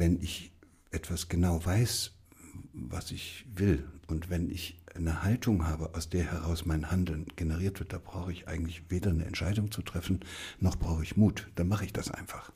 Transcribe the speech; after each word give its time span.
wenn 0.00 0.18
ich 0.22 0.50
etwas 0.92 1.28
genau 1.28 1.62
weiß, 1.62 2.12
was 2.72 3.10
ich 3.10 3.44
will 3.54 3.86
und 4.06 4.30
wenn 4.30 4.48
ich 4.48 4.80
eine 4.94 5.22
Haltung 5.22 5.66
habe, 5.66 5.94
aus 5.94 6.08
der 6.08 6.24
heraus 6.24 6.64
mein 6.64 6.90
Handeln 6.90 7.26
generiert 7.36 7.78
wird, 7.80 7.92
da 7.92 7.98
brauche 8.02 8.32
ich 8.32 8.48
eigentlich 8.48 8.84
weder 8.88 9.10
eine 9.10 9.26
Entscheidung 9.26 9.70
zu 9.70 9.82
treffen, 9.82 10.20
noch 10.58 10.76
brauche 10.76 11.02
ich 11.02 11.18
Mut. 11.18 11.50
Dann 11.54 11.68
mache 11.68 11.84
ich 11.84 11.92
das 11.92 12.10
einfach. 12.10 12.50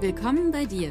Willkommen 0.00 0.50
bei 0.50 0.64
dir, 0.64 0.90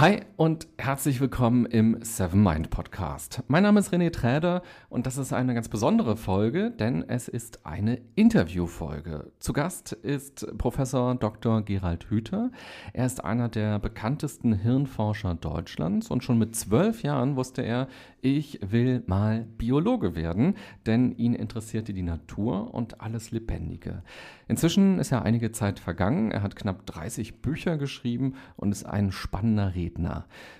Hi 0.00 0.20
und 0.36 0.68
herzlich 0.78 1.20
willkommen 1.20 1.66
im 1.66 1.98
Seven 2.04 2.40
Mind 2.40 2.70
Podcast. 2.70 3.42
Mein 3.48 3.64
Name 3.64 3.80
ist 3.80 3.92
René 3.92 4.12
Träder 4.12 4.62
und 4.90 5.06
das 5.06 5.18
ist 5.18 5.32
eine 5.32 5.54
ganz 5.54 5.68
besondere 5.68 6.16
Folge, 6.16 6.70
denn 6.70 7.04
es 7.08 7.26
ist 7.26 7.66
eine 7.66 8.00
Interviewfolge. 8.14 9.32
Zu 9.40 9.52
Gast 9.52 9.90
ist 9.90 10.56
Professor 10.56 11.16
Dr. 11.16 11.62
Gerald 11.62 12.08
Hüther. 12.10 12.52
Er 12.92 13.06
ist 13.06 13.24
einer 13.24 13.48
der 13.48 13.80
bekanntesten 13.80 14.52
Hirnforscher 14.52 15.34
Deutschlands 15.34 16.12
und 16.12 16.22
schon 16.22 16.38
mit 16.38 16.54
zwölf 16.54 17.02
Jahren 17.02 17.34
wusste 17.34 17.62
er, 17.62 17.88
ich 18.20 18.60
will 18.62 19.02
mal 19.06 19.48
Biologe 19.58 20.14
werden, 20.14 20.54
denn 20.86 21.10
ihn 21.16 21.34
interessierte 21.34 21.92
die 21.92 22.02
Natur 22.02 22.72
und 22.72 23.00
alles 23.00 23.32
Lebendige. 23.32 24.04
Inzwischen 24.46 25.00
ist 25.00 25.10
ja 25.10 25.22
einige 25.22 25.50
Zeit 25.50 25.80
vergangen. 25.80 26.30
Er 26.30 26.42
hat 26.42 26.54
knapp 26.54 26.86
30 26.86 27.42
Bücher 27.42 27.78
geschrieben 27.78 28.34
und 28.56 28.70
ist 28.70 28.86
ein 28.86 29.10
spannender 29.10 29.74
Redner. 29.74 29.87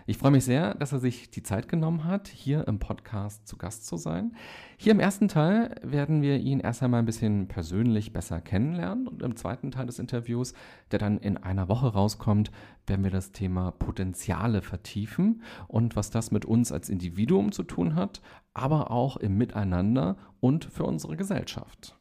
Ich 0.07 0.19
freue 0.19 0.31
mich 0.31 0.45
sehr, 0.45 0.75
dass 0.75 0.93
er 0.93 0.99
sich 0.99 1.31
die 1.31 1.43
Zeit 1.43 1.69
genommen 1.69 2.05
hat, 2.05 2.29
hier 2.29 2.67
im 2.67 2.79
Podcast 2.79 3.47
zu 3.47 3.57
Gast 3.57 3.87
zu 3.87 3.97
sein. 3.97 4.35
Hier 4.77 4.93
im 4.93 5.01
ersten 5.01 5.29
Teil 5.29 5.75
werden 5.83 6.23
wir 6.23 6.39
ihn 6.39 6.61
erst 6.61 6.83
einmal 6.83 7.01
ein 7.01 7.07
bisschen 7.07 7.49
persönlich 7.49 8.13
besser 8.13 8.41
kennenlernen 8.41 9.07
und 9.09 9.23
im 9.23 9.37
zweiten 9.37 9.71
Teil 9.71 9.87
des 9.87 9.99
Interviews, 9.99 10.55
der 10.91 10.99
dann 10.99 11.19
in 11.19 11.37
einer 11.37 11.69
Woche 11.69 11.89
rauskommt, 11.89 12.51
werden 12.87 13.05
wir 13.05 13.11
das 13.11 13.33
Thema 13.33 13.73
Potenziale 13.73 14.63
vertiefen 14.63 15.43
und 15.67 15.97
was 15.97 16.11
das 16.11 16.31
mit 16.31 16.45
uns 16.45 16.73
als 16.73 16.89
Individuum 16.89 17.53
zu 17.53 17.65
tun 17.65 17.95
hat, 17.95 18.23
aber 18.55 18.91
auch 18.91 19.17
im 19.17 19.37
Miteinander 19.37 20.17
und 20.41 20.65
für 20.65 20.85
unsere 20.85 21.17
Gesellschaft. 21.17 21.97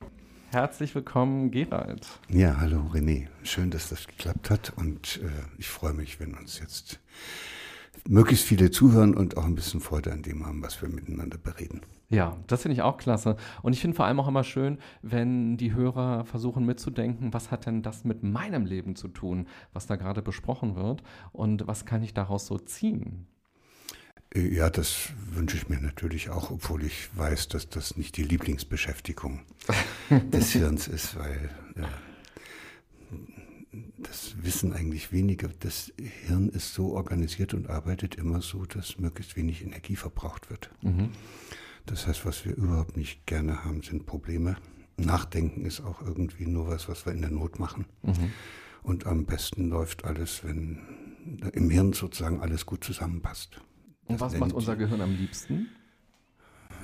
Herzlich 0.52 0.96
willkommen, 0.96 1.52
Gerald. 1.52 2.08
Ja, 2.30 2.56
hallo 2.62 2.80
René. 2.94 3.28
Schön, 3.44 3.70
dass 3.70 3.90
das 3.90 4.08
geklappt 4.08 4.50
hat 4.50 4.72
und 4.78 5.20
äh, 5.22 5.30
ich 5.58 5.68
freue 5.68 5.92
mich, 5.92 6.22
wenn 6.22 6.36
uns 6.36 6.60
jetzt 6.60 7.02
möglichst 8.08 8.46
viele 8.46 8.72
zuhören 8.72 9.14
und 9.14 9.36
auch 9.36 9.44
ein 9.44 9.56
bisschen 9.56 9.82
Freude 9.82 10.14
an 10.14 10.22
dem 10.22 10.46
haben, 10.46 10.64
was 10.64 10.82
wir 10.82 10.88
miteinander 10.88 11.38
bereden. 11.38 11.82
Ja, 12.10 12.38
das 12.48 12.62
finde 12.62 12.76
ich 12.76 12.82
auch 12.82 12.98
klasse. 12.98 13.36
Und 13.62 13.74
ich 13.74 13.82
finde 13.82 13.98
vor 13.98 14.06
allem 14.06 14.22
auch 14.22 14.30
immer 14.30 14.46
schön, 14.46 14.78
wenn 15.02 15.58
die 15.58 15.74
Hörer 15.74 16.24
versuchen 16.24 16.66
mitzudenken, 16.66 17.34
was 17.34 17.52
hat 17.52 17.66
denn 17.66 17.84
das 17.84 18.06
mit 18.06 18.24
meinem 18.24 18.66
Leben 18.66 18.96
zu 18.96 19.10
tun, 19.10 19.48
was 19.74 19.86
da 19.86 19.98
gerade 19.98 20.22
besprochen 20.22 20.78
wird 20.78 21.04
und 21.34 21.68
was 21.68 21.86
kann 21.86 22.04
ich 22.04 22.14
daraus 22.14 22.48
so 22.48 22.58
ziehen? 22.58 23.28
Ja, 24.38 24.70
das 24.70 25.10
wünsche 25.32 25.58
ich 25.58 25.68
mir 25.68 25.80
natürlich 25.82 26.30
auch, 26.30 26.52
obwohl 26.52 26.84
ich 26.84 27.10
weiß, 27.16 27.48
dass 27.48 27.70
das 27.70 27.98
nicht 27.98 28.18
die 28.18 28.24
Lieblingsbeschäftigung 28.24 29.42
des 30.32 30.52
Hirns 30.52 30.88
ist, 30.88 31.16
weil 31.18 31.50
äh, 31.76 31.84
das 33.98 34.36
wissen 34.42 34.74
eigentlich 34.74 35.12
wenige. 35.12 35.50
Das 35.60 35.92
Hirn 36.28 36.50
ist 36.50 36.76
so 36.76 36.94
organisiert 36.94 37.56
und 37.56 37.70
arbeitet 37.70 38.16
immer 38.16 38.42
so, 38.42 38.66
dass 38.66 39.00
möglichst 39.00 39.36
wenig 39.36 39.64
Energie 39.64 39.96
verbraucht 39.96 40.52
wird. 40.52 40.70
Mhm. 40.82 41.10
Das 41.88 42.06
heißt, 42.06 42.26
was 42.26 42.46
wir 42.46 42.56
überhaupt 42.56 42.96
nicht 42.96 43.26
gerne 43.26 43.64
haben, 43.64 43.82
sind 43.82 44.06
Probleme. 44.06 44.58
Nachdenken 44.98 45.66
ist 45.66 45.82
auch 45.82 46.02
irgendwie 46.02 46.46
nur 46.46 46.68
was, 46.68 46.88
was 46.88 47.08
wir 47.08 47.14
in 47.14 47.22
der 47.22 47.32
Not 47.32 47.60
machen. 47.60 47.86
Mhm. 48.04 48.32
Und 48.84 49.08
am 49.08 49.26
besten 49.26 49.70
läuft 49.70 50.06
alles, 50.06 50.44
wenn 50.44 50.80
im 51.54 51.70
Hirn 51.72 51.94
sozusagen 51.94 52.40
alles 52.40 52.66
gut 52.68 52.84
zusammenpasst. 52.84 53.62
Und 54.08 54.20
was 54.20 54.38
macht 54.38 54.54
unser 54.54 54.76
Gehirn 54.76 55.02
am 55.02 55.16
liebsten? 55.16 55.70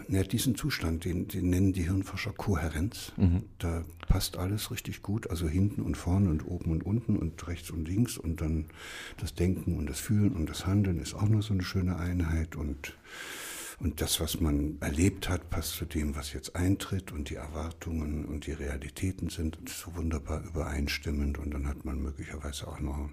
Ja, 0.10 0.24
diesen 0.24 0.56
Zustand, 0.56 1.06
den, 1.06 1.28
den 1.28 1.50
nennen 1.50 1.74
die 1.74 1.84
Hirnforscher 1.84 2.34
Kohärenz. 2.34 3.14
Mhm. 3.16 3.44
Da 3.60 3.84
passt 4.08 4.38
alles 4.38 4.70
richtig 4.70 5.02
gut, 5.02 5.30
also 5.30 5.48
hinten 5.48 5.82
und 5.82 5.96
vorne 5.96 6.30
und 6.30 6.46
oben 6.46 6.72
und 6.72 6.86
unten 6.86 7.18
und 7.18 7.48
rechts 7.48 7.72
und 7.72 7.88
links 7.88 8.18
und 8.18 8.42
dann 8.42 8.66
das 9.18 9.34
Denken 9.34 9.78
und 9.78 9.90
das 9.90 10.00
Fühlen 10.00 10.34
und 10.34 10.50
das 10.50 10.66
Handeln 10.66 11.00
ist 11.00 11.14
auch 11.14 11.28
nur 11.28 11.42
so 11.42 11.54
eine 11.54 11.64
schöne 11.64 11.98
Einheit 11.98 12.56
und 12.56 12.96
und 13.80 14.00
das, 14.02 14.22
was 14.22 14.40
man 14.40 14.78
erlebt 14.80 15.28
hat, 15.28 15.50
passt 15.50 15.74
zu 15.74 15.86
dem, 15.86 16.16
was 16.16 16.32
jetzt 16.32 16.56
eintritt 16.56 17.12
und 17.12 17.30
die 17.30 17.36
Erwartungen 17.36 18.24
und 18.24 18.46
die 18.48 18.54
Realitäten 18.54 19.30
sind 19.30 19.58
so 19.68 19.96
wunderbar 19.96 20.42
übereinstimmend 20.44 21.38
und 21.38 21.54
dann 21.54 21.68
hat 21.68 21.84
man 21.84 22.02
möglicherweise 22.02 22.68
auch 22.68 22.80
noch 22.80 23.10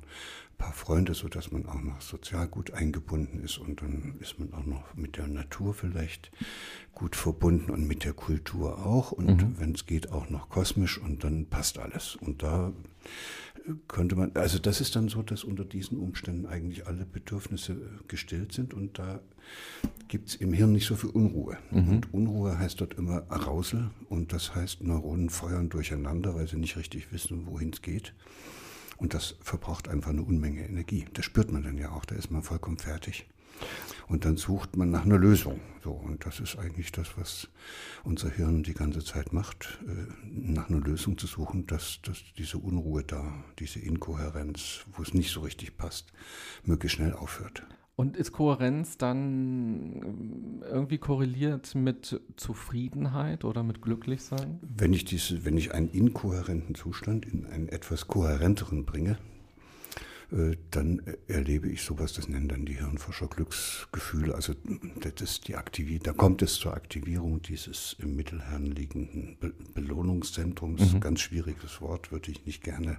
paar 0.60 0.74
Freunde, 0.74 1.14
sodass 1.14 1.50
man 1.50 1.64
auch 1.64 1.80
noch 1.80 2.02
sozial 2.02 2.46
gut 2.46 2.72
eingebunden 2.72 3.42
ist 3.42 3.56
und 3.56 3.80
dann 3.80 4.16
ist 4.20 4.38
man 4.38 4.52
auch 4.52 4.66
noch 4.66 4.94
mit 4.94 5.16
der 5.16 5.26
Natur 5.26 5.72
vielleicht 5.72 6.30
gut 6.92 7.16
verbunden 7.16 7.70
und 7.70 7.88
mit 7.88 8.04
der 8.04 8.12
Kultur 8.12 8.84
auch 8.84 9.10
und 9.10 9.26
mhm. 9.26 9.54
wenn 9.58 9.74
es 9.74 9.86
geht 9.86 10.12
auch 10.12 10.28
noch 10.28 10.50
kosmisch 10.50 10.98
und 10.98 11.24
dann 11.24 11.46
passt 11.46 11.78
alles. 11.78 12.14
Und 12.14 12.42
da 12.42 12.74
könnte 13.88 14.16
man, 14.16 14.32
also 14.34 14.58
das 14.58 14.82
ist 14.82 14.96
dann 14.96 15.08
so, 15.08 15.22
dass 15.22 15.44
unter 15.44 15.64
diesen 15.64 15.98
Umständen 15.98 16.44
eigentlich 16.44 16.86
alle 16.86 17.06
Bedürfnisse 17.06 17.80
gestillt 18.06 18.52
sind 18.52 18.74
und 18.74 18.98
da 18.98 19.20
gibt 20.08 20.28
es 20.28 20.34
im 20.34 20.52
Hirn 20.52 20.72
nicht 20.72 20.86
so 20.86 20.94
viel 20.94 21.08
Unruhe. 21.08 21.56
Mhm. 21.70 21.88
Und 21.88 22.12
Unruhe 22.12 22.58
heißt 22.58 22.82
dort 22.82 22.94
immer 22.98 23.24
Arousal 23.30 23.90
und 24.10 24.34
das 24.34 24.54
heißt 24.54 24.82
Neuronen 24.82 25.30
feuern 25.30 25.70
durcheinander, 25.70 26.34
weil 26.34 26.48
sie 26.48 26.58
nicht 26.58 26.76
richtig 26.76 27.12
wissen, 27.12 27.46
wohin 27.46 27.70
es 27.70 27.80
geht. 27.80 28.12
Und 29.00 29.14
das 29.14 29.36
verbraucht 29.40 29.88
einfach 29.88 30.10
eine 30.10 30.22
Unmenge 30.22 30.62
Energie. 30.62 31.06
Das 31.14 31.24
spürt 31.24 31.50
man 31.50 31.62
dann 31.62 31.78
ja 31.78 31.90
auch, 31.90 32.04
da 32.04 32.14
ist 32.14 32.30
man 32.30 32.42
vollkommen 32.42 32.78
fertig. 32.78 33.26
Und 34.08 34.24
dann 34.24 34.36
sucht 34.36 34.76
man 34.76 34.90
nach 34.90 35.04
einer 35.04 35.18
Lösung. 35.18 35.60
So, 35.82 35.92
und 35.92 36.26
das 36.26 36.40
ist 36.40 36.58
eigentlich 36.58 36.92
das, 36.92 37.16
was 37.16 37.48
unser 38.04 38.28
Hirn 38.28 38.62
die 38.62 38.74
ganze 38.74 39.02
Zeit 39.02 39.32
macht, 39.32 39.78
äh, 39.86 40.12
nach 40.24 40.68
einer 40.68 40.80
Lösung 40.80 41.16
zu 41.16 41.26
suchen, 41.26 41.66
dass, 41.66 42.00
dass 42.02 42.18
diese 42.36 42.58
Unruhe 42.58 43.02
da, 43.02 43.32
diese 43.58 43.78
Inkohärenz, 43.78 44.80
wo 44.92 45.02
es 45.02 45.14
nicht 45.14 45.32
so 45.32 45.40
richtig 45.40 45.76
passt, 45.76 46.12
möglichst 46.64 46.96
schnell 46.96 47.14
aufhört. 47.14 47.64
Und 48.00 48.16
ist 48.16 48.32
Kohärenz 48.32 48.96
dann 48.96 50.62
irgendwie 50.62 50.96
korreliert 50.96 51.74
mit 51.74 52.18
Zufriedenheit 52.36 53.44
oder 53.44 53.62
mit 53.62 53.82
Glücklichsein? 53.82 54.58
Wenn 54.62 54.94
ich, 54.94 55.04
diese, 55.04 55.44
wenn 55.44 55.58
ich 55.58 55.74
einen 55.74 55.90
inkohärenten 55.90 56.74
Zustand 56.74 57.26
in 57.26 57.44
einen 57.44 57.68
etwas 57.68 58.06
kohärenteren 58.06 58.86
bringe, 58.86 59.18
dann 60.70 61.02
erlebe 61.26 61.68
ich 61.68 61.82
sowas, 61.82 62.12
das 62.12 62.28
nennen 62.28 62.48
dann 62.48 62.64
die 62.64 62.74
Hirnforscher 62.78 63.26
Glücksgefühle. 63.26 64.34
Also 64.34 64.54
das 65.00 65.20
ist 65.20 65.48
die 65.48 65.56
Aktivität, 65.56 66.06
da 66.06 66.12
kommt 66.12 66.42
es 66.42 66.54
zur 66.54 66.74
Aktivierung 66.74 67.42
dieses 67.42 67.96
im 67.98 68.14
Mittelhirn 68.14 68.66
liegenden 68.66 69.36
Be 69.40 69.52
Belohnungszentrums. 69.74 70.92
Mhm. 70.92 71.00
Ganz 71.00 71.20
schwieriges 71.20 71.80
Wort, 71.80 72.12
würde 72.12 72.30
ich 72.30 72.46
nicht 72.46 72.62
gerne 72.62 72.98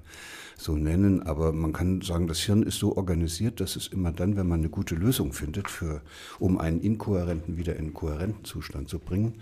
so 0.57 0.75
nennen, 0.75 1.23
aber 1.23 1.53
man 1.53 1.71
kann 1.71 2.01
sagen, 2.01 2.27
das 2.27 2.39
Hirn 2.39 2.63
ist 2.63 2.79
so 2.79 2.97
organisiert, 2.97 3.61
dass 3.61 3.75
es 3.75 3.87
immer 3.87 4.11
dann, 4.11 4.35
wenn 4.35 4.47
man 4.47 4.59
eine 4.59 4.69
gute 4.69 4.95
Lösung 4.95 5.31
findet, 5.31 5.69
für, 5.69 6.01
um 6.39 6.57
einen 6.57 6.81
inkohärenten 6.81 7.57
wieder 7.57 7.75
in 7.75 7.85
einen 7.85 7.93
kohärenten 7.93 8.43
Zustand 8.43 8.89
zu 8.89 8.99
bringen, 8.99 9.35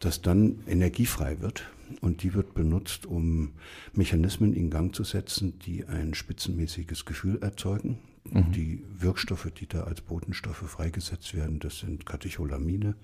dass 0.00 0.22
dann 0.22 0.60
Energie 0.66 1.06
frei 1.06 1.40
wird 1.40 1.70
und 2.00 2.22
die 2.22 2.34
wird 2.34 2.54
benutzt, 2.54 3.06
um 3.06 3.52
Mechanismen 3.92 4.52
in 4.54 4.70
Gang 4.70 4.94
zu 4.94 5.04
setzen, 5.04 5.58
die 5.60 5.86
ein 5.86 6.14
spitzenmäßiges 6.14 7.04
Gefühl 7.04 7.38
erzeugen. 7.42 7.98
Mhm. 8.24 8.52
Die 8.52 8.82
Wirkstoffe, 8.98 9.50
die 9.50 9.66
da 9.66 9.84
als 9.84 10.00
Botenstoffe 10.00 10.68
freigesetzt 10.68 11.34
werden, 11.34 11.58
das 11.58 11.78
sind 11.78 12.06
Katecholamine 12.06 12.94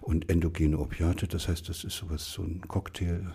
und 0.00 0.28
endogene 0.30 0.78
Opiate. 0.78 1.26
Das 1.28 1.48
heißt, 1.48 1.68
das 1.68 1.84
ist 1.84 1.96
sowas, 1.96 2.32
so 2.32 2.42
ein 2.42 2.62
Cocktail, 2.62 3.34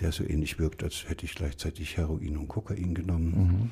der 0.00 0.12
so 0.12 0.24
ähnlich 0.24 0.58
wirkt, 0.58 0.82
als 0.82 1.08
hätte 1.08 1.24
ich 1.24 1.34
gleichzeitig 1.34 1.96
Heroin 1.96 2.36
und 2.36 2.48
Kokain 2.48 2.94
genommen. 2.94 3.30
Mhm. 3.30 3.70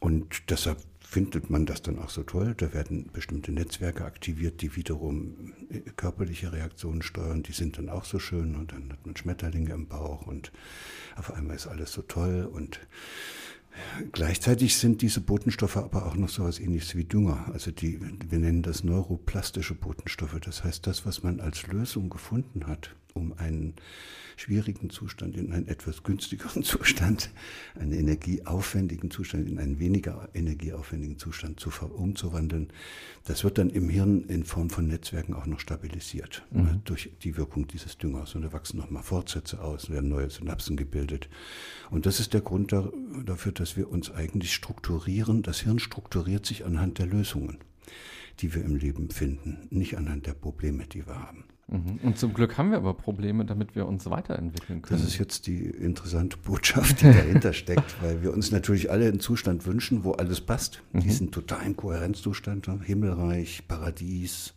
Und 0.00 0.50
deshalb 0.50 0.78
findet 1.00 1.50
man 1.50 1.66
das 1.66 1.82
dann 1.82 1.98
auch 1.98 2.10
so 2.10 2.24
toll. 2.24 2.54
Da 2.56 2.72
werden 2.74 3.08
bestimmte 3.12 3.52
Netzwerke 3.52 4.04
aktiviert, 4.04 4.60
die 4.60 4.74
wiederum 4.74 5.52
äh, 5.70 5.80
körperliche 5.96 6.52
Reaktionen 6.52 7.02
steuern. 7.02 7.42
Die 7.42 7.52
sind 7.52 7.78
dann 7.78 7.88
auch 7.88 8.04
so 8.04 8.18
schön 8.18 8.56
und 8.56 8.72
dann 8.72 8.92
hat 8.92 9.06
man 9.06 9.16
Schmetterlinge 9.16 9.72
im 9.72 9.86
Bauch 9.86 10.26
und 10.26 10.52
auf 11.16 11.32
einmal 11.32 11.56
ist 11.56 11.66
alles 11.66 11.92
so 11.92 12.02
toll 12.02 12.48
und 12.50 12.80
Gleichzeitig 14.12 14.76
sind 14.76 15.02
diese 15.02 15.20
Botenstoffe 15.20 15.76
aber 15.76 16.06
auch 16.06 16.16
noch 16.16 16.30
so 16.30 16.42
etwas 16.42 16.60
ähnliches 16.60 16.96
wie 16.96 17.04
Dünger. 17.04 17.50
Also 17.52 17.70
die, 17.70 18.00
wir 18.00 18.38
nennen 18.38 18.62
das 18.62 18.84
neuroplastische 18.84 19.74
Botenstoffe. 19.74 20.38
Das 20.40 20.64
heißt, 20.64 20.86
das, 20.86 21.04
was 21.04 21.22
man 21.22 21.40
als 21.40 21.66
Lösung 21.66 22.08
gefunden 22.08 22.66
hat, 22.66 22.94
um 23.16 23.32
einen 23.38 23.74
schwierigen 24.36 24.90
Zustand 24.90 25.36
in 25.36 25.52
einen 25.52 25.66
etwas 25.66 26.02
günstigeren 26.02 26.62
Zustand, 26.64 27.30
einen 27.74 27.92
energieaufwendigen 27.92 29.10
Zustand 29.10 29.48
in 29.48 29.58
einen 29.58 29.78
weniger 29.78 30.28
energieaufwendigen 30.34 31.18
Zustand 31.18 31.58
zu 31.58 31.70
umzuwandeln. 31.70 32.68
Das 33.24 33.44
wird 33.44 33.58
dann 33.58 33.70
im 33.70 33.88
Hirn 33.88 34.24
in 34.28 34.44
Form 34.44 34.70
von 34.70 34.86
Netzwerken 34.86 35.34
auch 35.34 35.46
noch 35.46 35.60
stabilisiert 35.60 36.44
mhm. 36.50 36.82
durch 36.84 37.10
die 37.22 37.36
Wirkung 37.36 37.66
dieses 37.66 37.98
Düngers. 37.98 38.34
Und 38.34 38.42
da 38.42 38.52
wachsen 38.52 38.78
nochmal 38.78 39.02
Fortsätze 39.02 39.60
aus, 39.62 39.90
werden 39.90 40.10
neue 40.10 40.30
Synapsen 40.30 40.76
gebildet. 40.76 41.28
Und 41.90 42.06
das 42.06 42.20
ist 42.20 42.34
der 42.34 42.42
Grund 42.42 42.72
dafür, 43.24 43.52
dass 43.52 43.76
wir 43.76 43.90
uns 43.90 44.10
eigentlich 44.10 44.52
strukturieren. 44.52 45.42
Das 45.42 45.60
Hirn 45.60 45.78
strukturiert 45.78 46.44
sich 46.44 46.64
anhand 46.64 46.98
der 46.98 47.06
Lösungen 47.06 47.58
die 48.40 48.54
wir 48.54 48.62
im 48.64 48.76
Leben 48.76 49.08
finden, 49.08 49.66
nicht 49.70 49.96
anhand 49.96 50.26
der 50.26 50.34
Probleme, 50.34 50.86
die 50.86 51.06
wir 51.06 51.18
haben. 51.18 51.44
Mhm. 51.68 51.98
Und 52.02 52.18
zum 52.18 52.32
Glück 52.32 52.58
haben 52.58 52.70
wir 52.70 52.76
aber 52.76 52.94
Probleme, 52.94 53.44
damit 53.44 53.74
wir 53.74 53.86
uns 53.86 54.08
weiterentwickeln 54.08 54.82
können. 54.82 55.00
Das 55.00 55.08
ist 55.08 55.18
jetzt 55.18 55.48
die 55.48 55.64
interessante 55.64 56.36
Botschaft, 56.36 57.00
die 57.00 57.06
dahinter 57.06 57.52
steckt, 57.52 58.00
weil 58.02 58.22
wir 58.22 58.32
uns 58.32 58.52
natürlich 58.52 58.90
alle 58.90 59.08
einen 59.08 59.18
Zustand 59.18 59.66
wünschen, 59.66 60.04
wo 60.04 60.12
alles 60.12 60.40
passt. 60.40 60.82
Mhm. 60.92 61.00
Diesen 61.00 61.30
totalen 61.32 61.76
Kohärenzzustand, 61.76 62.68
Himmelreich, 62.84 63.66
Paradies, 63.66 64.54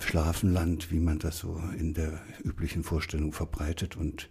Schlafenland, 0.00 0.90
wie 0.90 1.00
man 1.00 1.20
das 1.20 1.38
so 1.38 1.62
in 1.78 1.94
der 1.94 2.20
üblichen 2.44 2.82
Vorstellung 2.82 3.32
verbreitet. 3.32 3.96
Und 3.96 4.28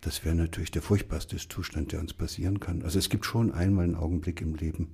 das 0.00 0.24
wäre 0.24 0.34
natürlich 0.34 0.70
der 0.70 0.82
furchtbarste 0.82 1.36
Zustand, 1.36 1.92
der 1.92 2.00
uns 2.00 2.14
passieren 2.14 2.58
kann. 2.58 2.82
Also 2.82 2.98
es 2.98 3.10
gibt 3.10 3.26
schon 3.26 3.52
einmal 3.52 3.84
einen 3.84 3.96
Augenblick 3.96 4.40
im 4.40 4.54
Leben, 4.54 4.92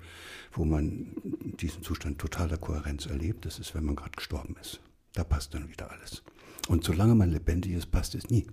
wo 0.53 0.64
man 0.64 1.17
diesen 1.61 1.82
Zustand 1.82 2.19
totaler 2.19 2.58
Kohärenz 2.58 3.06
erlebt. 3.06 3.44
Das 3.44 3.58
ist, 3.58 3.75
wenn 3.75 3.85
man 3.85 3.97
gerade 3.97 4.17
gestorben 4.17 4.56
ist. 4.61 4.81
Da 5.14 5.23
passt 5.23 5.55
dann 5.55 5.69
wieder 5.69 5.91
alles. 5.91 6.23
Und 6.69 6.85
solange 6.85 7.14
man 7.14 7.31
lebendig 7.31 7.73
ist, 7.73 7.91
passt 7.93 8.14
es 8.14 8.29
nie. 8.31 8.47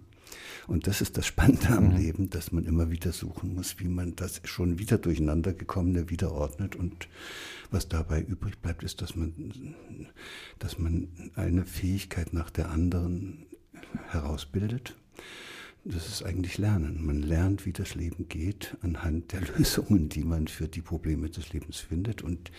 Und 0.68 0.88
das 0.88 1.02
ist 1.02 1.18
das 1.18 1.26
Spannende 1.26 1.70
am 1.70 1.90
mhm. 1.90 1.98
Leben, 1.98 2.30
dass 2.30 2.52
man 2.52 2.66
immer 2.66 2.92
wieder 2.92 3.12
suchen 3.12 3.56
muss, 3.56 3.80
wie 3.80 3.88
man 3.88 4.16
das 4.16 4.42
schon 4.46 4.80
wieder 4.80 4.98
durcheinander 4.98 5.54
gekommene 5.54 6.10
wieder 6.10 6.32
ordnet. 6.32 6.76
Und 6.76 7.08
was 7.72 7.90
dabei 7.90 8.22
übrig 8.22 8.60
bleibt, 8.62 8.84
ist, 8.84 9.02
dass 9.02 9.16
man, 9.16 9.76
dass 10.60 10.78
man 10.78 11.08
eine 11.36 11.66
Fähigkeit 11.66 12.34
nach 12.34 12.50
der 12.50 12.70
anderen 12.70 13.46
herausbildet. 14.10 14.96
Das 15.86 16.08
ist 16.08 16.24
eigentlich 16.24 16.58
Lernen. 16.58 17.06
Man 17.06 17.22
lernt, 17.22 17.66
wie 17.66 17.74
das 17.74 17.96
Leben 17.96 18.30
geht, 18.30 18.78
anhand 18.82 19.34
der 19.34 19.42
Lösungen, 19.58 20.10
die 20.10 20.24
man 20.24 20.48
für 20.48 20.68
die 20.68 20.82
Probleme 20.82 21.30
des 21.30 21.52
Lebens 21.52 21.80
findet. 21.80 22.22
Und 22.22 22.52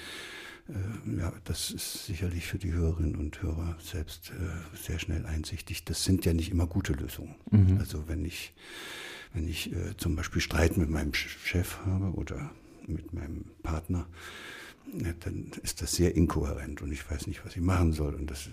äh, 0.68 1.18
ja, 1.18 1.32
das 1.44 1.70
ist 1.70 2.06
sicherlich 2.06 2.46
für 2.46 2.58
die 2.58 2.72
Hörerinnen 2.72 3.16
und 3.16 3.42
Hörer 3.42 3.76
selbst 3.82 4.30
äh, 4.30 4.76
sehr 4.76 4.98
schnell 4.98 5.24
einsichtig. 5.26 5.84
Das 5.84 6.04
sind 6.04 6.24
ja 6.24 6.34
nicht 6.34 6.50
immer 6.50 6.66
gute 6.66 6.92
Lösungen. 6.92 7.34
Mhm. 7.50 7.78
Also 7.78 8.08
wenn 8.08 8.24
ich, 8.24 8.52
wenn 9.32 9.48
ich 9.48 9.72
äh, 9.72 9.96
zum 9.96 10.16
Beispiel 10.16 10.42
Streit 10.42 10.76
mit 10.76 10.90
meinem 10.90 11.14
Chef 11.14 11.78
habe 11.86 12.12
oder 12.16 12.50
mit 12.86 13.14
meinem 13.14 13.46
Partner, 13.62 14.06
ja, 14.92 15.12
dann 15.20 15.50
ist 15.62 15.80
das 15.80 15.92
sehr 15.92 16.14
inkohärent 16.14 16.82
und 16.82 16.92
ich 16.92 17.10
weiß 17.10 17.26
nicht, 17.26 17.44
was 17.44 17.56
ich 17.56 17.62
machen 17.62 17.92
soll. 17.92 18.14
Und, 18.14 18.30
das, 18.30 18.50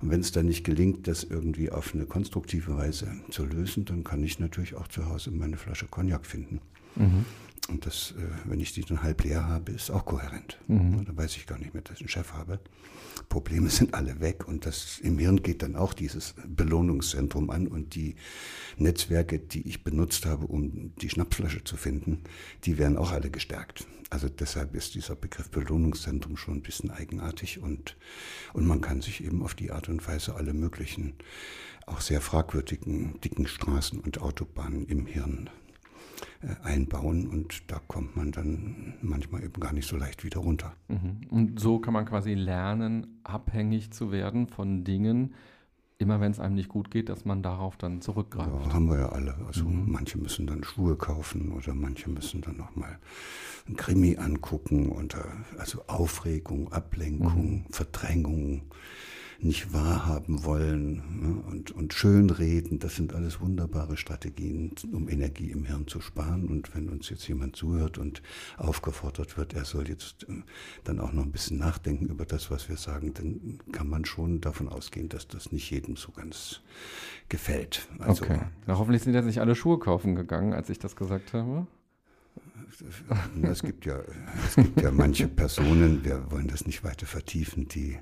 und 0.00 0.10
wenn 0.10 0.20
es 0.20 0.32
dann 0.32 0.46
nicht 0.46 0.64
gelingt, 0.64 1.08
das 1.08 1.24
irgendwie 1.24 1.70
auf 1.70 1.94
eine 1.94 2.06
konstruktive 2.06 2.76
Weise 2.76 3.08
zu 3.30 3.44
lösen, 3.44 3.84
dann 3.84 4.04
kann 4.04 4.22
ich 4.22 4.38
natürlich 4.38 4.74
auch 4.74 4.88
zu 4.88 5.06
Hause 5.06 5.30
meine 5.30 5.56
Flasche 5.56 5.86
Cognac 5.86 6.26
finden. 6.26 6.60
Mhm. 6.96 7.24
Und 7.68 7.86
das, 7.86 8.12
äh, 8.18 8.48
wenn 8.48 8.60
ich 8.60 8.74
die 8.74 8.82
dann 8.82 9.02
halb 9.02 9.24
leer 9.24 9.48
habe, 9.48 9.72
ist 9.72 9.90
auch 9.90 10.04
kohärent. 10.04 10.58
Mhm. 10.68 11.04
Da 11.06 11.16
weiß 11.16 11.36
ich 11.36 11.46
gar 11.46 11.58
nicht 11.58 11.72
mehr, 11.72 11.82
dass 11.82 11.94
ich 11.94 12.02
einen 12.02 12.08
Chef 12.08 12.34
habe. 12.34 12.60
Probleme 13.28 13.70
sind 13.70 13.94
alle 13.94 14.20
weg 14.20 14.46
und 14.46 14.66
das 14.66 14.98
im 14.98 15.18
Hirn 15.18 15.42
geht 15.42 15.62
dann 15.62 15.76
auch 15.76 15.94
dieses 15.94 16.34
Belohnungszentrum 16.46 17.50
an 17.50 17.66
und 17.66 17.94
die 17.94 18.16
Netzwerke, 18.76 19.38
die 19.38 19.66
ich 19.66 19.84
benutzt 19.84 20.26
habe, 20.26 20.46
um 20.46 20.92
die 21.00 21.08
Schnapsflasche 21.08 21.64
zu 21.64 21.76
finden, 21.76 22.20
die 22.64 22.76
werden 22.76 22.98
auch 22.98 23.12
alle 23.12 23.30
gestärkt. 23.30 23.86
Also 24.14 24.28
deshalb 24.28 24.76
ist 24.76 24.94
dieser 24.94 25.16
Begriff 25.16 25.50
Belohnungszentrum 25.50 26.36
schon 26.36 26.58
ein 26.58 26.62
bisschen 26.62 26.92
eigenartig 26.92 27.60
und, 27.60 27.96
und 28.52 28.64
man 28.64 28.80
kann 28.80 29.00
sich 29.00 29.24
eben 29.24 29.42
auf 29.42 29.56
die 29.56 29.72
Art 29.72 29.88
und 29.88 30.06
Weise 30.06 30.36
alle 30.36 30.54
möglichen, 30.54 31.14
auch 31.86 32.00
sehr 32.00 32.20
fragwürdigen, 32.20 33.20
dicken 33.22 33.48
Straßen 33.48 33.98
und 33.98 34.22
Autobahnen 34.22 34.86
im 34.86 35.06
Hirn 35.06 35.50
äh, 36.42 36.54
einbauen 36.62 37.26
und 37.26 37.64
da 37.66 37.80
kommt 37.88 38.14
man 38.14 38.30
dann 38.30 38.94
manchmal 39.02 39.42
eben 39.42 39.60
gar 39.60 39.72
nicht 39.72 39.88
so 39.88 39.96
leicht 39.96 40.22
wieder 40.22 40.38
runter. 40.38 40.76
Mhm. 40.86 41.26
Und 41.30 41.58
so 41.58 41.80
kann 41.80 41.92
man 41.92 42.04
quasi 42.04 42.34
lernen, 42.34 43.18
abhängig 43.24 43.90
zu 43.90 44.12
werden 44.12 44.46
von 44.46 44.84
Dingen, 44.84 45.34
immer 46.04 46.20
wenn 46.20 46.30
es 46.30 46.38
einem 46.38 46.54
nicht 46.54 46.68
gut 46.68 46.90
geht, 46.90 47.08
dass 47.08 47.24
man 47.24 47.42
darauf 47.42 47.76
dann 47.76 48.00
zurückgreift. 48.00 48.50
Ja, 48.66 48.72
haben 48.74 48.88
wir 48.90 48.98
ja 48.98 49.08
alle. 49.08 49.34
Also 49.46 49.64
mhm. 49.64 49.90
manche 49.90 50.18
müssen 50.18 50.46
dann 50.46 50.62
Schuhe 50.62 50.96
kaufen 50.96 51.50
oder 51.52 51.74
manche 51.74 52.10
müssen 52.10 52.42
dann 52.42 52.58
nochmal 52.58 52.98
ein 53.66 53.76
Krimi 53.76 54.18
angucken 54.18 54.90
und 54.90 55.16
also 55.58 55.82
Aufregung, 55.86 56.70
Ablenkung, 56.72 57.64
mhm. 57.64 57.64
Verdrängung 57.70 58.62
nicht 59.40 59.72
wahrhaben 59.72 60.44
wollen 60.44 61.02
ne, 61.20 61.42
und, 61.50 61.70
und 61.70 61.92
schönreden. 61.92 62.78
Das 62.78 62.96
sind 62.96 63.14
alles 63.14 63.40
wunderbare 63.40 63.96
Strategien, 63.96 64.72
um 64.92 65.08
Energie 65.08 65.50
im 65.50 65.64
Hirn 65.64 65.86
zu 65.86 66.00
sparen. 66.00 66.48
Und 66.48 66.74
wenn 66.74 66.88
uns 66.88 67.10
jetzt 67.10 67.26
jemand 67.28 67.56
zuhört 67.56 67.98
und 67.98 68.22
aufgefordert 68.56 69.36
wird, 69.36 69.54
er 69.54 69.64
soll 69.64 69.88
jetzt 69.88 70.26
äh, 70.28 70.42
dann 70.84 71.00
auch 71.00 71.12
noch 71.12 71.24
ein 71.24 71.32
bisschen 71.32 71.58
nachdenken 71.58 72.06
über 72.06 72.24
das, 72.24 72.50
was 72.50 72.68
wir 72.68 72.76
sagen, 72.76 73.14
dann 73.14 73.60
kann 73.72 73.88
man 73.88 74.04
schon 74.04 74.40
davon 74.40 74.68
ausgehen, 74.68 75.08
dass 75.08 75.28
das 75.28 75.52
nicht 75.52 75.70
jedem 75.70 75.96
so 75.96 76.12
ganz 76.12 76.60
gefällt. 77.28 77.88
Also, 77.98 78.24
okay. 78.24 78.40
Na, 78.66 78.78
hoffentlich 78.78 79.02
sind 79.02 79.14
jetzt 79.14 79.26
nicht 79.26 79.40
alle 79.40 79.54
Schuhe 79.54 79.78
kaufen 79.78 80.14
gegangen, 80.14 80.52
als 80.52 80.70
ich 80.70 80.78
das 80.78 80.96
gesagt 80.96 81.32
habe. 81.32 81.66
Es 83.42 83.62
gibt, 83.62 83.86
ja, 83.86 84.00
es 84.46 84.56
gibt 84.56 84.80
ja 84.80 84.90
manche 84.90 85.28
Personen, 85.28 86.04
wir 86.04 86.30
wollen 86.30 86.48
das 86.48 86.66
nicht 86.66 86.82
weiter 86.82 87.06
vertiefen, 87.06 87.68
die 87.68 87.98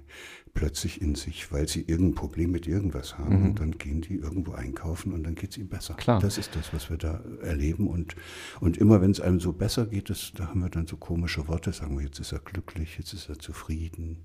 plötzlich 0.55 1.01
in 1.01 1.15
sich, 1.15 1.51
weil 1.53 1.69
sie 1.69 1.83
irgendein 1.83 2.15
Problem 2.15 2.51
mit 2.51 2.67
irgendwas 2.67 3.19
haben 3.19 3.41
mhm. 3.41 3.45
und 3.47 3.61
dann 3.61 3.73
gehen 3.73 4.03
die 4.03 4.17
irgendwo 4.17 4.53
einkaufen 4.53 5.13
und 5.13 5.25
dann 5.25 5.35
geht 5.35 5.51
es 5.51 5.59
ihnen 5.59 5.69
besser. 5.69 5.95
Klar. 5.95 6.21
Das 6.21 6.39
ist 6.39 6.55
das, 6.57 6.73
was 6.73 6.91
wir 6.91 6.99
da 6.99 7.23
erleben 7.43 7.87
und, 7.87 8.17
und 8.61 8.77
immer 8.77 9.01
wenn 9.01 9.11
es 9.11 9.21
einem 9.21 9.41
so 9.41 9.53
besser 9.53 9.87
geht, 9.87 10.11
das, 10.11 10.33
da 10.35 10.49
haben 10.49 10.61
wir 10.61 10.71
dann 10.71 10.87
so 10.87 10.97
komische 10.97 11.49
Worte, 11.49 11.73
sagen 11.73 11.97
wir, 11.97 12.05
jetzt 12.05 12.21
ist 12.21 12.33
er 12.33 12.41
glücklich, 12.41 12.99
jetzt 12.99 13.13
ist 13.15 13.29
er 13.29 13.39
zufrieden, 13.39 14.19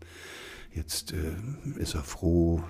jetzt 0.73 1.13
äh, 1.13 1.79
ist 1.79 1.95
er 1.95 2.03
froh, 2.03 2.63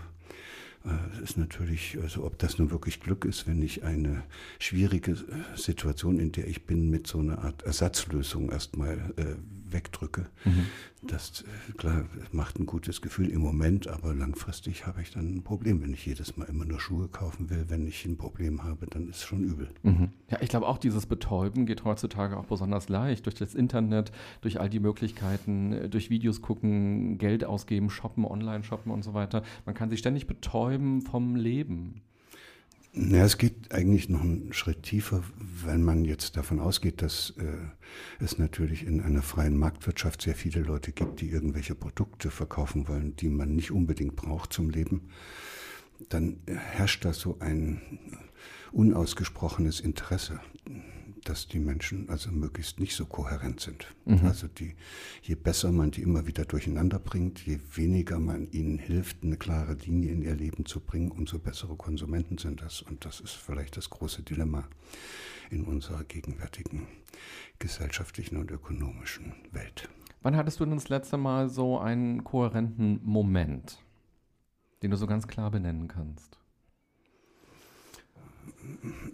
äh, 0.87 1.23
ist 1.23 1.37
natürlich, 1.37 1.97
also 2.01 2.25
ob 2.25 2.37
das 2.39 2.57
nun 2.57 2.71
wirklich 2.71 2.99
Glück 2.99 3.25
ist, 3.25 3.47
wenn 3.47 3.61
ich 3.61 3.83
eine 3.83 4.23
schwierige 4.59 5.11
äh, 5.11 5.57
Situation, 5.57 6.19
in 6.19 6.31
der 6.31 6.47
ich 6.47 6.65
bin, 6.65 6.89
mit 6.89 7.07
so 7.07 7.19
einer 7.19 7.39
Art 7.43 7.63
Ersatzlösung 7.63 8.49
erstmal 8.49 9.13
äh, 9.17 9.35
wegdrücke. 9.71 10.27
Mhm. 10.45 10.65
Das, 11.03 11.41
äh, 11.41 11.71
klar, 11.73 12.05
macht 12.31 12.59
ein 12.59 12.65
gutes 12.65 13.01
Gefühl 13.01 13.29
im 13.29 13.41
Moment, 13.41 13.87
aber 13.87 14.13
langfristig 14.13 14.85
habe 14.87 15.01
ich 15.01 15.11
dann 15.11 15.35
ein 15.35 15.43
Problem. 15.43 15.81
Wenn 15.81 15.93
ich 15.93 16.05
jedes 16.05 16.37
Mal 16.37 16.45
immer 16.45 16.65
nur 16.65 16.79
Schuhe 16.79 17.07
kaufen 17.07 17.49
will, 17.49 17.65
wenn 17.67 17.87
ich 17.87 18.05
ein 18.05 18.17
Problem 18.17 18.63
habe, 18.63 18.87
dann 18.87 19.07
ist 19.09 19.17
es 19.17 19.23
schon 19.23 19.43
übel. 19.43 19.69
Mhm. 19.83 20.09
Ja, 20.29 20.39
ich 20.41 20.49
glaube 20.49 20.67
auch, 20.67 20.77
dieses 20.77 21.05
Betäuben 21.05 21.65
geht 21.65 21.83
heutzutage 21.83 22.37
auch 22.37 22.45
besonders 22.45 22.89
leicht 22.89 23.25
durch 23.25 23.35
das 23.35 23.55
Internet, 23.55 24.11
durch 24.41 24.59
all 24.59 24.69
die 24.69 24.79
Möglichkeiten, 24.79 25.89
durch 25.89 26.09
Videos 26.09 26.41
gucken, 26.41 27.17
Geld 27.17 27.45
ausgeben, 27.45 27.89
shoppen, 27.89 28.25
online 28.25 28.63
shoppen 28.63 28.91
und 28.91 29.03
so 29.03 29.13
weiter. 29.13 29.43
Man 29.65 29.75
kann 29.75 29.89
sich 29.89 29.99
ständig 29.99 30.27
betäuben 30.27 31.01
vom 31.01 31.35
Leben. 31.35 32.01
Ja, 32.99 33.23
es 33.25 33.37
geht 33.37 33.71
eigentlich 33.71 34.09
noch 34.09 34.21
einen 34.21 34.53
Schritt 34.53 34.81
tiefer, 34.81 35.21
wenn 35.63 35.83
man 35.83 36.03
jetzt 36.03 36.35
davon 36.35 36.59
ausgeht, 36.59 37.03
dass 37.03 37.31
äh, 37.37 38.23
es 38.23 38.39
natürlich 38.39 38.87
in 38.87 39.01
einer 39.01 39.21
freien 39.21 39.55
Marktwirtschaft 39.55 40.23
sehr 40.23 40.33
viele 40.33 40.61
Leute 40.61 40.91
gibt, 40.91 41.21
die 41.21 41.29
irgendwelche 41.29 41.75
Produkte 41.75 42.31
verkaufen 42.31 42.87
wollen, 42.87 43.15
die 43.15 43.29
man 43.29 43.55
nicht 43.55 43.69
unbedingt 43.69 44.15
braucht 44.15 44.51
zum 44.51 44.71
Leben. 44.71 45.09
Dann 46.09 46.37
herrscht 46.47 47.05
da 47.05 47.13
so 47.13 47.37
ein 47.39 47.81
unausgesprochenes 48.71 49.79
Interesse 49.79 50.39
dass 51.29 51.47
die 51.47 51.59
Menschen 51.59 52.09
also 52.09 52.31
möglichst 52.31 52.79
nicht 52.79 52.95
so 52.95 53.05
kohärent 53.05 53.59
sind. 53.59 53.93
Mhm. 54.05 54.25
Also 54.25 54.47
die, 54.47 54.75
je 55.21 55.35
besser 55.35 55.71
man 55.71 55.91
die 55.91 56.01
immer 56.01 56.25
wieder 56.27 56.45
durcheinander 56.45 56.99
bringt, 56.99 57.45
je 57.45 57.59
weniger 57.73 58.19
man 58.19 58.49
ihnen 58.51 58.79
hilft, 58.79 59.23
eine 59.23 59.37
klare 59.37 59.73
Linie 59.73 60.11
in 60.11 60.21
ihr 60.21 60.35
Leben 60.35 60.65
zu 60.65 60.79
bringen, 60.79 61.11
umso 61.11 61.39
bessere 61.39 61.75
Konsumenten 61.75 62.37
sind 62.37 62.61
das. 62.61 62.81
Und 62.81 63.03
das 63.05 63.19
ist 63.19 63.33
vielleicht 63.33 63.75
das 63.77 63.89
große 63.89 64.23
Dilemma 64.23 64.67
in 65.49 65.65
unserer 65.65 66.03
gegenwärtigen 66.03 66.87
gesellschaftlichen 67.59 68.37
und 68.37 68.51
ökonomischen 68.51 69.33
Welt. 69.51 69.89
Wann 70.21 70.35
hattest 70.35 70.59
du 70.59 70.65
denn 70.65 70.75
das 70.75 70.89
letzte 70.89 71.17
Mal 71.17 71.49
so 71.49 71.79
einen 71.79 72.23
kohärenten 72.23 72.99
Moment, 73.03 73.83
den 74.81 74.91
du 74.91 74.97
so 74.97 75.07
ganz 75.07 75.27
klar 75.27 75.51
benennen 75.51 75.87
kannst? 75.87 76.37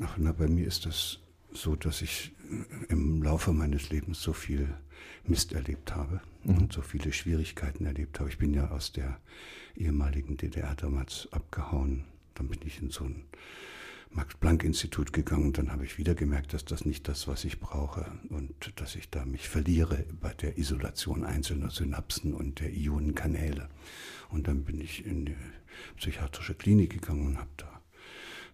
Ach, 0.01 0.17
na, 0.17 0.32
bei 0.32 0.48
mir 0.48 0.65
ist 0.65 0.86
das 0.86 1.20
so 1.53 1.75
dass 1.75 2.01
ich 2.01 2.31
im 2.89 3.24
Laufe 3.24 3.53
meines 3.53 3.89
Lebens 3.89 4.22
so 4.22 4.33
viel 4.33 4.74
Mist 5.25 5.53
erlebt 5.53 5.95
habe 5.95 6.22
mhm. 6.43 6.57
und 6.57 6.74
so 6.74 6.81
viele 6.81 7.13
Schwierigkeiten 7.13 7.86
erlebt 7.86 8.19
habe. 8.19 8.29
Ich 8.29 8.38
bin 8.38 8.53
ja 8.53 8.69
aus 8.69 8.91
der 8.91 9.19
ehemaligen 9.75 10.38
DDR 10.38 10.75
damals 10.75 11.27
abgehauen. 11.31 12.05
Dann 12.36 12.48
bin 12.48 12.60
ich 12.65 12.81
in 12.81 12.89
so 12.89 13.05
ein 13.05 13.25
Max-Planck-Institut 14.15 15.12
gegangen 15.12 15.53
dann 15.53 15.72
habe 15.72 15.86
ich 15.86 15.98
wieder 15.98 16.13
gemerkt, 16.13 16.53
dass 16.53 16.65
das 16.65 16.86
nicht 16.86 17.07
das, 17.07 17.27
was 17.27 17.45
ich 17.45 17.60
brauche 17.60 18.05
und 18.29 18.79
dass 18.79 18.95
ich 18.95 19.10
da 19.10 19.25
mich 19.25 19.50
verliere 19.50 20.05
bei 20.22 20.33
der 20.33 20.57
Isolation 20.57 21.24
einzelner 21.24 21.72
Synapsen 21.72 22.33
und 22.33 22.60
der 22.60 22.72
Ionenkanäle. 22.72 23.69
Und 24.29 24.48
dann 24.48 24.65
bin 24.65 24.79
ich 24.79 25.05
in 25.05 25.25
die 25.25 25.36
psychiatrische 25.98 26.53
Klinik 26.53 26.91
gegangen 26.91 27.25
und 27.25 27.38
habe 27.39 27.50
da 27.57 27.81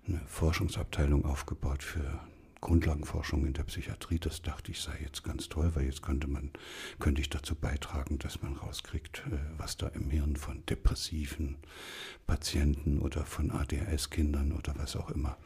eine 0.08 0.22
Forschungsabteilung 0.28 1.26
aufgebaut 1.26 1.84
für 1.84 2.20
Grundlagenforschung 2.62 3.46
in 3.46 3.54
der 3.54 3.64
Psychiatrie. 3.64 4.20
Das 4.20 4.42
dachte 4.42 4.72
ich 4.72 4.82
sei 4.82 4.98
jetzt 5.02 5.24
ganz 5.24 5.50
toll, 5.50 5.72
weil 5.76 5.86
jetzt 5.86 6.02
könnte 6.02 6.28
man, 6.28 6.52
könnte 7.00 7.22
ich 7.22 7.30
dazu 7.30 7.56
beitragen, 7.56 8.20
dass 8.20 8.42
man 8.42 8.56
rauskriegt, 8.56 9.24
äh, 9.32 9.38
was 9.58 9.78
da 9.78 9.88
im 9.88 10.10
Hirn 10.10 10.36
von 10.36 10.66
depressiven 10.66 11.58
Patienten 12.28 13.00
oder 13.00 13.26
von 13.26 13.52
ADHS-Kindern 13.52 14.52
oder 14.52 14.74
was 14.78 14.96
auch 14.96 15.10
immer 15.10 15.38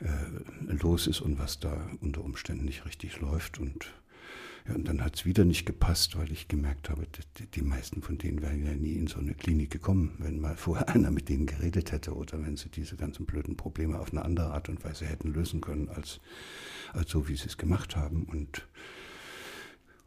äh, 0.00 0.72
los 0.72 1.06
ist 1.06 1.20
und 1.20 1.38
was 1.38 1.58
da 1.58 1.90
unter 2.00 2.24
Umständen 2.24 2.64
nicht 2.64 2.84
richtig 2.86 3.20
läuft. 3.20 3.58
Und 3.58 3.92
ja, 4.66 4.74
und 4.74 4.88
dann 4.88 5.02
hat 5.02 5.16
es 5.16 5.24
wieder 5.24 5.44
nicht 5.44 5.66
gepasst, 5.66 6.16
weil 6.16 6.32
ich 6.32 6.48
gemerkt 6.48 6.90
habe, 6.90 7.06
die, 7.54 7.62
meisten 7.62 8.02
von 8.02 8.18
denen 8.18 8.42
wären 8.42 8.64
ja 8.64 8.74
nie 8.74 8.94
in 8.94 9.06
so 9.06 9.18
eine 9.18 9.34
Klinik 9.34 9.70
gekommen, 9.70 10.16
wenn 10.18 10.40
mal 10.40 10.56
vorher 10.58 10.88
einer 10.88 11.10
mit 11.10 11.28
denen 11.28 11.46
geredet 11.46 11.92
hätte 11.92 12.14
oder 12.14 12.42
wenn 12.42 12.56
sie 12.56 12.68
diese 12.68 12.96
ganzen 12.96 13.26
blöden 13.26 13.56
Probleme 13.56 13.98
auf 13.98 14.12
eine 14.12 14.24
andere 14.24 14.52
Art 14.52 14.68
und 14.68 14.82
Weise 14.84 15.06
hätten 15.06 15.32
lösen 15.32 15.60
können, 15.60 15.88
als, 15.88 16.20
als 16.92 17.10
so, 17.10 17.28
wie 17.28 17.36
sie 17.36 17.46
es 17.46 17.56
gemacht 17.56 17.96
haben. 17.96 18.24
Und 18.24 18.66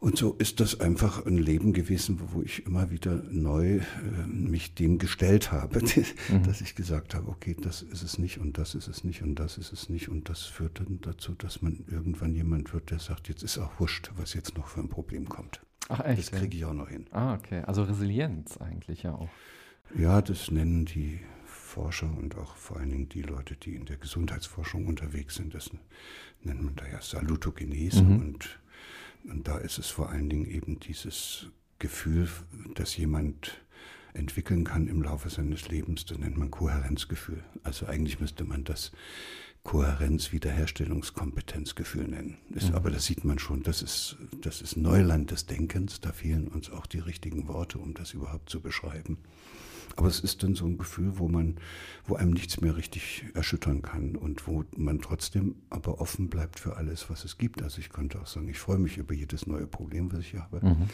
und 0.02 0.18
so 0.18 0.34
ist 0.34 0.60
das 0.60 0.80
einfach 0.80 1.28
ein 1.28 1.38
Leben 1.38 1.74
gewesen, 1.74 2.20
wo 2.32 2.42
ich 2.42 2.66
immer 2.66 2.90
wieder 2.90 3.22
neu 3.30 3.78
äh, 3.78 3.82
mich 4.26 4.74
dem 4.74 4.98
gestellt 4.98 5.52
habe, 5.52 5.80
mhm. 6.30 6.42
dass 6.42 6.60
ich 6.60 6.74
gesagt 6.74 7.14
habe, 7.14 7.30
okay, 7.30 7.56
das 7.62 7.84
ist 7.84 8.02
es 8.02 8.18
nicht 8.18 8.40
und 8.40 8.58
das 8.58 8.74
ist 8.74 8.88
es 8.88 9.04
nicht 9.04 9.22
und 9.22 9.36
das 9.36 9.60
ist 9.60 9.72
es 9.72 9.90
nicht. 9.90 10.10
Und 10.10 10.28
das 10.28 10.42
führt 10.42 10.80
dann 10.80 11.02
dazu, 11.02 11.36
dass 11.36 11.62
man 11.62 11.86
irgendwann 11.88 12.34
jemand 12.34 12.74
wird, 12.74 12.90
der 12.90 12.98
sagt, 12.98 13.28
jetzt 13.28 13.44
ist 13.44 13.60
auch 13.60 13.80
wurscht, 13.80 14.12
was 14.16 14.34
jetzt 14.34 14.58
noch 14.58 14.70
für 14.70 14.80
ein 14.80 14.90
Problem 14.90 15.30
kommt. 15.30 15.62
Ach 15.88 16.00
echt? 16.00 16.32
Das 16.34 16.40
kriege 16.40 16.58
ich 16.58 16.66
auch 16.66 16.74
noch 16.74 16.90
hin. 16.90 17.06
Ah, 17.12 17.36
okay. 17.36 17.62
Also 17.68 17.84
Resilienz 17.84 18.58
eigentlich 18.58 19.04
ja 19.04 19.14
auch. 19.14 19.30
Ja, 19.96 20.24
das 20.24 20.50
nennen 20.50 20.86
die 20.86 21.20
Forscher 21.46 22.12
und 22.18 22.40
auch 22.40 22.56
vor 22.56 22.78
allen 22.78 22.90
Dingen 22.90 23.10
die 23.10 23.22
Leute, 23.22 23.56
die 23.56 23.76
in 23.76 23.86
der 23.86 23.98
Gesundheitsforschung 23.98 24.88
unterwegs 24.88 25.36
sind, 25.36 25.54
das 25.54 25.70
nennt 26.42 26.64
man 26.64 26.76
da 26.76 26.88
ja 26.88 27.00
Salutogenese 27.00 28.02
mhm. 28.02 28.20
und 28.20 28.61
und 29.26 29.48
da 29.48 29.58
ist 29.58 29.78
es 29.78 29.88
vor 29.88 30.10
allen 30.10 30.30
Dingen 30.30 30.46
eben 30.46 30.80
dieses 30.80 31.48
Gefühl, 31.80 32.28
das 32.76 32.96
jemand 32.98 33.62
entwickeln 34.14 34.64
kann 34.64 34.88
im 34.88 35.02
Laufe 35.02 35.30
seines 35.30 35.70
Lebens, 35.70 36.06
das 36.06 36.18
nennt 36.18 36.38
man 36.38 36.52
Kohärenzgefühl. 36.52 37.44
Also 37.64 37.88
eigentlich 37.88 38.20
müsste 38.20 38.44
man 38.44 38.64
das 38.64 38.92
Kohärenz-Wiederherstellungskompetenzgefühl 39.64 42.08
nennen. 42.08 42.38
Ist, 42.50 42.70
mhm. 42.70 42.76
Aber 42.76 42.90
das 42.90 43.06
sieht 43.06 43.24
man 43.24 43.40
schon, 43.40 43.64
das 43.64 43.82
ist, 43.82 44.18
das 44.42 44.62
ist 44.62 44.76
Neuland 44.76 45.32
des 45.32 45.46
Denkens, 45.46 46.02
da 46.02 46.12
fehlen 46.12 46.48
uns 46.48 46.70
auch 46.70 46.88
die 46.88 47.00
richtigen 47.00 47.48
Worte, 47.48 47.78
um 47.78 47.94
das 47.94 48.14
überhaupt 48.14 48.50
zu 48.50 48.62
beschreiben. 48.62 49.20
Aber 50.02 50.10
es 50.10 50.20
ist 50.20 50.42
dann 50.42 50.56
so 50.56 50.66
ein 50.66 50.80
Gefühl, 50.80 51.20
wo 51.20 51.28
man, 51.28 51.58
wo 52.08 52.16
einem 52.16 52.32
nichts 52.32 52.60
mehr 52.60 52.76
richtig 52.76 53.24
erschüttern 53.36 53.84
kann 53.84 54.16
und 54.16 54.48
wo 54.48 54.64
man 54.76 55.00
trotzdem 55.00 55.54
aber 55.70 56.02
offen 56.02 56.28
bleibt 56.28 56.60
für 56.60 56.76
alles, 56.76 57.12
was 57.12 57.24
es 57.24 57.38
gibt. 57.38 57.62
Also 57.62 57.78
ich 57.78 57.92
könnte 57.92 58.20
auch 58.20 58.26
sagen, 58.26 58.50
ich 58.50 58.58
freue 58.58 58.80
mich 58.80 58.98
über 58.98 59.14
jedes 59.14 59.46
neue 59.46 59.68
Problem, 59.68 60.12
was 60.12 60.22
ich 60.22 60.34
habe. 60.34 60.66
Mhm 60.66 60.90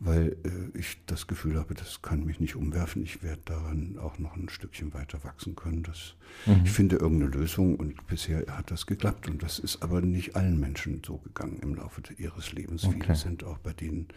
weil 0.00 0.36
äh, 0.44 0.78
ich 0.78 0.98
das 1.06 1.26
Gefühl 1.26 1.56
habe, 1.56 1.74
das 1.74 2.00
kann 2.00 2.24
mich 2.24 2.40
nicht 2.40 2.56
umwerfen. 2.56 3.02
Ich 3.02 3.22
werde 3.22 3.42
daran 3.44 3.98
auch 3.98 4.18
noch 4.18 4.34
ein 4.34 4.48
Stückchen 4.48 4.94
weiter 4.94 5.22
wachsen 5.24 5.54
können. 5.54 5.82
Das, 5.82 6.14
mhm. 6.46 6.62
Ich 6.64 6.70
finde 6.70 6.96
irgendeine 6.96 7.30
Lösung 7.30 7.76
und 7.76 8.06
bisher 8.06 8.46
hat 8.48 8.70
das 8.70 8.86
geklappt. 8.86 9.28
Und 9.28 9.42
das 9.42 9.58
ist 9.58 9.82
aber 9.82 10.00
nicht 10.00 10.36
allen 10.36 10.58
Menschen 10.58 11.02
so 11.04 11.18
gegangen 11.18 11.58
im 11.60 11.74
Laufe 11.74 12.00
ihres 12.16 12.52
Lebens. 12.52 12.84
Okay. 12.84 12.98
Viele 13.02 13.14
sind 13.14 13.44
auch 13.44 13.58
bei 13.58 13.74
den 13.74 14.08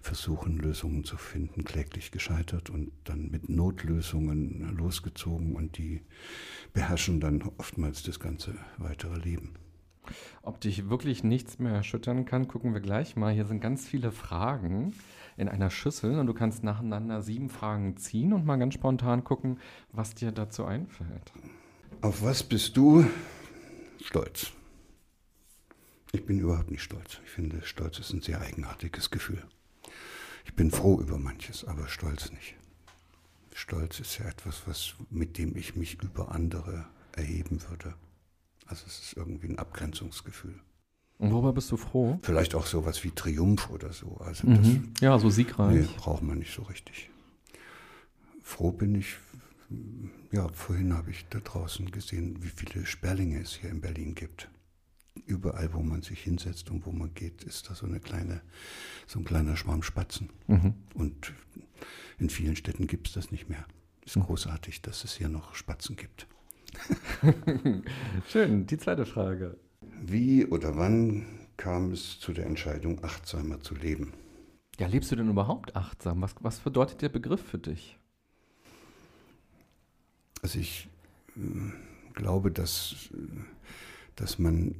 Versuchen, 0.00 0.56
Lösungen 0.56 1.04
zu 1.04 1.18
finden, 1.18 1.64
kläglich 1.64 2.10
gescheitert 2.10 2.70
und 2.70 2.90
dann 3.04 3.30
mit 3.30 3.50
Notlösungen 3.50 4.74
losgezogen 4.78 5.56
und 5.56 5.76
die 5.76 6.00
beherrschen 6.72 7.20
dann 7.20 7.42
oftmals 7.58 8.02
das 8.02 8.18
ganze 8.18 8.54
weitere 8.78 9.18
Leben. 9.18 9.54
Ob 10.42 10.60
dich 10.60 10.88
wirklich 10.88 11.24
nichts 11.24 11.58
mehr 11.58 11.72
erschüttern 11.72 12.24
kann, 12.24 12.48
gucken 12.48 12.74
wir 12.74 12.80
gleich 12.80 13.16
mal. 13.16 13.32
Hier 13.32 13.46
sind 13.46 13.60
ganz 13.60 13.86
viele 13.86 14.12
Fragen 14.12 14.94
in 15.36 15.48
einer 15.48 15.70
Schüssel 15.70 16.18
und 16.18 16.26
du 16.26 16.34
kannst 16.34 16.64
nacheinander 16.64 17.22
sieben 17.22 17.48
Fragen 17.48 17.96
ziehen 17.96 18.32
und 18.32 18.44
mal 18.44 18.56
ganz 18.56 18.74
spontan 18.74 19.24
gucken, 19.24 19.58
was 19.92 20.14
dir 20.14 20.32
dazu 20.32 20.64
einfällt. 20.64 21.32
Auf 22.00 22.22
was 22.22 22.42
bist 22.42 22.76
du 22.76 23.04
stolz? 24.02 24.52
Ich 26.12 26.24
bin 26.24 26.38
überhaupt 26.38 26.70
nicht 26.70 26.82
stolz. 26.82 27.20
Ich 27.24 27.30
finde, 27.30 27.60
Stolz 27.62 27.98
ist 27.98 28.12
ein 28.12 28.22
sehr 28.22 28.40
eigenartiges 28.40 29.10
Gefühl. 29.10 29.42
Ich 30.46 30.54
bin 30.54 30.70
froh 30.70 30.98
über 31.00 31.18
manches, 31.18 31.64
aber 31.66 31.86
stolz 31.88 32.32
nicht. 32.32 32.54
Stolz 33.52 34.00
ist 34.00 34.18
ja 34.18 34.26
etwas, 34.26 34.62
was, 34.66 34.94
mit 35.10 35.36
dem 35.36 35.56
ich 35.56 35.76
mich 35.76 36.02
über 36.02 36.32
andere 36.32 36.86
erheben 37.12 37.60
würde. 37.68 37.94
Also 38.68 38.84
es 38.86 39.00
ist 39.00 39.16
irgendwie 39.16 39.48
ein 39.48 39.58
Abgrenzungsgefühl. 39.58 40.54
Und 41.18 41.32
worüber 41.32 41.52
bist 41.52 41.70
du 41.72 41.76
froh? 41.76 42.18
Vielleicht 42.22 42.54
auch 42.54 42.66
sowas 42.66 43.02
wie 43.02 43.10
Triumph 43.10 43.70
oder 43.70 43.92
so. 43.92 44.18
Also 44.18 44.46
mhm. 44.46 44.92
das, 44.92 45.02
ja, 45.02 45.18
so 45.18 45.30
siegreich. 45.30 45.74
Nee, 45.74 45.88
braucht 45.96 46.22
man 46.22 46.38
nicht 46.38 46.54
so 46.54 46.62
richtig. 46.62 47.10
Froh 48.42 48.70
bin 48.70 48.94
ich, 48.94 49.16
ja, 50.30 50.48
vorhin 50.48 50.94
habe 50.94 51.10
ich 51.10 51.26
da 51.28 51.40
draußen 51.40 51.90
gesehen, 51.90 52.42
wie 52.42 52.48
viele 52.48 52.86
Sperlinge 52.86 53.40
es 53.40 53.54
hier 53.54 53.70
in 53.70 53.80
Berlin 53.80 54.14
gibt. 54.14 54.48
Überall, 55.26 55.74
wo 55.74 55.80
man 55.80 56.02
sich 56.02 56.22
hinsetzt 56.22 56.70
und 56.70 56.86
wo 56.86 56.92
man 56.92 57.12
geht, 57.14 57.42
ist 57.42 57.68
da 57.68 57.74
so 57.74 57.86
eine 57.86 57.98
kleine, 57.98 58.40
so 59.06 59.18
ein 59.18 59.24
kleiner 59.24 59.56
Schwarm 59.56 59.82
Spatzen. 59.82 60.30
Mhm. 60.46 60.74
Und 60.94 61.32
in 62.18 62.30
vielen 62.30 62.54
Städten 62.54 62.86
gibt 62.86 63.08
es 63.08 63.14
das 63.14 63.32
nicht 63.32 63.48
mehr. 63.48 63.66
Es 64.02 64.12
ist 64.12 64.16
mhm. 64.16 64.26
großartig, 64.26 64.82
dass 64.82 65.02
es 65.02 65.14
hier 65.14 65.28
noch 65.28 65.56
Spatzen 65.56 65.96
gibt. 65.96 66.28
Schön, 68.28 68.66
die 68.66 68.78
zweite 68.78 69.06
Frage. 69.06 69.58
Wie 70.00 70.46
oder 70.46 70.76
wann 70.76 71.26
kam 71.56 71.92
es 71.92 72.20
zu 72.20 72.32
der 72.32 72.46
Entscheidung, 72.46 73.02
achtsamer 73.04 73.60
zu 73.60 73.74
leben? 73.74 74.12
Ja, 74.78 74.86
lebst 74.86 75.10
du 75.10 75.16
denn 75.16 75.28
überhaupt 75.28 75.74
achtsam? 75.74 76.22
Was, 76.22 76.34
was 76.40 76.60
bedeutet 76.60 77.02
der 77.02 77.08
Begriff 77.08 77.42
für 77.42 77.58
dich? 77.58 77.98
Also 80.42 80.60
ich 80.60 80.88
äh, 81.36 82.12
glaube, 82.14 82.52
dass, 82.52 83.10
dass 84.14 84.38
man 84.38 84.76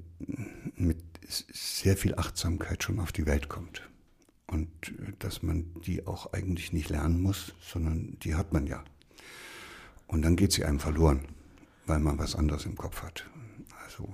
mit 0.76 0.99
sehr 1.28 1.97
viel 1.97 2.14
Achtsamkeit 2.14 2.85
schon 2.85 3.00
auf 3.00 3.11
die 3.11 3.26
Welt 3.26 3.49
kommt. 3.49 3.83
Und 4.47 4.68
äh, 4.88 5.12
dass 5.18 5.42
man 5.42 5.75
die 5.85 6.07
auch 6.07 6.33
eigentlich 6.33 6.73
nicht 6.73 6.90
lernen 6.90 7.21
muss, 7.21 7.54
sondern 7.61 8.16
die 8.21 8.37
hat 8.37 8.52
man 8.52 8.68
ja. 8.68 8.85
Und 10.07 10.23
dann 10.23 10.37
geht 10.37 10.52
sie 10.52 10.64
einem 10.64 10.78
verloren 10.78 11.26
weil 11.88 12.00
man 12.00 12.18
was 12.18 12.37
anderes 12.37 12.66
im 12.66 12.76
Kopf 12.76 13.02
hat. 13.02 13.28
Also 13.85 14.04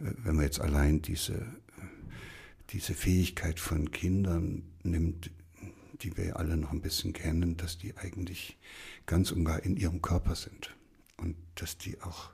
äh, 0.00 0.12
wenn 0.18 0.36
man 0.36 0.44
jetzt 0.44 0.60
allein 0.60 1.02
diese, 1.02 1.46
diese 2.70 2.94
Fähigkeit 2.94 3.58
von 3.58 3.90
Kindern 3.90 4.62
nimmt, 4.82 5.30
die 6.02 6.16
wir 6.16 6.36
alle 6.36 6.56
noch 6.56 6.72
ein 6.72 6.82
bisschen 6.82 7.12
kennen, 7.12 7.56
dass 7.56 7.78
die 7.78 7.96
eigentlich 7.96 8.58
ganz 9.06 9.32
und 9.32 9.44
gar 9.44 9.62
in 9.62 9.76
ihrem 9.76 10.02
Körper 10.02 10.34
sind 10.34 10.76
und 11.16 11.36
dass 11.54 11.78
die 11.78 12.00
auch 12.02 12.30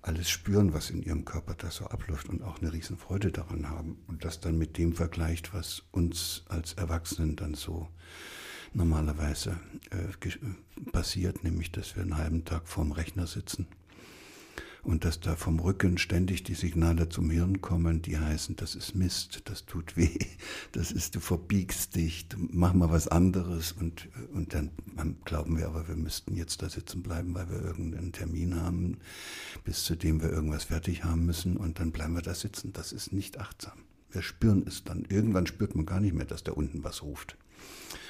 alles 0.00 0.30
spüren, 0.30 0.72
was 0.72 0.90
in 0.90 1.02
ihrem 1.02 1.24
Körper 1.24 1.54
da 1.54 1.70
so 1.70 1.86
abläuft 1.86 2.28
und 2.28 2.42
auch 2.42 2.60
eine 2.60 2.72
Riesenfreude 2.72 3.30
daran 3.32 3.68
haben 3.68 3.98
und 4.06 4.24
das 4.24 4.40
dann 4.40 4.56
mit 4.56 4.78
dem 4.78 4.94
vergleicht, 4.94 5.52
was 5.54 5.82
uns 5.90 6.44
als 6.48 6.74
Erwachsenen 6.74 7.36
dann 7.36 7.54
so 7.54 7.88
normalerweise 8.74 9.58
äh, 9.90 10.90
passiert, 10.92 11.44
nämlich 11.44 11.72
dass 11.72 11.96
wir 11.96 12.02
einen 12.02 12.16
halben 12.16 12.44
Tag 12.44 12.68
vorm 12.68 12.92
Rechner 12.92 13.26
sitzen 13.26 13.66
und 14.82 15.04
dass 15.04 15.20
da 15.20 15.36
vom 15.36 15.58
Rücken 15.60 15.98
ständig 15.98 16.44
die 16.44 16.54
Signale 16.54 17.08
zum 17.08 17.30
Hirn 17.30 17.60
kommen, 17.60 18.00
die 18.00 18.18
heißen, 18.18 18.56
das 18.56 18.74
ist 18.74 18.94
Mist, 18.94 19.42
das 19.44 19.66
tut 19.66 19.96
weh, 19.96 20.18
das 20.72 20.92
ist, 20.92 21.14
du 21.14 21.20
verbiegst 21.20 21.96
dich, 21.96 22.26
mach 22.36 22.72
mal 22.72 22.90
was 22.90 23.08
anderes 23.08 23.72
und, 23.72 24.08
und 24.32 24.54
dann 24.54 24.70
glauben 25.24 25.58
wir 25.58 25.66
aber, 25.66 25.88
wir 25.88 25.96
müssten 25.96 26.36
jetzt 26.36 26.62
da 26.62 26.68
sitzen 26.68 27.02
bleiben, 27.02 27.34
weil 27.34 27.50
wir 27.50 27.60
irgendeinen 27.60 28.12
Termin 28.12 28.60
haben, 28.60 28.98
bis 29.64 29.84
zu 29.84 29.94
dem 29.96 30.22
wir 30.22 30.30
irgendwas 30.30 30.64
fertig 30.64 31.04
haben 31.04 31.26
müssen 31.26 31.56
und 31.56 31.80
dann 31.80 31.92
bleiben 31.92 32.14
wir 32.14 32.22
da 32.22 32.34
sitzen. 32.34 32.72
Das 32.72 32.92
ist 32.92 33.12
nicht 33.12 33.38
achtsam. 33.38 33.78
Wir 34.10 34.22
spüren 34.22 34.64
es 34.66 34.84
dann. 34.84 35.04
Irgendwann 35.10 35.46
spürt 35.46 35.74
man 35.74 35.84
gar 35.84 36.00
nicht 36.00 36.14
mehr, 36.14 36.24
dass 36.24 36.44
da 36.44 36.52
unten 36.52 36.82
was 36.82 37.02
ruft. 37.02 37.36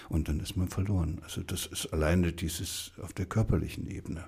Und 0.08 0.28
dann 0.28 0.40
ist 0.40 0.56
man 0.56 0.68
verloren. 0.68 1.20
Also 1.22 1.42
das 1.42 1.66
ist 1.66 1.92
alleine 1.92 2.32
dieses 2.32 2.92
auf 3.02 3.12
der 3.12 3.26
körperlichen 3.26 3.86
Ebene. 3.86 4.24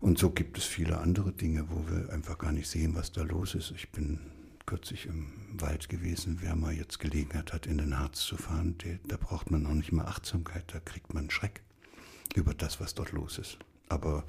Und 0.00 0.18
so 0.18 0.30
gibt 0.30 0.58
es 0.58 0.64
viele 0.64 0.98
andere 0.98 1.32
Dinge, 1.32 1.70
wo 1.70 1.88
wir 1.88 2.12
einfach 2.12 2.38
gar 2.38 2.52
nicht 2.52 2.68
sehen, 2.68 2.94
was 2.94 3.12
da 3.12 3.22
los 3.22 3.54
ist. 3.54 3.72
Ich 3.72 3.90
bin 3.90 4.20
kürzlich 4.66 5.06
im 5.06 5.32
Wald 5.52 5.88
gewesen. 5.88 6.38
Wer 6.40 6.56
mal 6.56 6.74
jetzt 6.74 6.98
Gelegenheit 6.98 7.52
hat, 7.52 7.66
in 7.66 7.78
den 7.78 7.98
Harz 7.98 8.20
zu 8.20 8.36
fahren, 8.36 8.76
der, 8.78 8.98
da 9.06 9.16
braucht 9.16 9.50
man 9.50 9.62
noch 9.62 9.74
nicht 9.74 9.92
mal 9.92 10.04
Achtsamkeit, 10.04 10.64
da 10.72 10.80
kriegt 10.80 11.14
man 11.14 11.30
Schreck 11.30 11.62
über 12.34 12.52
das, 12.52 12.80
was 12.80 12.94
dort 12.94 13.12
los 13.12 13.38
ist. 13.38 13.58
Aber 13.88 14.24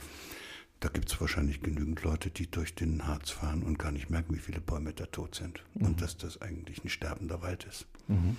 da 0.79 0.89
gibt 0.89 1.11
es 1.11 1.19
wahrscheinlich 1.19 1.61
genügend 1.61 2.03
Leute, 2.03 2.29
die 2.29 2.49
durch 2.49 2.75
den 2.75 3.07
Harz 3.07 3.31
fahren 3.31 3.63
und 3.63 3.79
gar 3.79 3.91
nicht 3.91 4.11
merken, 4.11 4.35
wie 4.35 4.39
viele 4.39 4.61
Bäume 4.61 4.93
da 4.93 5.07
tot 5.07 5.33
sind. 5.35 5.63
Mhm. 5.73 5.87
Und 5.87 6.01
dass 6.01 6.17
das 6.17 6.39
eigentlich 6.41 6.83
ein 6.83 6.89
sterbender 6.89 7.41
Wald 7.41 7.65
ist. 7.65 7.87
Mhm. 8.07 8.37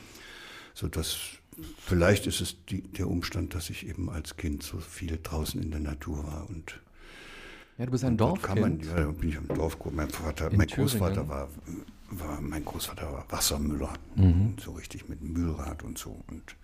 So 0.75 0.87
dass 0.87 1.39
vielleicht 1.79 2.27
ist 2.27 2.41
es 2.41 2.57
die, 2.67 2.83
der 2.83 3.09
Umstand, 3.09 3.55
dass 3.55 3.71
ich 3.71 3.87
eben 3.87 4.11
als 4.11 4.37
Kind 4.37 4.63
so 4.63 4.79
viel 4.79 5.19
draußen 5.23 5.61
in 5.63 5.71
der 5.71 5.81
Natur 5.81 6.27
war 6.27 6.49
und 6.49 6.81
ja, 7.79 7.87
du 7.87 7.93
bist 7.93 8.05
ein 8.05 8.17
Dorfkind. 8.17 8.85
ja, 8.87 8.95
da 8.95 9.11
bin 9.13 9.29
ich 9.29 9.37
im 9.37 9.47
Dorf. 9.47 9.79
Mein 9.93 10.11
Vater, 10.11 10.51
mein 10.53 10.67
Großvater 10.67 11.29
war, 11.29 11.49
war, 12.11 12.41
mein 12.41 12.65
Großvater 12.65 13.13
war 13.13 13.25
Wassermüller, 13.31 13.93
mhm. 14.17 14.57
so 14.61 14.73
richtig 14.73 15.09
mit 15.09 15.23
Mühlrad 15.23 15.85
und 15.85 15.97
so. 15.97 16.25
Und 16.27 16.57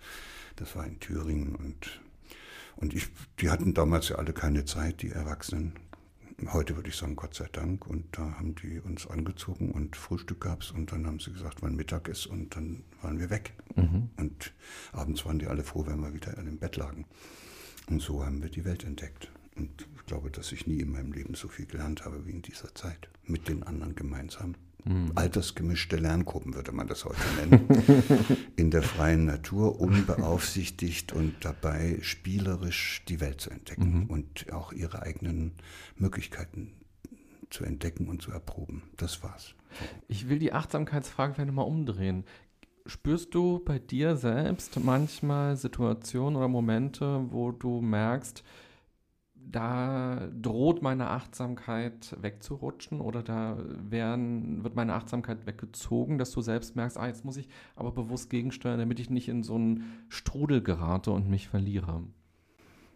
das 0.57 0.75
war 0.75 0.85
in 0.85 0.99
Thüringen 0.99 1.55
und 1.55 2.01
und 2.77 2.93
ich, 2.93 3.07
die 3.39 3.49
hatten 3.49 3.73
damals 3.73 4.09
ja 4.09 4.17
alle 4.17 4.33
keine 4.33 4.65
Zeit, 4.65 5.01
die 5.01 5.09
Erwachsenen. 5.09 5.73
Heute 6.47 6.75
würde 6.75 6.89
ich 6.89 6.95
sagen, 6.95 7.15
Gott 7.15 7.33
sei 7.33 7.47
Dank. 7.51 7.87
Und 7.87 8.05
da 8.17 8.37
haben 8.37 8.55
die 8.55 8.79
uns 8.79 9.07
angezogen 9.07 9.71
und 9.71 9.95
Frühstück 9.95 10.41
gab 10.41 10.61
es. 10.61 10.71
Und 10.71 10.91
dann 10.91 11.05
haben 11.07 11.19
sie 11.19 11.31
gesagt, 11.31 11.61
wann 11.61 11.75
Mittag 11.75 12.07
ist. 12.07 12.25
Und 12.25 12.55
dann 12.55 12.83
waren 13.01 13.19
wir 13.19 13.29
weg. 13.29 13.53
Mhm. 13.75 14.09
Und 14.17 14.53
abends 14.91 15.25
waren 15.25 15.39
die 15.39 15.47
alle 15.47 15.63
froh, 15.63 15.85
wenn 15.87 15.99
wir 15.99 16.13
wieder 16.13 16.37
in 16.37 16.45
dem 16.45 16.57
Bett 16.57 16.75
lagen. 16.75 17.05
Und 17.89 18.01
so 18.01 18.25
haben 18.25 18.41
wir 18.41 18.49
die 18.49 18.65
Welt 18.65 18.83
entdeckt. 18.83 19.31
Und 19.55 19.87
ich 19.95 20.05
glaube, 20.05 20.29
dass 20.29 20.51
ich 20.51 20.67
nie 20.67 20.79
in 20.79 20.91
meinem 20.91 21.13
Leben 21.13 21.35
so 21.35 21.47
viel 21.47 21.65
gelernt 21.65 22.03
habe 22.03 22.25
wie 22.25 22.31
in 22.31 22.41
dieser 22.41 22.73
Zeit. 22.75 23.09
Mit 23.23 23.47
den 23.47 23.63
anderen 23.63 23.95
gemeinsam. 23.95 24.55
Mhm. 24.85 25.11
Altersgemischte 25.15 25.97
Lerngruppen 25.97 26.53
würde 26.53 26.71
man 26.71 26.87
das 26.87 27.05
heute 27.05 27.17
nennen. 27.39 27.67
in 28.55 28.69
der 28.69 28.83
freien 28.83 29.25
Natur, 29.25 29.79
unbeaufsichtigt 29.79 31.11
und 31.11 31.33
dabei 31.41 31.97
spielerisch 32.01 33.03
die 33.07 33.19
Welt 33.19 33.41
zu 33.41 33.49
entdecken 33.49 34.01
mhm. 34.01 34.05
und 34.05 34.51
auch 34.53 34.71
ihre 34.71 35.01
eigenen 35.01 35.53
Möglichkeiten 35.97 36.73
zu 37.49 37.63
entdecken 37.63 38.07
und 38.07 38.21
zu 38.21 38.31
erproben. 38.31 38.83
Das 38.97 39.23
war's. 39.23 39.55
Ich 40.07 40.29
will 40.29 40.39
die 40.39 40.53
Achtsamkeitsfrage 40.53 41.33
vielleicht 41.33 41.47
nochmal 41.47 41.67
umdrehen. 41.67 42.23
Spürst 42.85 43.33
du 43.33 43.59
bei 43.65 43.79
dir 43.79 44.15
selbst 44.15 44.79
manchmal 44.83 45.55
Situationen 45.55 46.35
oder 46.35 46.47
Momente, 46.47 47.25
wo 47.29 47.51
du 47.51 47.81
merkst, 47.81 48.43
da 49.51 50.27
droht 50.41 50.81
meine 50.81 51.09
Achtsamkeit 51.09 52.15
wegzurutschen 52.21 53.01
oder 53.01 53.23
da 53.23 53.57
werden, 53.89 54.63
wird 54.63 54.75
meine 54.75 54.93
Achtsamkeit 54.93 55.45
weggezogen, 55.45 56.17
dass 56.17 56.31
du 56.31 56.41
selbst 56.41 56.75
merkst, 56.75 56.97
ah, 56.97 57.07
jetzt 57.07 57.25
muss 57.25 57.37
ich 57.37 57.47
aber 57.75 57.91
bewusst 57.91 58.29
gegensteuern, 58.29 58.79
damit 58.79 58.99
ich 58.99 59.09
nicht 59.09 59.27
in 59.27 59.43
so 59.43 59.55
einen 59.55 60.05
Strudel 60.09 60.61
gerate 60.61 61.11
und 61.11 61.29
mich 61.29 61.47
verliere. 61.47 62.03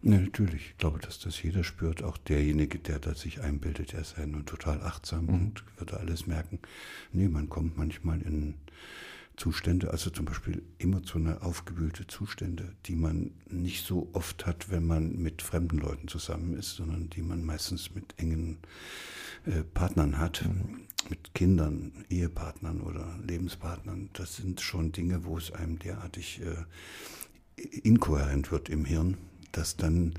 Ja, 0.01 0.17
natürlich. 0.17 0.67
Ich 0.71 0.77
glaube, 0.77 0.99
dass 0.99 1.19
das 1.19 1.41
jeder 1.43 1.63
spürt. 1.63 2.03
Auch 2.03 2.17
derjenige, 2.17 2.79
der 2.79 2.99
da 2.99 3.15
sich 3.15 3.41
einbildet, 3.41 3.93
er 3.93 4.05
sei 4.05 4.25
nun 4.25 4.45
total 4.45 4.81
achtsam 4.81 5.25
mhm. 5.25 5.33
und 5.33 5.63
würde 5.77 5.99
alles 5.99 6.25
merken. 6.25 6.59
Nee, 7.11 7.27
man 7.27 7.49
kommt 7.49 7.77
manchmal 7.77 8.21
in 8.21 8.55
Zustände, 9.39 9.91
also 9.91 10.09
zum 10.09 10.25
Beispiel 10.25 10.61
emotional 10.79 11.39
aufgewühlte 11.39 12.05
Zustände, 12.07 12.73
die 12.85 12.95
man 12.95 13.31
nicht 13.49 13.85
so 13.85 14.09
oft 14.13 14.45
hat, 14.45 14.69
wenn 14.69 14.85
man 14.85 15.15
mit 15.15 15.41
fremden 15.41 15.77
Leuten 15.77 16.09
zusammen 16.09 16.53
ist, 16.53 16.75
sondern 16.75 17.09
die 17.09 17.21
man 17.21 17.43
meistens 17.43 17.95
mit 17.95 18.13
engen 18.17 18.59
äh, 19.45 19.63
Partnern 19.63 20.17
hat, 20.17 20.43
mhm. 20.45 20.81
mit 21.09 21.33
Kindern, 21.33 22.05
Ehepartnern 22.09 22.81
oder 22.81 23.17
Lebenspartnern. 23.25 24.09
Das 24.13 24.35
sind 24.35 24.59
schon 24.59 24.91
Dinge, 24.91 25.23
wo 25.23 25.37
es 25.37 25.51
einem 25.51 25.79
derartig 25.79 26.41
äh, 26.41 27.61
inkohärent 27.83 28.51
wird 28.51 28.67
im 28.67 28.83
Hirn, 28.83 29.17
dass 29.51 29.77
dann 29.77 30.13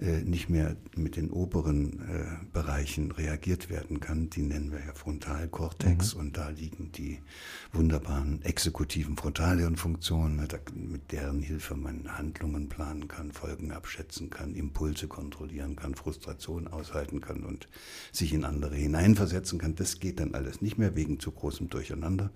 äh, 0.00 0.22
nicht 0.22 0.48
mehr 0.48 0.76
mit 0.94 1.16
den 1.16 1.30
oberen 1.30 2.00
äh, 2.08 2.24
Bereichen 2.52 3.10
reagiert 3.10 3.68
werden 3.68 3.98
kann. 3.98 4.30
Die 4.30 4.42
nennen 4.42 4.70
wir 4.70 4.78
ja 4.78 4.94
Frontalkortex 4.94 6.14
mhm. 6.14 6.20
und 6.20 6.36
da 6.36 6.50
liegen 6.50 6.92
die 6.92 7.18
wunderbaren 7.72 8.40
exekutiven 8.42 9.16
Frontalhirnfunktionen, 9.16 10.36
mit, 10.36 10.54
mit 10.76 11.10
deren 11.10 11.40
Hilfe 11.40 11.74
man 11.74 12.16
Handlungen 12.16 12.68
planen 12.68 13.08
kann, 13.08 13.32
Folgen 13.32 13.72
abschätzen 13.72 14.30
kann, 14.30 14.54
Impulse 14.54 15.08
kontrollieren 15.08 15.74
kann, 15.74 15.96
Frustration 15.96 16.68
aushalten 16.68 17.20
kann 17.20 17.44
und 17.44 17.66
sich 18.12 18.32
in 18.32 18.44
andere 18.44 18.76
hineinversetzen 18.76 19.58
kann. 19.58 19.74
Das 19.74 19.98
geht 19.98 20.20
dann 20.20 20.34
alles 20.34 20.62
nicht 20.62 20.78
mehr 20.78 20.94
wegen 20.94 21.18
zu 21.18 21.32
großem 21.32 21.70
Durcheinander 21.70 22.30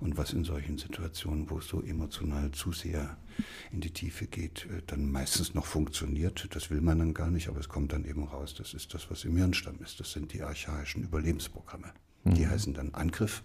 und 0.00 0.16
was 0.16 0.32
in 0.32 0.44
solchen 0.44 0.78
Situationen, 0.78 1.50
wo 1.50 1.58
es 1.58 1.66
so 1.66 1.82
emotional 1.82 2.52
zu 2.52 2.72
sehr 2.72 3.16
in 3.72 3.80
die 3.80 3.92
Tiefe 3.92 4.26
geht, 4.26 4.66
äh, 4.66 4.82
dann 4.86 5.10
meistens 5.10 5.54
noch 5.54 5.66
funktioniert. 5.66 6.48
Das 6.54 6.70
will 6.70 6.80
man 6.80 6.98
dann 6.98 7.14
gar 7.14 7.30
nicht, 7.30 7.48
aber 7.48 7.60
es 7.60 7.68
kommt 7.68 7.92
dann 7.92 8.04
eben 8.04 8.24
raus. 8.24 8.54
Das 8.56 8.74
ist 8.74 8.94
das, 8.94 9.10
was 9.10 9.24
im 9.24 9.36
Hirnstamm 9.36 9.78
ist. 9.82 10.00
Das 10.00 10.12
sind 10.12 10.32
die 10.32 10.42
archaischen 10.42 11.02
Überlebensprogramme. 11.02 11.92
Mhm. 12.24 12.34
Die 12.34 12.46
heißen 12.46 12.74
dann 12.74 12.94
Angriff. 12.94 13.42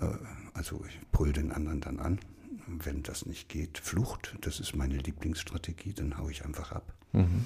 Äh, 0.00 0.08
also 0.54 0.84
ich 0.86 0.98
pull 1.12 1.32
den 1.32 1.52
anderen 1.52 1.80
dann 1.80 1.98
an. 1.98 2.20
Wenn 2.66 3.02
das 3.02 3.26
nicht 3.26 3.48
geht, 3.48 3.78
Flucht. 3.78 4.36
Das 4.40 4.60
ist 4.60 4.74
meine 4.74 4.96
Lieblingsstrategie. 4.96 5.92
Dann 5.92 6.18
haue 6.18 6.30
ich 6.30 6.44
einfach 6.44 6.72
ab. 6.72 6.94
Mhm. 7.12 7.44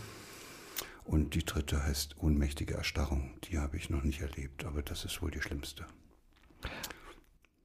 Und 1.04 1.34
die 1.34 1.44
dritte 1.44 1.82
heißt 1.82 2.18
ohnmächtige 2.18 2.74
Erstarrung. 2.74 3.32
Die 3.44 3.58
habe 3.58 3.76
ich 3.76 3.90
noch 3.90 4.04
nicht 4.04 4.20
erlebt, 4.20 4.64
aber 4.64 4.82
das 4.82 5.04
ist 5.04 5.20
wohl 5.22 5.30
die 5.30 5.42
schlimmste. 5.42 5.84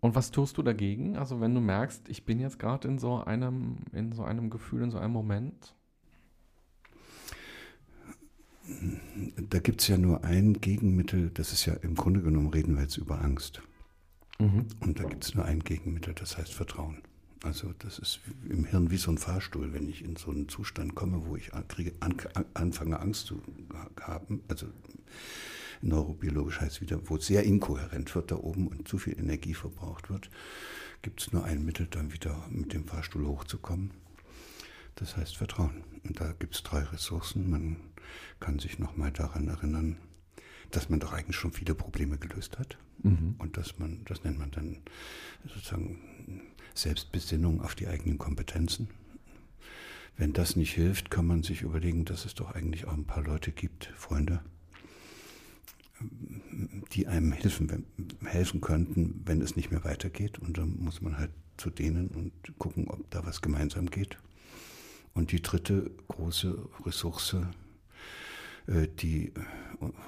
Und 0.05 0.13
was 0.13 0.29
tust 0.29 0.55
du 0.59 0.61
dagegen? 0.61 1.17
Also 1.17 1.41
wenn 1.41 1.55
du 1.55 1.61
merkst, 1.61 2.09
ich 2.09 2.25
bin 2.25 2.39
jetzt 2.39 2.59
gerade 2.59 2.87
in 2.87 2.99
so 2.99 3.23
einem, 3.23 3.77
in 3.91 4.11
so 4.11 4.21
einem 4.21 4.51
Gefühl, 4.51 4.83
in 4.83 4.91
so 4.91 4.99
einem 4.99 5.13
Moment? 5.13 5.73
Da 9.49 9.57
gibt 9.57 9.81
es 9.81 9.87
ja 9.87 9.97
nur 9.97 10.23
ein 10.23 10.53
Gegenmittel, 10.61 11.31
das 11.31 11.53
ist 11.53 11.65
ja 11.65 11.73
im 11.73 11.95
Grunde 11.95 12.21
genommen 12.21 12.49
reden 12.49 12.75
wir 12.75 12.83
jetzt 12.83 12.97
über 12.97 13.19
Angst. 13.19 13.63
Mhm. 14.37 14.67
Und 14.79 14.99
da 14.99 15.05
gibt 15.05 15.23
es 15.23 15.33
nur 15.33 15.43
ein 15.43 15.61
Gegenmittel, 15.61 16.13
das 16.13 16.37
heißt 16.37 16.53
Vertrauen. 16.53 17.01
Also 17.41 17.73
das 17.79 17.97
ist 17.97 18.19
im 18.47 18.65
Hirn 18.65 18.91
wie 18.91 18.97
so 18.97 19.09
ein 19.09 19.17
Fahrstuhl, 19.17 19.73
wenn 19.73 19.89
ich 19.89 20.05
in 20.05 20.17
so 20.17 20.29
einen 20.29 20.47
Zustand 20.49 20.93
komme, 20.93 21.25
wo 21.25 21.35
ich 21.35 21.49
kriege, 21.67 21.93
an, 21.99 22.15
anfange 22.53 22.99
Angst 22.99 23.25
zu 23.25 23.41
haben, 24.01 24.43
also 24.49 24.67
neurobiologisch 25.81 26.61
heißt 26.61 26.81
wieder, 26.81 26.99
wo 27.09 27.17
es 27.17 27.27
sehr 27.27 27.43
inkohärent 27.43 28.13
wird 28.15 28.31
da 28.31 28.35
oben 28.35 28.67
und 28.67 28.87
zu 28.87 28.97
viel 28.97 29.17
Energie 29.19 29.53
verbraucht 29.53 30.09
wird, 30.09 30.29
gibt 31.01 31.21
es 31.21 31.31
nur 31.31 31.43
ein 31.43 31.63
Mittel, 31.63 31.87
dann 31.87 32.13
wieder 32.13 32.45
mit 32.49 32.73
dem 32.73 32.85
Fahrstuhl 32.85 33.27
hochzukommen. 33.27 33.91
Das 34.95 35.17
heißt 35.17 35.37
Vertrauen. 35.37 35.83
Und 36.03 36.19
da 36.19 36.31
gibt 36.31 36.55
es 36.55 36.63
drei 36.63 36.79
Ressourcen. 36.79 37.49
Man 37.49 37.77
kann 38.39 38.59
sich 38.59 38.79
nochmal 38.79 39.11
daran 39.11 39.47
erinnern, 39.47 39.97
dass 40.71 40.89
man 40.89 40.99
doch 40.99 41.13
eigentlich 41.13 41.35
schon 41.35 41.51
viele 41.51 41.75
Probleme 41.75 42.17
gelöst 42.17 42.57
hat. 42.57 42.77
Mhm. 43.03 43.35
Und 43.37 43.57
dass 43.57 43.77
man, 43.77 44.03
das 44.05 44.23
nennt 44.23 44.39
man 44.39 44.51
dann 44.51 44.77
sozusagen 45.43 46.41
Selbstbesinnung 46.73 47.61
auf 47.61 47.75
die 47.75 47.87
eigenen 47.87 48.17
Kompetenzen. 48.17 48.89
Wenn 50.17 50.33
das 50.33 50.55
nicht 50.55 50.73
hilft, 50.73 51.11
kann 51.11 51.27
man 51.27 51.43
sich 51.43 51.61
überlegen, 51.61 52.05
dass 52.05 52.25
es 52.25 52.35
doch 52.35 52.55
eigentlich 52.55 52.85
auch 52.85 52.93
ein 52.93 53.05
paar 53.05 53.23
Leute 53.23 53.51
gibt, 53.51 53.91
Freunde, 53.97 54.41
die 56.91 57.07
einem 57.07 57.31
helfen, 57.31 57.85
helfen 58.23 58.61
könnten, 58.61 59.21
wenn 59.25 59.41
es 59.41 59.55
nicht 59.55 59.71
mehr 59.71 59.83
weitergeht. 59.83 60.39
Und 60.39 60.57
dann 60.57 60.77
muss 60.79 61.01
man 61.01 61.17
halt 61.17 61.31
zu 61.57 61.69
denen 61.69 62.09
und 62.09 62.33
gucken, 62.57 62.87
ob 62.87 63.09
da 63.11 63.25
was 63.25 63.41
gemeinsam 63.41 63.89
geht. 63.89 64.17
Und 65.13 65.31
die 65.31 65.41
dritte 65.41 65.91
große 66.09 66.67
Ressource, 66.85 67.37
äh, 68.67 68.87
die 68.99 69.31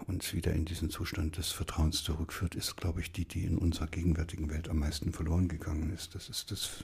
uns 0.08 0.34
wieder 0.34 0.54
in 0.54 0.66
diesen 0.66 0.90
Zustand 0.90 1.38
des 1.38 1.52
Vertrauens 1.52 2.04
zurückführt, 2.04 2.56
ist, 2.56 2.76
glaube 2.76 3.02
ich, 3.02 3.12
die, 3.12 3.26
die 3.26 3.46
in 3.46 3.58
unserer 3.58 3.88
gegenwärtigen 3.88 4.50
Welt 4.50 4.70
am 4.70 4.80
meisten 4.80 5.14
verloren 5.14 5.48
gegangen 5.48 5.92
ist. 5.94 6.16
Das 6.16 6.30
ist 6.30 6.52
das, 6.52 6.84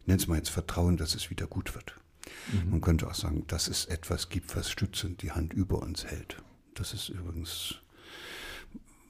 ich 0.00 0.06
nenne 0.06 0.20
es 0.20 0.26
mal 0.28 0.36
jetzt 0.36 0.50
Vertrauen, 0.50 0.96
dass 0.96 1.14
es 1.14 1.30
wieder 1.30 1.46
gut 1.46 1.74
wird. 1.74 1.98
Mhm. 2.52 2.70
Man 2.70 2.80
könnte 2.80 3.08
auch 3.08 3.14
sagen, 3.14 3.46
dass 3.46 3.68
es 3.68 3.86
etwas 3.86 4.28
gibt, 4.28 4.54
was 4.54 4.70
stützend 4.70 5.22
die 5.22 5.32
Hand 5.32 5.52
über 5.52 5.82
uns 5.82 6.04
hält. 6.04 6.42
Das 6.74 6.92
ist 6.94 7.08
übrigens 7.08 7.81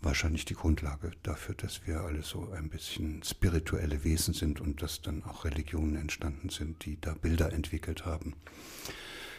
wahrscheinlich 0.03 0.45
die 0.45 0.55
Grundlage 0.55 1.13
dafür, 1.23 1.55
dass 1.55 1.87
wir 1.87 2.01
alle 2.01 2.23
so 2.23 2.51
ein 2.51 2.69
bisschen 2.69 3.23
spirituelle 3.23 4.05
Wesen 4.05 4.35
sind 4.35 4.61
und 4.61 4.83
dass 4.83 5.03
dann 5.03 5.23
auch 5.25 5.45
Religionen 5.45 5.97
entstanden 5.97 6.49
sind, 6.49 6.85
die 6.85 7.01
da 7.01 7.15
Bilder 7.15 7.53
entwickelt 7.53 8.05
haben, 8.05 8.35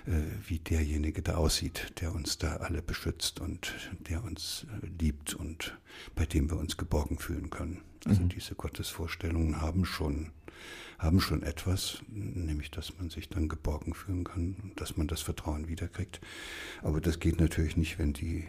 äh, 0.05 0.11
wie 0.47 0.59
derjenige 0.59 1.21
da 1.21 1.35
aussieht, 1.35 1.93
der 2.01 2.13
uns 2.13 2.37
da 2.37 2.57
alle 2.57 2.81
beschützt 2.81 3.39
und 3.39 3.73
der 4.09 4.23
uns 4.23 4.65
äh, 4.81 4.87
liebt 4.99 5.33
und 5.33 5.77
bei 6.15 6.25
dem 6.25 6.49
wir 6.49 6.57
uns 6.57 6.77
geborgen 6.77 7.17
fühlen 7.17 7.49
können. 7.49 7.81
Also 8.05 8.21
mhm. 8.21 8.29
diese 8.29 8.55
Gottesvorstellungen 8.55 9.61
haben 9.61 9.85
schon 9.85 10.31
haben 10.99 11.19
schon 11.19 11.43
etwas, 11.43 12.01
nämlich 12.07 12.71
dass 12.71 12.97
man 12.97 13.09
sich 13.09 13.27
dann 13.27 13.49
geborgen 13.49 13.93
fühlen 13.93 14.23
kann, 14.23 14.71
dass 14.77 14.95
man 14.95 15.07
das 15.07 15.21
Vertrauen 15.21 15.67
wiederkriegt. 15.67 16.21
Aber 16.81 17.01
das 17.01 17.19
geht 17.19 17.41
natürlich 17.41 17.75
nicht, 17.75 17.99
wenn 17.99 18.13
die 18.13 18.45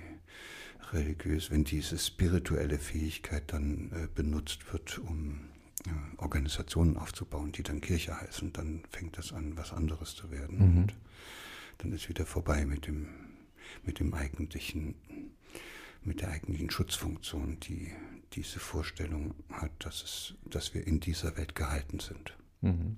religiös, 0.92 1.51
wenn 1.51 1.64
diese 1.64 1.99
spirituelle 1.99 2.79
Fähigkeit 2.79 3.53
dann 3.53 3.90
äh, 3.92 4.09
benutzt 4.14 4.73
wird, 4.73 4.99
um 4.99 5.40
äh, 5.87 5.90
Organisationen 6.18 6.97
aufzubauen, 6.97 7.53
die 7.53 7.62
dann 7.62 7.81
Kirche 7.81 8.18
heißen, 8.20 8.53
dann 8.53 8.83
fängt 8.90 9.18
das 9.18 9.33
an, 9.33 9.57
was 9.57 9.73
anderes 9.73 10.14
zu 10.14 10.31
werden. 10.31 10.59
Mhm. 10.59 10.79
Und 10.79 10.94
dann 11.79 11.92
ist 11.92 12.09
wieder 12.09 12.27
vorbei 12.27 12.64
mit 12.66 12.87
dem, 12.87 13.09
mit 13.85 14.01
dem 14.01 14.14
eigentlichen, 14.14 14.94
mit 16.03 16.20
der 16.20 16.31
eigentlichen 16.31 16.70
Schutzfunktion, 16.70 17.59
die 17.61 17.92
diese 18.33 18.59
Vorstellung 18.59 19.35
hat, 19.51 19.73
dass, 19.79 20.03
es, 20.03 20.35
dass 20.49 20.75
wir 20.75 20.87
in 20.87 21.01
dieser 21.01 21.37
Welt 21.37 21.55
gehalten 21.55 22.01
sind. 22.01 22.37
Mhm. 22.61 22.97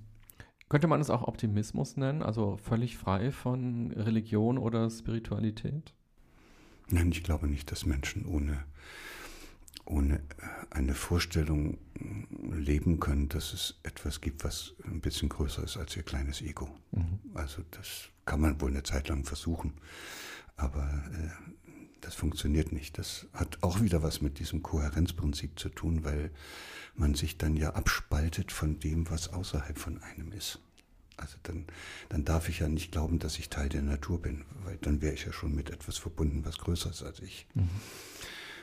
Könnte 0.69 0.87
man 0.87 0.99
es 0.99 1.09
auch 1.09 1.23
Optimismus 1.23 1.95
nennen, 1.95 2.21
also 2.21 2.57
völlig 2.57 2.97
frei 2.97 3.31
von 3.31 3.91
Religion 3.93 4.57
oder 4.57 4.89
Spiritualität? 4.89 5.93
Nein, 6.89 7.11
ich 7.11 7.23
glaube 7.23 7.47
nicht, 7.47 7.71
dass 7.71 7.85
Menschen 7.85 8.25
ohne, 8.25 8.63
ohne 9.85 10.21
eine 10.69 10.93
Vorstellung 10.93 11.77
leben 12.51 12.99
können, 12.99 13.29
dass 13.29 13.53
es 13.53 13.79
etwas 13.83 14.21
gibt, 14.21 14.43
was 14.43 14.73
ein 14.85 15.01
bisschen 15.01 15.29
größer 15.29 15.63
ist 15.63 15.77
als 15.77 15.95
ihr 15.95 16.03
kleines 16.03 16.41
Ego. 16.41 16.69
Mhm. 16.91 17.19
Also 17.33 17.63
das 17.71 18.09
kann 18.25 18.41
man 18.41 18.61
wohl 18.61 18.71
eine 18.71 18.83
Zeit 18.83 19.09
lang 19.09 19.25
versuchen, 19.25 19.73
aber 20.55 20.85
äh, 21.13 21.29
das 22.01 22.15
funktioniert 22.15 22.71
nicht. 22.71 22.97
Das 22.97 23.27
hat 23.33 23.57
auch 23.61 23.81
wieder 23.81 24.03
was 24.03 24.21
mit 24.21 24.39
diesem 24.39 24.63
Kohärenzprinzip 24.63 25.59
zu 25.59 25.69
tun, 25.69 26.05
weil 26.05 26.31
man 26.95 27.15
sich 27.15 27.37
dann 27.37 27.55
ja 27.55 27.71
abspaltet 27.71 28.51
von 28.51 28.79
dem, 28.79 29.09
was 29.09 29.33
außerhalb 29.33 29.77
von 29.77 30.01
einem 30.01 30.31
ist. 30.31 30.61
Also 31.17 31.37
dann, 31.43 31.65
dann 32.09 32.23
darf 32.23 32.47
ich 32.47 32.59
ja 32.59 32.69
nicht 32.69 32.91
glauben, 32.91 33.19
dass 33.19 33.39
ich 33.39 33.49
Teil 33.49 33.69
der 33.69 33.81
Natur 33.81 34.21
bin, 34.21 34.45
weil 34.63 34.77
dann 34.77 35.01
wäre 35.01 35.13
ich 35.13 35.25
ja 35.25 35.33
schon 35.33 35.53
mit 35.53 35.71
etwas 35.71 35.97
verbunden, 35.97 36.45
was 36.45 36.59
größer 36.59 36.91
ist 36.91 37.03
als 37.03 37.19
ich. 37.19 37.47
Mhm. 37.55 37.69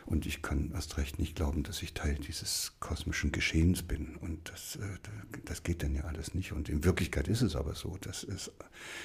Und 0.07 0.27
ich 0.27 0.43
kann 0.43 0.71
erst 0.75 0.99
recht 0.99 1.19
nicht 1.19 1.35
glauben, 1.35 1.63
dass 1.63 1.83
ich 1.83 1.95
Teil 1.95 2.17
dieses 2.17 2.75
kosmischen 2.79 3.33
Geschehens 3.33 3.83
bin. 3.83 4.17
Und 4.17 4.51
das, 4.51 4.77
äh, 4.77 4.99
das 5.47 5.63
geht 5.63 5.83
dann 5.83 5.95
ja 5.95 6.03
alles 6.05 6.35
nicht. 6.35 6.53
Und 6.53 6.69
in 6.69 6.85
Wirklichkeit 6.85 7.27
ist 7.27 7.41
es 7.41 7.57
aber 7.57 7.75
so, 7.75 7.97
dass, 8.01 8.23
es, 8.23 8.53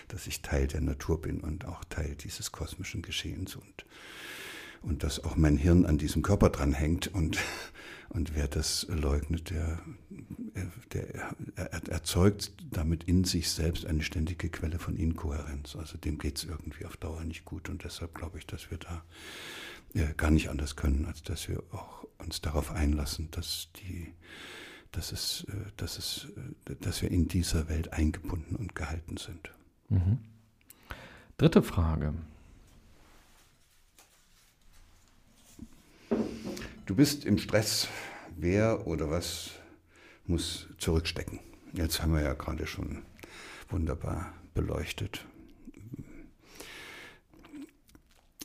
dass 0.10 0.28
ich 0.28 0.42
Teil 0.42 0.68
der 0.68 0.82
Natur 0.82 1.22
bin 1.22 1.40
und 1.40 1.66
auch 1.66 1.86
Teil 1.86 2.16
dieses 2.16 2.52
kosmischen 2.52 3.02
Geschehens. 3.02 3.56
Und, 3.56 3.86
und 4.82 5.04
dass 5.04 5.24
auch 5.24 5.38
mein 5.38 5.58
Hirn 5.58 5.86
an 5.86 5.98
diesem 5.98 6.22
Körper 6.22 6.50
dranhängt. 6.50 7.08
Und, 7.08 7.38
und 8.10 8.36
wer 8.36 8.48
das 8.48 8.88
leugnet, 8.90 9.52
der, 9.52 9.80
der 10.94 11.36
erzeugt 11.90 12.54
damit 12.72 13.04
in 13.04 13.24
sich 13.24 13.50
selbst 13.50 13.86
eine 13.86 14.02
ständige 14.02 14.50
Quelle 14.50 14.80
von 14.80 14.96
Inkohärenz. 14.96 15.76
Also 15.76 15.98
dem 15.98 16.18
geht 16.18 16.38
es 16.38 16.44
irgendwie 16.44 16.86
auf 16.86 16.98
Dauer 16.98 17.24
nicht 17.24 17.46
gut. 17.46 17.70
Und 17.70 17.84
deshalb 17.84 18.16
glaube 18.16 18.40
ich, 18.40 18.48
dass 18.48 18.72
wir 18.72 18.80
da 18.80 19.04
ja, 19.94 20.12
gar 20.14 20.32
nicht 20.32 20.50
anders 20.50 20.76
können, 20.76 21.06
als 21.06 21.22
dass 21.22 21.48
wir 21.48 21.64
auch 21.72 22.06
uns 22.18 22.42
darauf 22.42 22.72
einlassen, 22.72 23.30
dass 23.32 23.70
die, 23.76 24.14
dass 24.92 25.12
es, 25.12 25.46
äh, 25.50 25.72
dass 25.78 25.98
es, 25.98 26.28
äh, 26.68 26.76
dass 26.82 27.02
wir 27.02 27.12
in 27.12 27.28
dieser 27.28 27.70
Welt 27.70 27.94
eingebunden 27.94 28.56
und 28.56 28.76
gehalten 28.76 29.18
sind. 29.18 29.52
Mhm. 29.90 30.20
Dritte 31.38 31.62
Frage. 31.62 32.14
Du 36.90 36.96
bist 36.96 37.24
im 37.24 37.38
Stress. 37.38 37.88
Wer 38.36 38.88
oder 38.88 39.12
was 39.12 39.52
muss 40.26 40.66
zurückstecken? 40.80 41.40
Jetzt 41.72 42.02
haben 42.02 42.16
wir 42.16 42.24
ja 42.24 42.34
gerade 42.34 42.66
schon 42.66 43.04
wunderbar 43.70 44.34
beleuchtet. 44.56 45.24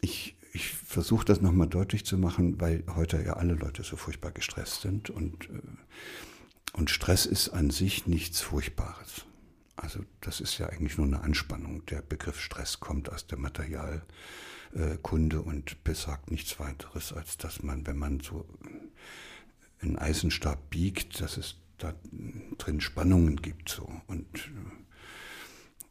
Ich 0.02 0.36
ich 0.52 0.68
versuche 0.74 1.24
das 1.24 1.40
nochmal 1.40 1.68
deutlich 1.68 2.04
zu 2.04 2.18
machen, 2.18 2.60
weil 2.60 2.84
heute 2.94 3.22
ja 3.22 3.32
alle 3.32 3.54
Leute 3.54 3.82
so 3.82 3.96
furchtbar 3.96 4.32
gestresst 4.32 4.82
sind 4.82 5.08
und, 5.08 5.48
äh, 5.48 5.62
und 6.74 6.90
Stress 6.90 7.24
ist 7.24 7.48
an 7.48 7.70
sich 7.70 8.06
nichts 8.06 8.42
Furchtbares. 8.42 9.24
Also 9.74 10.00
das 10.20 10.42
ist 10.42 10.58
ja 10.58 10.68
eigentlich 10.68 10.98
nur 10.98 11.06
eine 11.06 11.22
Anspannung. 11.22 11.86
Der 11.86 12.02
Begriff 12.02 12.38
Stress 12.42 12.78
kommt 12.78 13.10
aus 13.10 13.26
der 13.26 13.38
Materialkunde 14.74 15.40
und 15.40 15.82
besagt 15.84 16.30
nichts 16.30 16.58
weiteres, 16.58 17.12
als 17.12 17.36
dass 17.38 17.62
man, 17.62 17.86
wenn 17.86 17.98
man 17.98 18.20
so 18.20 18.46
einen 19.80 19.96
Eisenstab 19.96 20.70
biegt, 20.70 21.20
dass 21.20 21.36
es 21.36 21.56
da 21.78 21.94
drin 22.58 22.80
Spannungen 22.80 23.36
gibt. 23.36 23.68
So. 23.68 23.88
Und, 24.06 24.50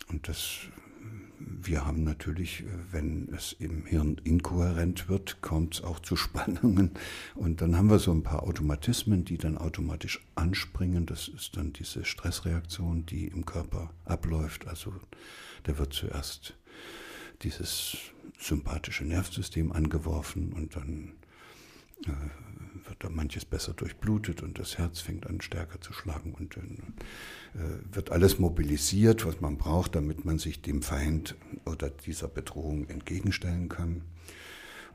und 0.09 0.27
das 0.27 0.67
wir 1.39 1.85
haben 1.85 2.03
natürlich, 2.03 2.61
äh, 2.61 2.65
wenn 2.91 3.27
es 3.33 3.53
im 3.53 3.85
Hirn 3.85 4.21
inkohärent 4.23 5.09
wird, 5.09 5.41
kommt 5.41 5.75
es 5.75 5.83
auch 5.83 5.99
zu 5.99 6.15
Spannungen. 6.15 6.91
Und 7.35 7.61
dann 7.61 7.75
haben 7.75 7.89
wir 7.89 7.99
so 7.99 8.11
ein 8.11 8.23
paar 8.23 8.43
Automatismen, 8.43 9.25
die 9.25 9.37
dann 9.37 9.57
automatisch 9.57 10.25
anspringen. 10.35 11.05
Das 11.05 11.27
ist 11.27 11.57
dann 11.57 11.73
diese 11.73 12.05
Stressreaktion, 12.05 13.05
die 13.05 13.27
im 13.27 13.45
Körper 13.45 13.93
abläuft. 14.05 14.67
Also 14.67 14.93
da 15.63 15.77
wird 15.77 15.93
zuerst 15.93 16.55
dieses 17.43 17.97
sympathische 18.39 19.05
Nervensystem 19.05 19.71
angeworfen 19.71 20.53
und 20.53 20.75
dann 20.75 21.13
äh, 22.05 22.87
wird 22.87 23.03
da 23.03 23.09
manches 23.09 23.45
besser 23.45 23.73
durchblutet 23.73 24.43
und 24.43 24.59
das 24.59 24.77
Herz 24.77 24.99
fängt 24.99 25.27
an 25.27 25.41
stärker 25.41 25.79
zu 25.79 25.93
schlagen 25.93 26.33
und 26.33 26.57
dann 26.57 26.93
äh, 27.55 27.95
wird 27.95 28.11
alles 28.11 28.39
mobilisiert, 28.39 29.25
was 29.25 29.39
man 29.41 29.57
braucht, 29.57 29.95
damit 29.95 30.25
man 30.25 30.39
sich 30.39 30.61
dem 30.61 30.81
Feind 30.81 31.35
oder 31.65 31.89
dieser 31.89 32.27
Bedrohung 32.27 32.87
entgegenstellen 32.89 33.69
kann. 33.69 34.01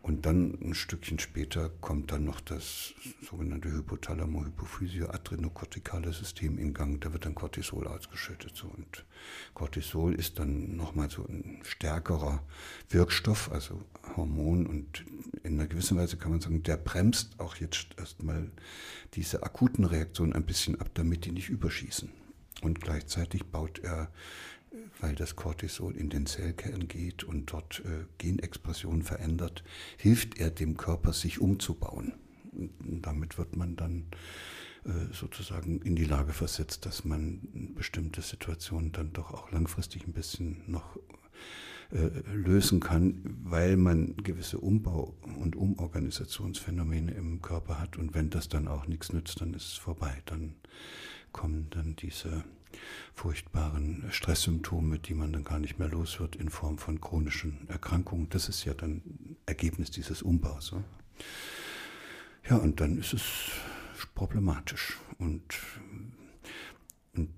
Und 0.03 0.27
dann 0.27 0.59
ein 0.63 0.75
Stückchen 0.75 1.19
später 1.19 1.71
kommt 1.81 2.13
dann 2.13 2.25
noch 2.25 2.41
das 2.41 2.95
sogenannte 3.29 3.71
Hypothalamo-Hypophyse-adrenokortikale 3.71 6.13
System 6.13 6.59
in 6.59 6.75
Gang. 6.75 7.01
Da 7.01 7.13
wird 7.13 7.27
dann 7.27 7.35
Cortisol 7.35 7.87
ausgeschüttet. 7.87 8.57
So. 8.57 8.69
Und 8.69 9.05
Cortisol 9.55 10.15
ist 10.15 10.39
dann 10.39 10.77
nochmal 10.77 11.11
so 11.11 11.27
ein 11.27 11.61
stärkerer 11.63 12.43
Wirkstoff, 12.89 13.51
also 13.53 13.83
Hormon. 14.17 14.67
Und 14.67 15.05
in 15.43 15.55
einer 15.55 15.67
gewissen 15.67 15.97
Weise 15.97 16.17
kann 16.17 16.31
man 16.31 16.41
sagen, 16.41 16.63
der 16.63 16.77
bremst 16.77 17.39
auch 17.39 17.57
jetzt 17.57 17.89
erstmal 17.99 18.51
diese 19.15 19.43
akuten 19.43 19.85
Reaktionen 19.85 20.33
ein 20.33 20.47
bisschen 20.47 20.81
ab, 20.81 20.91
damit 20.95 21.25
die 21.25 21.33
nicht 21.33 21.49
überschießen. 21.49 22.13
Und 22.63 22.81
gleichzeitig 22.81 23.47
baut 23.47 23.81
er 23.81 24.13
weil 25.01 25.15
das 25.15 25.37
Cortisol 25.37 25.97
in 25.97 26.11
den 26.11 26.27
Zellkern 26.27 26.89
geht 26.89 27.25
und 27.25 27.53
dort 27.53 27.83
äh, 27.85 28.05
Genexpressionen 28.19 29.03
verändert, 29.03 29.65
hilft 29.97 30.39
er 30.39 30.51
dem 30.51 30.77
Körper, 30.77 31.13
sich 31.13 31.41
umzubauen. 31.41 32.15
Und 32.53 33.03
damit 33.03 33.39
wird 33.39 33.57
man 33.57 33.77
dann 33.77 34.07
äh, 34.85 35.13
sozusagen 35.13 35.81
in 35.83 35.97
die 35.97 36.05
Lage 36.05 36.33
versetzt, 36.33 36.87
dass 36.87 37.05
man 37.05 37.41
bestimmte 37.75 38.23
Situationen 38.23 38.93
dann 38.93 39.13
doch 39.13 39.33
auch 39.33 39.51
langfristig 39.51 40.07
ein 40.07 40.13
bisschen 40.13 40.63
noch 40.67 40.99
äh, 41.91 42.11
lösen 42.35 42.81
kann, 42.81 43.23
weil 43.45 43.77
man 43.77 44.17
gewisse 44.19 44.59
Umbau- 44.59 45.15
und 45.41 45.57
Umorganisationsphänomene 45.57 47.13
im 47.13 47.41
Körper 47.41 47.81
hat. 47.81 47.97
Und 47.97 48.15
wenn 48.15 48.31
das 48.31 48.49
dann 48.49 48.69
auch 48.69 48.87
nichts 48.87 49.13
nützt, 49.13 49.41
dann 49.41 49.55
ist 49.55 49.69
es 49.69 49.75
vorbei. 49.75 50.23
Dann 50.27 50.55
kommen 51.33 51.69
dann 51.71 51.97
diese 51.97 52.45
furchtbaren 53.15 54.05
Stresssymptome, 54.11 54.99
die 54.99 55.15
man 55.15 55.33
dann 55.33 55.45
gar 55.45 55.59
nicht 55.59 55.79
mehr 55.79 55.89
los 55.89 56.21
wird 56.21 56.37
in 56.37 56.51
Form 56.51 56.79
von 56.79 57.01
chronischen 57.01 57.69
Erkrankungen. 57.69 58.29
Das 58.29 58.49
ist 58.49 58.65
ja 58.65 58.75
dann 58.75 59.37
Ergebnis 59.47 59.91
dieses 59.91 60.23
Umbaus. 60.23 60.75
Ja, 62.49 62.57
und 62.57 62.81
dann 62.81 62.99
ist 62.99 63.13
es 63.13 63.25
problematisch. 64.15 64.99
Und, 65.19 65.59
und, 67.15 67.31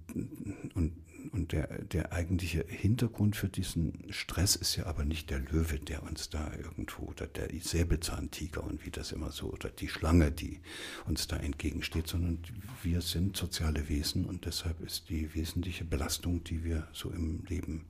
und 1.33 1.53
der, 1.53 1.85
der 1.85 2.13
eigentliche 2.13 2.65
Hintergrund 2.67 3.37
für 3.37 3.49
diesen 3.49 4.05
Stress 4.11 4.57
ist 4.57 4.77
ja 4.77 4.87
aber 4.87 5.05
nicht 5.05 5.31
der 5.31 5.39
Löwe, 5.39 5.79
der 5.79 6.03
uns 6.03 6.31
da 6.31 6.53
irgendwo, 6.55 7.05
oder 7.05 7.27
der 7.27 7.49
Säbelzahntiger 7.61 8.63
und 8.65 8.85
wie 8.85 8.91
das 8.91 9.13
immer 9.13 9.31
so, 9.31 9.51
oder 9.51 9.69
die 9.69 9.89
Schlange, 9.89 10.33
die 10.33 10.61
uns 11.07 11.27
da 11.27 11.37
entgegensteht, 11.37 12.09
sondern 12.09 12.39
wir 12.83 13.01
sind 13.01 13.37
soziale 13.37 13.89
Wesen 13.89 14.25
und 14.25 14.45
deshalb 14.45 14.81
ist 14.81 15.09
die 15.09 15.35
wesentliche 15.35 15.85
Belastung, 15.85 16.45
die 16.45 16.65
wir 16.65 16.89
so 16.93 17.11
im 17.11 17.45
Leben 17.47 17.87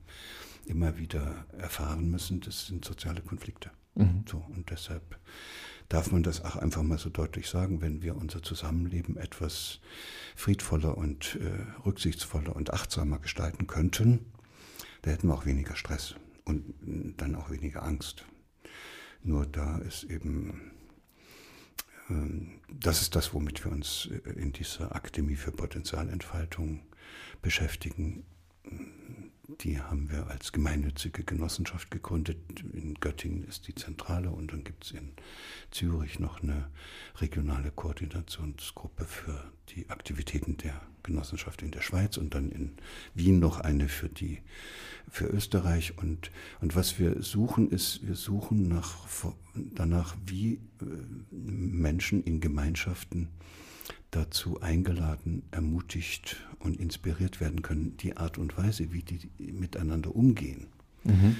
immer 0.65 0.97
wieder 0.97 1.45
erfahren 1.57 2.09
müssen, 2.09 2.41
das 2.41 2.67
sind 2.67 2.85
soziale 2.85 3.21
Konflikte. 3.21 3.71
Mhm. 3.95 4.23
So, 4.29 4.45
und 4.55 4.69
deshalb 4.69 5.19
darf 5.91 6.09
man 6.13 6.23
das 6.23 6.45
auch 6.45 6.55
einfach 6.55 6.83
mal 6.83 6.97
so 6.97 7.09
deutlich 7.09 7.49
sagen, 7.49 7.81
wenn 7.81 8.01
wir 8.01 8.15
unser 8.15 8.41
Zusammenleben 8.41 9.17
etwas 9.17 9.81
friedvoller 10.37 10.97
und 10.97 11.37
äh, 11.41 11.85
rücksichtsvoller 11.85 12.55
und 12.55 12.71
achtsamer 12.71 13.19
gestalten 13.19 13.67
könnten, 13.67 14.25
da 15.01 15.11
hätten 15.11 15.27
wir 15.27 15.33
auch 15.33 15.45
weniger 15.45 15.75
Stress 15.75 16.15
und 16.45 16.73
dann 17.17 17.35
auch 17.35 17.49
weniger 17.49 17.83
Angst. 17.83 18.25
Nur 19.21 19.45
da 19.45 19.79
ist 19.79 20.05
eben, 20.05 20.71
äh, 22.09 22.13
das 22.73 23.01
ist 23.01 23.17
das, 23.17 23.33
womit 23.33 23.65
wir 23.65 23.73
uns 23.73 24.09
in 24.35 24.53
dieser 24.53 24.95
Akademie 24.95 25.35
für 25.35 25.51
Potenzialentfaltung 25.51 26.83
beschäftigen. 27.41 28.23
Die 29.59 29.79
haben 29.79 30.09
wir 30.09 30.27
als 30.27 30.51
gemeinnützige 30.51 31.23
Genossenschaft 31.23 31.91
gegründet. 31.91 32.37
In 32.73 32.95
Göttingen 32.95 33.43
ist 33.43 33.67
die 33.67 33.75
Zentrale 33.75 34.29
und 34.29 34.51
dann 34.51 34.63
gibt 34.63 34.85
es 34.85 34.91
in 34.91 35.11
Zürich 35.71 36.19
noch 36.19 36.41
eine 36.41 36.69
regionale 37.19 37.71
Koordinationsgruppe 37.71 39.05
für 39.05 39.51
die 39.69 39.89
Aktivitäten 39.89 40.57
der 40.57 40.81
Genossenschaft 41.03 41.61
in 41.61 41.71
der 41.71 41.81
Schweiz 41.81 42.17
und 42.17 42.35
dann 42.35 42.51
in 42.51 42.73
Wien 43.13 43.39
noch 43.39 43.59
eine 43.59 43.89
für 43.89 44.09
die 44.09 44.39
für 45.09 45.25
Österreich 45.25 45.97
und 45.97 46.31
und 46.61 46.75
was 46.75 46.99
wir 46.99 47.23
suchen 47.23 47.71
ist 47.71 48.05
wir 48.05 48.15
suchen 48.15 48.67
nach 48.67 49.07
danach 49.55 50.15
wie 50.25 50.53
äh, 50.53 50.85
Menschen 51.31 52.23
in 52.23 52.39
Gemeinschaften 52.39 53.29
dazu 54.11 54.61
eingeladen, 54.61 55.43
ermutigt 55.51 56.37
und 56.59 56.79
inspiriert 56.79 57.39
werden 57.39 57.61
können, 57.61 57.97
die 57.97 58.17
Art 58.17 58.37
und 58.37 58.57
Weise, 58.57 58.91
wie 58.91 59.03
die 59.03 59.29
miteinander 59.37 60.15
umgehen, 60.15 60.67
mhm. 61.03 61.37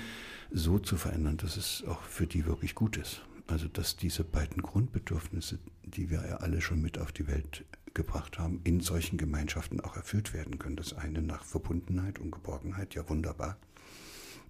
so 0.52 0.80
zu 0.80 0.96
verändern, 0.96 1.38
dass 1.38 1.58
es 1.58 1.84
auch 1.86 2.02
für 2.04 2.28
die 2.28 2.46
wirklich 2.46 2.74
gut 2.74 2.98
ist. 2.98 3.22
Also 3.48 3.68
dass 3.68 3.98
diese 3.98 4.24
beiden 4.24 4.62
Grundbedürfnisse, 4.62 5.60
die 5.84 6.10
wir 6.10 6.26
ja 6.26 6.38
alle 6.38 6.62
schon 6.62 6.82
mit 6.82 6.98
auf 6.98 7.12
die 7.12 7.28
Welt 7.28 7.66
gebracht 7.94 8.40
haben, 8.40 8.62
in 8.64 8.80
solchen 8.80 9.18
Gemeinschaften 9.18 9.82
auch 9.82 9.98
erfüllt 9.98 10.34
werden 10.34 10.58
können. 10.58 10.78
Das 10.78 10.94
eine 10.94 11.22
nach 11.22 11.44
Verbundenheit 11.44 12.20
und 12.20 12.32
Geborgenheit, 12.32 12.96
ja 12.96 13.08
wunderbar. 13.10 13.58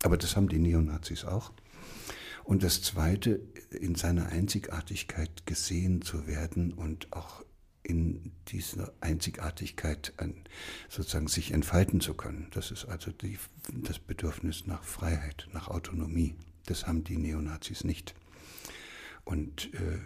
Aber 0.03 0.17
das 0.17 0.35
haben 0.35 0.49
die 0.49 0.59
Neonazis 0.59 1.25
auch. 1.25 1.51
Und 2.43 2.63
das 2.63 2.81
zweite, 2.81 3.39
in 3.71 3.95
seiner 3.95 4.27
Einzigartigkeit 4.27 5.45
gesehen 5.45 6.01
zu 6.01 6.27
werden 6.27 6.73
und 6.73 7.11
auch 7.13 7.43
in 7.91 8.31
dieser 8.47 8.93
Einzigartigkeit 9.01 10.13
sozusagen 10.87 11.27
sich 11.27 11.51
entfalten 11.51 11.99
zu 11.99 12.13
können. 12.13 12.47
Das 12.51 12.71
ist 12.71 12.85
also 12.85 13.11
die, 13.11 13.37
das 13.83 13.99
Bedürfnis 13.99 14.65
nach 14.65 14.83
Freiheit, 14.83 15.47
nach 15.51 15.67
Autonomie. 15.67 16.33
Das 16.67 16.87
haben 16.87 17.03
die 17.03 17.17
Neonazis 17.17 17.83
nicht. 17.83 18.15
Und 19.25 19.73
äh, 19.73 19.99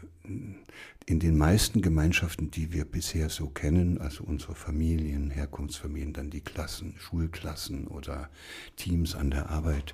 in 1.06 1.20
den 1.20 1.38
meisten 1.38 1.82
Gemeinschaften, 1.82 2.50
die 2.50 2.74
wir 2.74 2.86
bisher 2.86 3.30
so 3.30 3.50
kennen, 3.50 4.00
also 4.00 4.24
unsere 4.24 4.56
Familien, 4.56 5.30
Herkunftsfamilien, 5.30 6.14
dann 6.14 6.32
die 6.32 6.42
Klassen, 6.42 6.96
Schulklassen 6.98 7.88
oder 7.88 8.30
Teams 8.76 9.14
an 9.16 9.30
der 9.30 9.50
Arbeit, 9.52 9.94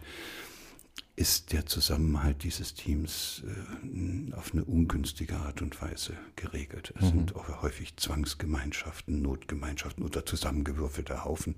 ist 1.22 1.54
der 1.54 1.68
Zusammenhalt 1.68 2.42
dieses 2.42 2.74
Teams 2.74 3.44
äh, 3.46 4.34
auf 4.34 4.54
eine 4.54 4.66
ungünstige 4.66 5.38
Art 5.38 5.62
und 5.62 5.80
Weise 5.80 6.14
geregelt. 6.36 6.96
Es 6.98 7.04
mhm. 7.04 7.10
sind 7.10 7.36
auch 7.36 7.62
häufig 7.62 7.96
Zwangsgemeinschaften, 7.96 9.22
Notgemeinschaften 9.22 10.04
oder 10.04 10.26
zusammengewürfelte 10.26 11.24
Haufen. 11.24 11.58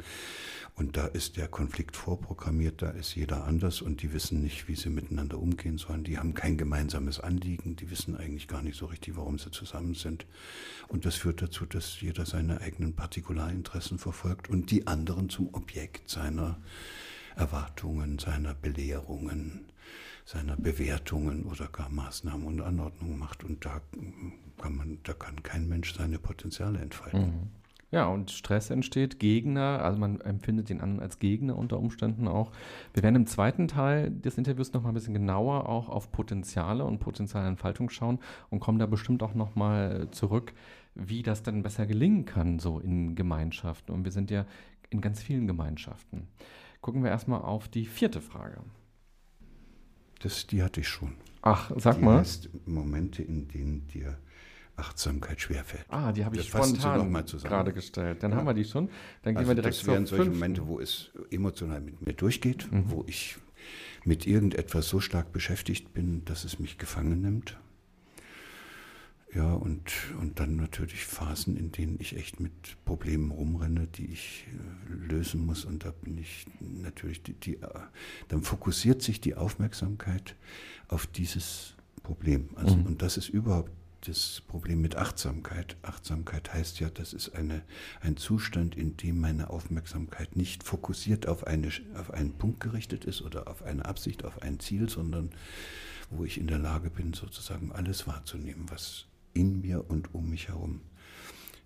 Und 0.76 0.98
da 0.98 1.06
ist 1.06 1.38
der 1.38 1.48
Konflikt 1.48 1.96
vorprogrammiert, 1.96 2.82
da 2.82 2.90
ist 2.90 3.16
jeder 3.16 3.46
anders 3.46 3.82
und 3.82 4.02
die 4.02 4.12
wissen 4.12 4.42
nicht, 4.42 4.68
wie 4.68 4.76
sie 4.76 4.90
miteinander 4.90 5.40
umgehen 5.40 5.78
sollen. 5.78 6.04
Die 6.04 6.18
haben 6.18 6.34
kein 6.34 6.58
gemeinsames 6.58 7.22
Anliegen, 7.22 7.78
die 7.78 7.90
wissen 7.90 8.18
eigentlich 8.18 8.50
gar 8.50 8.64
nicht 8.64 8.78
so 8.78 8.88
richtig, 8.88 9.16
warum 9.16 9.40
sie 9.40 9.52
zusammen 9.52 9.94
sind. 9.94 10.26
Und 10.90 11.06
das 11.06 11.16
führt 11.16 11.42
dazu, 11.42 11.66
dass 11.66 12.02
jeder 12.02 12.26
seine 12.26 12.60
eigenen 12.60 12.96
Partikularinteressen 12.96 13.98
verfolgt 13.98 14.50
und 14.50 14.72
die 14.72 14.88
anderen 14.88 15.30
zum 15.30 15.54
Objekt 15.54 16.10
seiner 16.10 16.60
Erwartungen, 17.36 18.20
seiner 18.20 18.54
Belehrungen, 18.54 19.66
seiner 20.26 20.56
Bewertungen 20.56 21.44
oder 21.44 21.68
gar 21.68 21.90
Maßnahmen 21.90 22.46
und 22.46 22.62
Anordnungen 22.62 23.18
macht. 23.18 23.44
Und 23.44 23.66
da 23.66 23.82
kann 24.58 24.76
man, 24.76 25.00
da 25.04 25.14
kann 25.14 25.44
kein 25.44 25.68
Mensch 25.68 25.94
seine 25.96 26.20
Potenziale 26.20 26.80
entfalten. 26.80 27.22
Mhm. 27.22 27.64
Ja, 27.94 28.08
und 28.08 28.32
Stress 28.32 28.72
entsteht, 28.72 29.20
Gegner, 29.20 29.84
also 29.84 30.00
man 30.00 30.20
empfindet 30.22 30.70
den 30.70 30.82
anderen 30.82 31.04
als 31.04 31.20
Gegner 31.20 31.56
unter 31.56 31.78
Umständen 31.78 32.28
auch. 32.28 32.52
Wir 32.96 33.04
werden 33.04 33.18
im 33.18 33.28
zweiten 33.28 33.68
Teil 33.68 34.10
des 34.10 34.36
Interviews 34.40 34.74
nochmal 34.74 34.94
ein 34.94 34.96
bisschen 34.96 35.14
genauer 35.14 35.70
auch 35.70 35.90
auf 35.90 36.12
Potenziale 36.12 36.86
und 36.86 36.98
potenzielle 36.98 37.46
Entfaltung 37.48 37.92
schauen 37.92 38.18
und 38.50 38.62
kommen 38.62 38.80
da 38.80 38.88
bestimmt 38.88 39.22
auch 39.22 39.36
nochmal 39.36 40.08
zurück, 40.10 40.56
wie 40.96 41.22
das 41.22 41.44
dann 41.44 41.62
besser 41.62 41.86
gelingen 41.86 42.26
kann, 42.26 42.58
so 42.58 42.80
in 42.80 43.14
Gemeinschaften. 43.14 43.94
Und 43.94 44.06
wir 44.06 44.12
sind 44.12 44.32
ja 44.32 44.48
in 44.90 45.00
ganz 45.00 45.22
vielen 45.22 45.46
Gemeinschaften. 45.46 46.28
Gucken 46.84 47.02
wir 47.02 47.12
erstmal 47.12 47.42
auf 47.42 47.70
die 47.70 47.86
vierte 47.86 48.20
Frage. 48.20 48.58
Das, 50.20 50.48
die 50.48 50.62
hatte 50.62 50.82
ich 50.82 50.90
schon. 50.90 51.16
Ach, 51.42 51.72
sag 51.78 51.96
die 51.96 52.04
mal. 52.04 52.20
Heißt 52.20 52.50
Momente, 52.66 53.24
in 53.24 53.48
denen 53.48 53.88
dir 53.88 54.18
Achtsamkeit 54.76 55.40
schwerfällt. 55.40 55.86
Ah, 55.88 56.12
die 56.12 56.26
habe 56.26 56.36
ich 56.36 56.50
spontan 56.50 57.14
gerade 57.42 57.72
gestellt. 57.72 58.22
Dann 58.22 58.32
ja. 58.32 58.38
haben 58.38 58.46
wir 58.46 58.54
die 58.54 58.66
schon. 58.66 58.90
Dann 59.22 59.38
also 59.38 59.48
gehen 59.48 59.56
wir 59.56 59.62
direkt 59.62 59.78
das 59.78 59.88
wären 59.88 60.06
solche 60.06 60.30
Momente, 60.30 60.68
wo 60.68 60.82
es 60.82 61.12
emotional 61.32 61.80
mit 61.80 62.06
mir 62.06 62.12
durchgeht, 62.12 62.70
mhm. 62.70 62.92
wo 62.92 63.06
ich 63.08 63.38
mit 64.04 64.28
irgendetwas 64.28 64.90
so 64.90 65.00
stark 65.00 65.32
beschäftigt 65.32 65.94
bin, 65.94 66.26
dass 66.26 66.44
es 66.44 66.60
mich 66.60 66.78
gefangen 66.78 67.22
nimmt. 67.22 67.58
Ja, 69.36 69.54
und, 69.54 69.92
und 70.20 70.40
dann 70.40 70.58
natürlich 70.58 71.06
Phasen, 71.06 71.58
in 71.58 71.72
denen 71.72 71.98
ich 72.00 72.16
echt 72.16 72.40
mit 72.40 72.52
Problemen 72.86 73.32
rumrenne, 73.32 73.88
die 73.88 74.06
ich 74.06 74.46
äh, 74.48 75.12
lösen 75.12 75.44
muss. 75.44 75.66
Und 75.66 75.86
da 75.86 75.92
bin 75.92 76.20
ich 76.20 76.46
natürlich, 76.60 77.24
die, 77.24 77.34
die, 77.34 77.56
äh, 77.56 77.68
dann 78.28 78.44
fokussiert 78.44 79.02
sich 79.02 79.22
die 79.22 79.36
Aufmerksamkeit 79.36 80.36
auf 80.88 81.08
dieses 81.08 81.74
Problem. 82.04 82.50
Also, 82.56 82.76
mhm. 82.76 82.86
Und 82.86 83.02
das 83.02 83.18
ist 83.18 83.30
überhaupt 83.30 83.72
das 84.02 84.42
Problem 84.48 84.82
mit 84.82 84.98
Achtsamkeit. 84.98 85.78
Achtsamkeit 85.82 86.54
heißt 86.54 86.80
ja, 86.80 86.90
das 86.90 87.14
ist 87.14 87.30
eine, 87.30 87.64
ein 88.02 88.18
Zustand, 88.18 88.76
in 88.76 88.98
dem 88.98 89.20
meine 89.20 89.50
Aufmerksamkeit 89.50 90.36
nicht 90.36 90.64
fokussiert 90.64 91.28
auf, 91.28 91.48
eine, 91.48 91.70
auf 91.96 92.12
einen 92.12 92.34
Punkt 92.34 92.60
gerichtet 92.60 93.06
ist 93.06 93.22
oder 93.22 93.48
auf 93.48 93.64
eine 93.64 93.86
Absicht, 93.86 94.26
auf 94.26 94.42
ein 94.44 94.60
Ziel, 94.60 94.90
sondern 94.90 95.32
wo 96.12 96.24
ich 96.24 96.38
in 96.38 96.48
der 96.48 96.60
Lage 96.60 96.92
bin, 96.92 97.14
sozusagen 97.14 97.72
alles 97.72 98.06
wahrzunehmen, 98.06 98.66
was 98.70 99.08
in 99.34 99.62
mir 99.62 99.90
und 99.90 100.14
um 100.14 100.30
mich 100.30 100.50
herum 100.50 100.82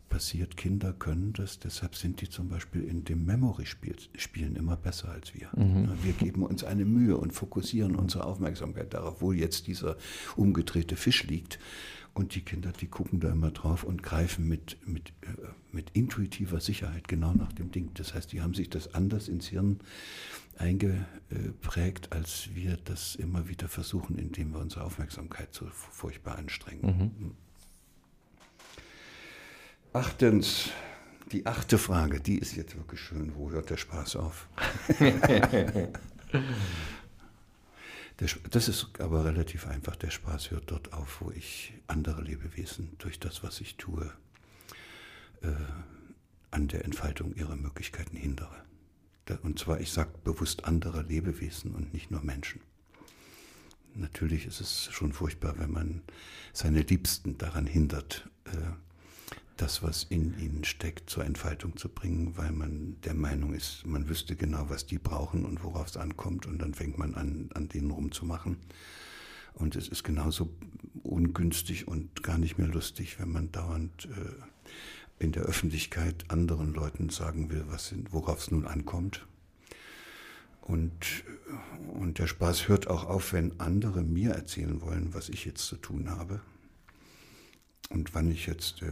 passiert. 0.08 0.58
Kinder 0.58 0.93
können 0.93 1.34
das, 1.34 1.60
deshalb 1.60 1.95
sind 1.95 2.21
die 2.21 2.30
zum 2.30 2.49
Beispiel 2.49 2.84
in 2.84 3.03
dem 3.03 3.25
Memory-Spielen 3.25 4.56
immer 4.56 4.77
besser 4.77 5.10
als 5.10 5.34
wir. 5.34 5.49
Mhm. 5.56 5.89
Wir 6.01 6.13
geben 6.13 6.43
uns 6.43 6.63
eine 6.63 6.86
Mühe 6.86 7.17
und 7.17 7.34
fokussieren 7.34 7.95
unsere 7.95 8.25
Aufmerksamkeit 8.25 8.93
darauf, 8.93 9.21
wo 9.21 9.32
jetzt 9.32 9.67
dieser 9.67 9.97
umgedrehte 10.36 10.95
Fisch 10.95 11.23
liegt. 11.23 11.60
Und 12.13 12.34
die 12.34 12.41
Kinder, 12.41 12.71
die 12.71 12.88
gucken 12.88 13.19
da 13.19 13.30
immer 13.32 13.51
drauf 13.51 13.84
und 13.84 14.01
greifen 14.01 14.47
mit, 14.47 14.77
mit, 14.88 15.10
äh, 15.21 15.49
mit 15.71 15.91
intuitiver 15.91 16.60
Sicherheit 16.60 17.08
genau 17.08 17.34
nach 17.34 17.53
dem 17.53 17.69
Ding. 17.69 17.91
Das 17.93 18.15
heißt, 18.15 18.32
die 18.32 18.41
haben 18.41 18.56
sich 18.56 18.71
das 18.71 18.95
anders 18.95 19.27
ins 19.27 19.47
Hirn 19.47 19.82
eingeprägt, 20.58 22.12
als 22.13 22.49
wir 22.56 22.77
das 22.77 23.13
immer 23.13 23.47
wieder 23.49 23.67
versuchen, 23.67 24.17
indem 24.17 24.53
wir 24.53 24.60
unsere 24.60 24.84
Aufmerksamkeit 24.84 25.53
so 25.53 25.67
furchtbar 25.67 26.39
anstrengen. 26.39 27.12
Mhm. 27.19 27.32
Achtens, 29.93 30.69
die 31.32 31.45
achte 31.45 31.78
Frage, 31.78 32.19
die 32.19 32.38
ist 32.38 32.56
jetzt 32.56 32.76
wirklich 32.76 33.00
schön. 33.00 33.36
Wo 33.36 33.52
hört 33.52 33.69
der 33.69 33.78
Spaß 33.78 34.17
auf? 34.17 34.47
das 38.50 38.67
ist 38.67 38.88
aber 39.00 39.26
relativ 39.26 39.67
einfach. 39.67 39.95
Der 39.95 40.12
Spaß 40.12 40.52
hört 40.52 40.71
dort 40.71 40.93
auf, 40.93 41.21
wo 41.21 41.32
ich 41.32 41.73
andere 41.88 42.21
Lebewesen 42.21 42.95
durch 42.97 43.19
das, 43.19 43.43
was 43.43 43.62
ich 43.62 43.78
tue, 43.78 44.12
äh, 45.41 45.52
an 46.52 46.67
der 46.67 46.86
Entfaltung 46.86 47.34
ihrer 47.36 47.56
Möglichkeiten 47.56 48.17
hindere. 48.17 48.56
Und 49.41 49.60
zwar, 49.60 49.82
ich 49.82 49.91
sage 49.91 50.12
bewusst 50.23 50.65
andere 50.65 51.02
Lebewesen 51.02 51.73
und 51.73 51.93
nicht 51.93 52.12
nur 52.12 52.23
Menschen. 52.23 52.62
Natürlich 53.93 54.45
ist 54.45 54.62
es 54.62 54.89
schon 54.91 55.12
furchtbar, 55.12 55.58
wenn 55.58 55.71
man 55.71 56.02
seine 56.54 56.82
Liebsten 56.82 57.38
daran 57.38 57.65
hindert, 57.65 58.30
äh, 58.45 58.52
das, 59.58 59.84
was 59.84 60.04
in 60.04 60.38
ihnen 60.39 60.63
steckt, 60.63 61.10
zur 61.10 61.26
Entfaltung 61.26 61.76
zu 61.78 61.89
bringen, 61.89 62.38
weil 62.38 62.52
man 62.52 62.98
der 63.02 63.13
Meinung 63.13 63.54
ist, 63.54 63.86
man 63.86 64.08
wüsste 64.10 64.36
genau, 64.36 64.70
was 64.70 64.86
die 64.86 65.00
brauchen 65.00 65.46
und 65.46 65.63
worauf 65.63 65.88
es 65.88 65.98
ankommt 65.98 66.46
und 66.46 66.60
dann 66.60 66.74
fängt 66.74 66.98
man 66.98 67.15
an, 67.15 67.50
an 67.54 67.67
denen 67.67 67.91
rumzumachen. 67.91 68.58
Und 69.54 69.76
es 69.76 69.88
ist 69.88 70.04
genauso 70.04 70.50
ungünstig 71.04 71.88
und 71.88 72.24
gar 72.24 72.38
nicht 72.38 72.58
mehr 72.58 72.67
lustig, 72.67 73.20
wenn 73.20 73.32
man 73.32 73.52
dauernd 73.52 74.06
äh, 74.06 75.24
in 75.24 75.32
der 75.32 75.43
Öffentlichkeit 75.43 76.26
anderen 76.30 76.74
Leuten 76.74 77.10
sagen 77.10 77.50
will, 77.50 77.65
worauf 78.12 78.39
es 78.39 78.52
nun 78.52 78.67
ankommt. 78.67 79.26
Und, 80.62 81.24
und 81.93 82.20
der 82.20 82.28
Spaß 82.28 82.67
hört 82.67 82.88
auch 82.88 83.06
auf, 83.06 83.34
wenn 83.34 83.60
andere 83.60 84.04
mir 84.04 84.32
erzählen 84.32 84.82
wollen, 84.82 85.13
was 85.13 85.30
ich 85.30 85.46
jetzt 85.46 85.65
zu 85.65 85.78
tun 85.78 86.10
habe 86.12 86.41
und 87.89 88.13
wann 88.13 88.32
ich 88.32 88.45
jetzt 88.45 88.82
äh, 88.82 88.91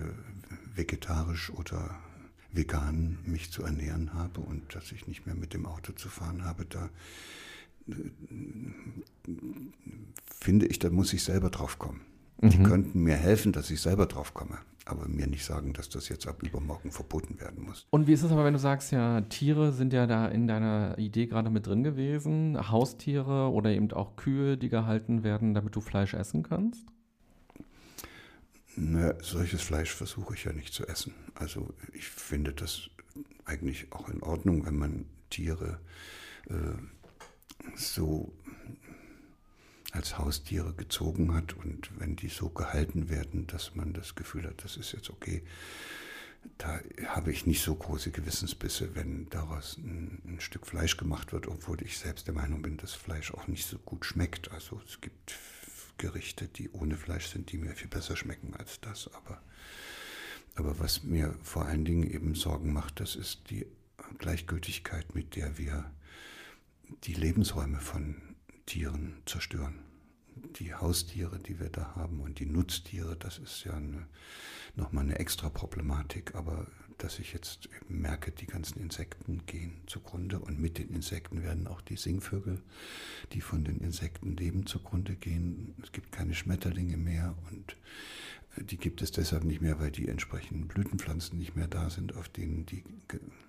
vegetarisch 0.76 1.52
oder 1.52 1.98
vegan 2.52 3.20
mich 3.26 3.52
zu 3.52 3.64
ernähren 3.64 4.14
habe 4.14 4.42
und 4.42 4.74
dass 4.74 4.92
ich 4.92 5.08
nicht 5.08 5.26
mehr 5.26 5.36
mit 5.36 5.54
dem 5.54 5.66
Auto 5.66 5.94
zu 5.94 6.10
fahren 6.10 6.46
habe, 6.46 6.66
da 6.66 6.90
äh, 7.88 7.94
finde 10.40 10.68
ich, 10.68 10.80
da 10.80 10.90
muss 10.90 11.14
ich 11.14 11.24
selber 11.24 11.50
drauf 11.50 11.80
kommen. 11.80 12.02
Die 12.42 12.58
mhm. 12.58 12.64
könnten 12.64 13.04
mir 13.04 13.16
helfen, 13.16 13.52
dass 13.54 13.70
ich 13.72 13.82
selber 13.82 14.06
drauf 14.06 14.34
komme 14.34 14.60
aber 14.86 15.08
mir 15.08 15.28
nicht 15.28 15.44
sagen, 15.44 15.74
dass 15.74 15.90
das 15.90 16.10
jetzt 16.10 16.28
ab 16.28 16.44
übermorgen 16.44 16.92
verboten 16.92 17.40
werden 17.40 17.64
muss. 17.64 17.88
Und 17.90 18.08
wie 18.08 18.14
ist 18.14 18.24
es 18.24 18.32
aber, 18.32 18.46
wenn 18.46 18.54
du 18.54 18.60
sagst, 18.60 18.92
ja, 18.92 19.22
Tiere 19.22 19.72
sind 19.72 19.94
ja 19.94 20.06
da 20.06 20.28
in 20.28 20.48
deiner 20.48 20.98
Idee 20.98 21.26
gerade 21.26 21.50
mit 21.50 21.66
drin 21.66 21.84
gewesen, 21.84 22.70
Haustiere 22.70 23.52
oder 23.52 23.72
eben 23.72 23.92
auch 23.92 24.16
Kühe, 24.16 24.58
die 24.58 24.70
gehalten 24.70 25.24
werden, 25.24 25.54
damit 25.56 25.76
du 25.76 25.82
Fleisch 25.82 26.14
essen 26.14 26.44
kannst? 26.44 26.86
Na, 28.76 29.16
solches 29.22 29.62
Fleisch 29.62 29.92
versuche 29.92 30.34
ich 30.34 30.44
ja 30.44 30.52
nicht 30.52 30.74
zu 30.74 30.86
essen. 30.88 31.14
Also 31.34 31.74
ich 31.94 32.08
finde 32.08 32.54
das 32.54 32.90
eigentlich 33.46 33.92
auch 33.92 34.10
in 34.10 34.22
Ordnung, 34.22 34.66
wenn 34.66 34.78
man 34.78 35.06
Tiere 35.30 35.80
äh, 36.50 36.56
so 37.76 38.34
als 39.92 40.18
Haustiere 40.18 40.74
gezogen 40.74 41.34
hat 41.34 41.54
und 41.54 41.90
wenn 42.00 42.18
die 42.18 42.28
so 42.28 42.50
gehalten 42.50 43.10
werden, 43.10 43.48
dass 43.48 43.76
man 43.76 43.94
das 43.94 44.16
Gefühl 44.16 44.46
hat, 44.46 44.64
das 44.64 44.76
ist 44.76 44.92
jetzt 44.92 45.10
okay, 45.10 45.42
da 46.58 46.80
habe 47.08 47.32
ich 47.32 47.46
nicht 47.46 47.64
so 47.64 47.74
große 47.74 48.12
Gewissensbisse, 48.12 48.94
wenn 48.94 49.30
daraus 49.30 49.78
ein, 49.78 50.22
ein, 50.26 50.40
Stück 50.40 50.68
Fleisch 50.68 50.98
gemacht 50.98 51.34
wird, 51.34 51.48
obwohl 51.48 51.82
ich 51.82 51.98
selbst 51.98 52.28
der 52.28 52.36
Meinung 52.36 52.62
bin, 52.62 52.78
dass 52.78 52.94
Fleisch 52.94 53.34
auch 53.34 53.48
nicht 53.48 53.66
so 53.66 53.80
gut 53.80 54.06
schmeckt. 54.06 54.52
Also 54.52 54.80
es 54.86 55.02
gibt 55.02 55.34
Gerichte, 55.98 56.48
die 56.48 56.70
ohne 56.72 56.98
Fleisch 56.98 57.28
sind, 57.28 57.52
die 57.52 57.58
mir 57.58 57.76
viel 57.76 57.88
besser 57.88 58.16
schmecken 58.16 58.54
als 58.56 58.80
das. 58.82 59.10
Aber, 59.14 59.42
aber 60.56 60.80
was 60.80 61.04
mir 61.04 61.36
vor 61.42 61.66
allen 61.66 61.86
Dingen 61.86 62.10
eben 62.10 62.36
Sorgen 62.36 62.74
macht, 62.74 63.00
das 63.00 63.16
ist 63.16 63.50
die 63.50 63.66
Gleichgültigkeit, 64.18 65.16
mit 65.16 65.36
der 65.36 65.58
wir 65.58 65.92
die 67.04 67.14
Lebensräume 67.14 67.80
von 67.80 68.16
Tieren 68.66 69.22
zerstören. 69.26 69.80
Die 70.60 70.74
Haustiere, 70.74 71.40
die 71.40 71.60
wir 71.60 71.70
da 71.70 71.96
haben 71.96 72.20
und 72.20 72.40
die 72.40 72.46
Nutztiere, 72.46 73.16
das 73.16 73.38
ist 73.38 73.64
ja 73.64 73.74
eine, 73.74 74.08
nochmal 74.76 75.06
eine 75.06 75.20
extra 75.20 75.50
Problematik. 75.50 76.36
Aber 76.36 76.68
dass 76.98 77.20
ich 77.20 77.34
jetzt 77.34 77.70
merke, 77.88 78.32
die 78.32 78.48
ganzen 78.48 78.80
Insekten 78.80 79.46
gehen 79.46 79.82
zugrunde 79.86 80.40
und 80.40 80.60
mit 80.60 80.78
den 80.78 80.90
Insekten 80.90 81.44
werden 81.44 81.68
auch 81.68 81.82
die 81.82 81.98
Singvögel, 81.98 82.62
die 83.34 83.42
von 83.42 83.64
den 83.64 83.80
Insekten 83.80 84.36
leben, 84.36 84.66
zugrunde 84.66 85.16
gehen. 85.16 85.76
Es 85.84 85.92
gibt 85.92 86.12
keine 86.12 86.34
Schmetterlinge 86.34 86.98
mehr 86.98 87.36
und 87.52 87.76
äh, 88.58 88.64
die 88.64 88.78
gibt 88.78 89.02
es 89.02 89.12
deshalb 89.12 89.44
nicht 89.44 89.62
mehr, 89.62 89.80
weil 89.80 89.92
die 89.92 90.08
entsprechenden 90.08 90.68
Blütenpflanzen 90.68 91.38
nicht 91.38 91.56
mehr 91.56 91.68
da 91.68 91.90
sind, 91.90 92.16
auf 92.16 92.30
denen 92.30 92.66
die 92.66 92.84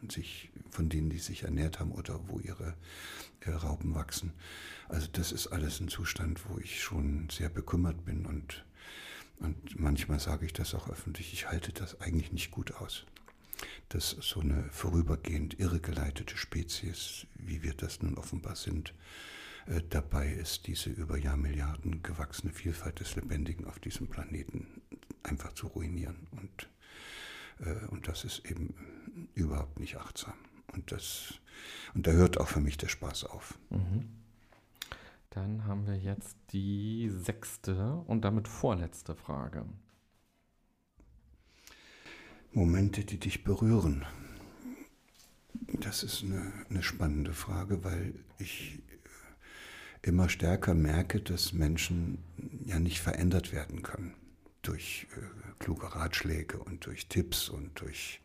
sich, 0.08 0.50
von 0.70 0.88
denen 0.88 1.10
die 1.10 1.18
sich 1.18 1.44
ernährt 1.44 1.78
haben 1.78 1.92
oder 1.92 2.20
wo 2.28 2.40
ihre 2.40 2.74
äh, 3.40 3.50
Raupen 3.50 3.94
wachsen. 3.94 4.32
Also 4.88 5.08
das 5.12 5.32
ist 5.32 5.48
alles 5.48 5.80
ein 5.80 5.88
Zustand, 5.88 6.40
wo 6.48 6.58
ich 6.58 6.82
schon 6.82 7.28
sehr 7.30 7.48
bekümmert 7.48 8.04
bin 8.04 8.26
und 8.26 8.64
und 9.38 9.78
manchmal 9.78 10.18
sage 10.18 10.46
ich 10.46 10.54
das 10.54 10.74
auch 10.74 10.88
öffentlich, 10.88 11.34
ich 11.34 11.46
halte 11.46 11.70
das 11.70 12.00
eigentlich 12.00 12.32
nicht 12.32 12.50
gut 12.50 12.72
aus 12.76 13.04
dass 13.88 14.10
so 14.10 14.40
eine 14.40 14.64
vorübergehend 14.70 15.58
irregeleitete 15.58 16.36
Spezies, 16.36 17.26
wie 17.34 17.62
wir 17.62 17.74
das 17.74 18.02
nun 18.02 18.16
offenbar 18.16 18.56
sind, 18.56 18.94
äh, 19.66 19.82
dabei 19.88 20.32
ist, 20.32 20.66
diese 20.66 20.90
über 20.90 21.18
Jahrmilliarden 21.18 22.02
gewachsene 22.02 22.52
Vielfalt 22.52 23.00
des 23.00 23.16
Lebendigen 23.16 23.66
auf 23.66 23.78
diesem 23.78 24.08
Planeten 24.08 24.82
einfach 25.22 25.52
zu 25.52 25.66
ruinieren. 25.68 26.26
Und, 26.30 26.68
äh, 27.66 27.86
und 27.86 28.08
das 28.08 28.24
ist 28.24 28.44
eben 28.50 28.74
überhaupt 29.34 29.80
nicht 29.80 29.96
achtsam. 29.96 30.34
Und, 30.72 30.92
das, 30.92 31.34
und 31.94 32.06
da 32.06 32.12
hört 32.12 32.38
auch 32.38 32.48
für 32.48 32.60
mich 32.60 32.76
der 32.76 32.88
Spaß 32.88 33.24
auf. 33.24 33.58
Mhm. 33.70 34.08
Dann 35.30 35.64
haben 35.66 35.86
wir 35.86 35.96
jetzt 35.96 36.36
die 36.52 37.10
sechste 37.10 37.92
und 38.06 38.24
damit 38.24 38.48
vorletzte 38.48 39.14
Frage. 39.14 39.66
Momente, 42.52 43.04
die 43.04 43.18
dich 43.18 43.44
berühren? 43.44 44.04
Das 45.80 46.02
ist 46.02 46.22
eine, 46.22 46.52
eine 46.70 46.82
spannende 46.82 47.32
Frage, 47.32 47.84
weil 47.84 48.14
ich 48.38 48.78
äh, 50.02 50.08
immer 50.08 50.28
stärker 50.28 50.74
merke, 50.74 51.20
dass 51.20 51.52
Menschen 51.52 52.18
ja 52.64 52.78
nicht 52.78 53.00
verändert 53.00 53.52
werden 53.52 53.82
können 53.82 54.14
durch 54.62 55.06
äh, 55.16 55.20
kluge 55.58 55.94
Ratschläge 55.94 56.58
und 56.58 56.86
durch 56.86 57.08
Tipps 57.08 57.48
und 57.48 57.80
durch 57.80 58.20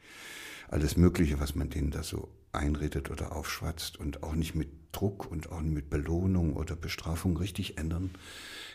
alles 0.70 0.98
Mögliche, 0.98 1.40
was 1.40 1.56
man 1.56 1.70
denen 1.70 1.92
da 1.92 2.04
so 2.04 2.30
einredet 2.54 3.12
oder 3.12 3.36
aufschwatzt 3.36 3.98
und 3.98 4.24
auch 4.24 4.34
nicht 4.34 4.56
mit 4.56 4.70
Druck 4.92 5.30
und 5.32 5.52
auch 5.52 5.62
nicht 5.62 5.74
mit 5.74 5.90
Belohnung 5.90 6.56
oder 6.56 6.76
Bestrafung 6.76 7.38
richtig 7.38 7.78
ändern, 7.78 8.12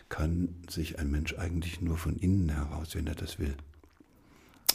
kann 0.09 0.63
sich 0.69 0.99
ein 0.99 1.11
Mensch 1.11 1.35
eigentlich 1.35 1.81
nur 1.81 1.97
von 1.97 2.15
innen 2.15 2.49
heraus, 2.49 2.95
wenn 2.95 3.07
er 3.07 3.15
das 3.15 3.39
will. 3.39 3.55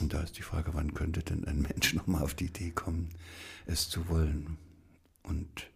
Und 0.03 0.13
da 0.13 0.21
ist 0.21 0.37
die 0.37 0.43
Frage, 0.43 0.75
wann 0.75 0.95
könnte 0.95 1.23
denn 1.23 1.45
ein 1.45 1.63
Mensch 1.63 1.95
nochmal 1.95 2.23
auf 2.23 2.35
die 2.35 2.47
Idee 2.47 2.71
kommen, 2.71 3.09
es 3.67 3.89
zu 3.89 4.09
wollen? 4.09 4.59
Und 5.23 5.71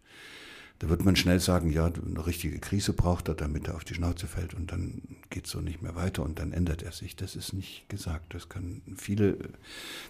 da 0.79 0.89
wird 0.89 1.05
man 1.05 1.15
schnell 1.15 1.39
sagen, 1.39 1.71
ja, 1.71 1.87
eine 1.87 2.27
richtige 2.27 2.59
Krise 2.59 2.93
braucht 2.93 3.29
er, 3.29 3.35
damit 3.35 3.67
er 3.67 3.75
auf 3.75 3.83
die 3.83 3.95
Schnauze 3.95 4.27
fällt 4.27 4.53
und 4.53 4.71
dann 4.71 5.01
geht 5.31 5.45
es 5.45 5.51
so 5.51 5.59
nicht 5.59 5.81
mehr 5.81 5.95
weiter 5.95 6.23
und 6.23 6.37
dann 6.37 6.51
ändert 6.51 6.83
er 6.83 6.91
sich. 6.91 7.15
Das 7.15 7.35
ist 7.35 7.53
nicht 7.53 7.89
gesagt. 7.89 8.35
Das 8.35 8.47
kann 8.47 8.83
viele, 8.95 9.37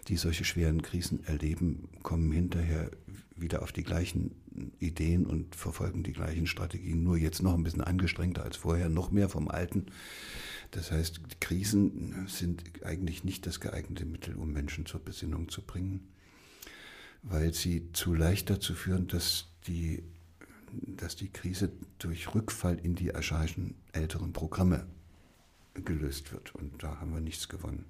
die 0.09 0.17
solche 0.17 0.43
schweren 0.43 0.81
Krisen 0.81 1.23
erleben, 1.25 1.87
kommen 2.03 2.31
hinterher 2.31 2.91
wieder 3.37 3.61
auf 3.61 3.71
die 3.71 3.83
gleichen 3.83 4.31
Ideen 4.79 5.25
und 5.25 5.55
verfolgen 5.55 6.03
die 6.03 6.11
gleichen 6.11 6.47
Strategien, 6.47 7.03
nur 7.03 7.17
jetzt 7.17 7.43
noch 7.43 7.53
ein 7.53 7.63
bisschen 7.63 7.83
angestrengter 7.83 8.43
als 8.43 8.57
vorher, 8.57 8.89
noch 8.89 9.11
mehr 9.11 9.29
vom 9.29 9.47
Alten. 9.47 9.85
Das 10.71 10.91
heißt, 10.91 11.39
Krisen 11.39 12.27
sind 12.27 12.63
eigentlich 12.83 13.23
nicht 13.23 13.45
das 13.45 13.59
geeignete 13.59 14.05
Mittel, 14.05 14.35
um 14.35 14.51
Menschen 14.51 14.85
zur 14.85 14.99
Besinnung 14.99 15.49
zu 15.49 15.61
bringen, 15.61 16.07
weil 17.23 17.53
sie 17.53 17.91
zu 17.93 18.13
leicht 18.13 18.49
dazu 18.49 18.73
führen, 18.73 19.07
dass 19.07 19.47
die, 19.67 20.03
dass 20.71 21.15
die 21.15 21.29
Krise 21.29 21.71
durch 21.99 22.33
Rückfall 22.35 22.77
in 22.79 22.95
die 22.95 23.15
archaischen 23.15 23.75
älteren 23.93 24.33
Programme 24.33 24.85
gelöst 25.73 26.31
wird. 26.31 26.53
Und 26.55 26.83
da 26.83 26.99
haben 26.99 27.13
wir 27.13 27.21
nichts 27.21 27.49
gewonnen. 27.49 27.85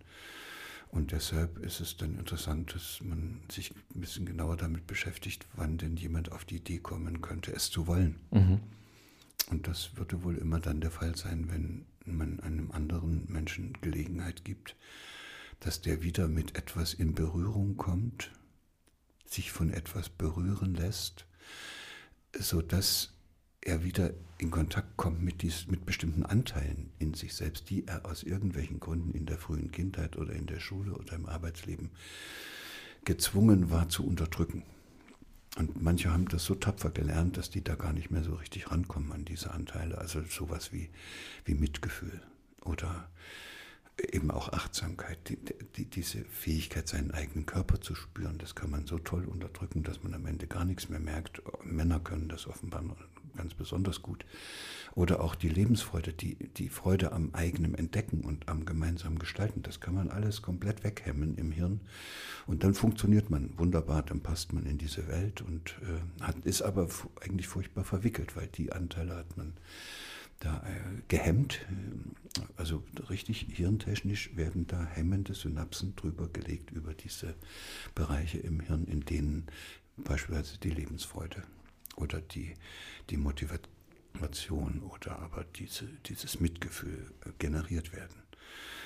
Und 0.90 1.12
deshalb 1.12 1.58
ist 1.60 1.80
es 1.80 1.98
dann 1.98 2.18
interessant, 2.18 2.74
dass 2.74 3.02
man 3.02 3.42
sich 3.52 3.72
ein 3.94 4.02
bisschen 4.02 4.26
genauer 4.26 4.56
damit 4.56 4.88
beschäftigt, 4.88 5.46
wann 5.54 5.78
denn 5.78 5.98
jemand 5.98 6.32
auf 6.32 6.46
die 6.46 6.58
Idee 6.58 6.78
kommen 6.78 7.22
könnte, 7.22 7.54
es 7.54 7.70
zu 7.70 7.88
wollen. 7.88 8.16
Mhm. 8.32 8.60
Und 9.50 9.68
das 9.68 9.96
würde 9.98 10.24
wohl 10.24 10.38
immer 10.38 10.60
dann 10.60 10.82
der 10.82 10.92
Fall 10.92 11.16
sein, 11.16 11.50
wenn 11.50 11.86
Menschen 13.48 13.78
Gelegenheit 13.80 14.44
gibt, 14.44 14.76
dass 15.62 15.80
der 15.80 16.04
wieder 16.04 16.28
mit 16.28 16.58
etwas 16.58 16.94
in 16.94 17.16
Berührung 17.16 17.78
kommt, 17.78 18.34
sich 19.26 19.54
von 19.54 19.72
etwas 19.72 20.10
berühren 20.10 20.76
lässt, 20.76 21.26
sodass 22.38 23.14
er 23.62 23.86
wieder 23.86 24.12
in 24.38 24.52
Kontakt 24.52 24.98
kommt 24.98 25.22
mit, 25.22 25.44
dies, 25.44 25.68
mit 25.68 25.86
bestimmten 25.86 26.26
Anteilen 26.26 26.92
in 27.00 27.14
sich 27.14 27.36
selbst, 27.36 27.70
die 27.70 27.88
er 27.88 28.06
aus 28.06 28.24
irgendwelchen 28.24 28.82
Gründen 28.82 29.14
in 29.14 29.26
der 29.26 29.38
frühen 29.38 29.72
Kindheit 29.72 30.18
oder 30.18 30.34
in 30.34 30.46
der 30.46 30.60
Schule 30.60 30.94
oder 30.94 31.14
im 31.14 31.26
Arbeitsleben 31.26 31.92
gezwungen 33.06 33.72
war 33.72 33.88
zu 33.88 34.06
unterdrücken. 34.06 34.64
Und 35.56 35.82
manche 35.82 36.12
haben 36.12 36.28
das 36.28 36.44
so 36.44 36.54
tapfer 36.54 36.90
gelernt, 36.90 37.38
dass 37.38 37.50
die 37.50 37.64
da 37.64 37.76
gar 37.76 37.94
nicht 37.94 38.12
mehr 38.12 38.24
so 38.26 38.36
richtig 38.36 38.70
rankommen 38.72 39.14
an 39.14 39.24
diese 39.24 39.52
Anteile. 39.52 39.98
Also 39.98 40.22
sowas 40.24 40.74
wie, 40.74 40.90
wie 41.46 41.56
Mitgefühl 41.56 42.22
oder 42.68 43.10
eben 44.14 44.30
auch 44.30 44.54
Achtsamkeit, 44.54 45.18
die, 45.30 45.38
die, 45.76 45.86
diese 45.86 46.24
Fähigkeit, 46.26 46.88
seinen 46.88 47.12
eigenen 47.12 47.46
Körper 47.46 47.82
zu 47.82 47.96
spüren, 47.96 48.38
das 48.38 48.54
kann 48.54 48.70
man 48.70 48.86
so 48.86 49.00
toll 49.00 49.26
unterdrücken, 49.26 49.84
dass 49.84 50.04
man 50.04 50.14
am 50.14 50.26
Ende 50.28 50.46
gar 50.48 50.66
nichts 50.66 50.90
mehr 50.90 51.00
merkt. 51.00 51.42
Männer 51.64 52.00
können 52.00 52.30
das 52.30 52.46
offenbar 52.46 52.84
ganz 53.36 53.54
besonders 53.54 54.02
gut. 54.02 54.26
Oder 54.94 55.22
auch 55.22 55.36
die 55.36 55.50
Lebensfreude, 55.50 56.12
die, 56.12 56.36
die 56.36 56.70
Freude 56.70 57.12
am 57.12 57.34
eigenen 57.34 57.76
Entdecken 57.76 58.22
und 58.22 58.50
am 58.50 58.66
gemeinsamen 58.66 59.20
Gestalten, 59.20 59.62
das 59.62 59.80
kann 59.80 59.94
man 59.94 60.10
alles 60.10 60.42
komplett 60.42 60.84
weghemmen 60.84 61.38
im 61.38 61.52
Hirn. 61.52 61.82
Und 62.48 62.64
dann 62.64 62.74
funktioniert 62.74 63.30
man 63.30 63.58
wunderbar, 63.58 64.02
dann 64.04 64.22
passt 64.22 64.54
man 64.54 64.66
in 64.66 64.78
diese 64.78 65.08
Welt 65.08 65.42
und 65.42 65.76
äh, 65.82 66.24
hat, 66.24 66.38
ist 66.46 66.64
aber 66.64 66.88
eigentlich 67.22 67.48
furchtbar 67.48 67.84
verwickelt, 67.84 68.36
weil 68.36 68.48
die 68.48 68.72
Anteile 68.72 69.16
hat 69.16 69.38
man 69.38 69.54
da 70.40 70.64
äh, 70.68 71.02
gehemmt. 71.08 71.66
Also 72.56 72.84
richtig 73.10 73.48
hirntechnisch 73.52 74.36
werden 74.36 74.68
da 74.68 74.86
hemmende 74.86 75.34
Synapsen 75.34 75.96
drüber 75.96 76.28
gelegt 76.30 76.72
über 76.72 76.94
diese 76.94 77.36
Bereiche 77.96 78.38
im 78.38 78.60
Hirn, 78.60 78.86
in 78.86 79.02
denen 79.02 79.48
beispielsweise 79.98 80.60
die 80.60 80.70
Lebensfreude 80.70 81.44
oder 81.96 82.22
die, 82.22 82.54
die 83.10 83.18
Motivation 83.18 84.84
oder 84.84 85.20
aber 85.20 85.44
diese, 85.44 85.88
dieses 86.06 86.40
Mitgefühl 86.40 87.12
äh, 87.26 87.32
generiert 87.40 87.94
werden. 87.94 88.24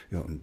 Ja, 0.09 0.19
und 0.19 0.41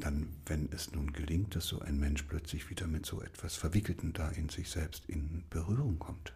dann, 0.00 0.28
wenn 0.44 0.68
es 0.72 0.92
nun 0.92 1.12
gelingt, 1.14 1.56
dass 1.56 1.68
so 1.68 1.80
ein 1.80 1.98
Mensch 1.98 2.24
plötzlich 2.24 2.68
wieder 2.68 2.86
mit 2.86 3.06
so 3.06 3.22
etwas 3.22 3.56
Verwickelten 3.56 4.12
da 4.12 4.28
in 4.28 4.50
sich 4.50 4.68
selbst 4.68 5.08
in 5.08 5.44
Berührung 5.48 5.98
kommt, 5.98 6.34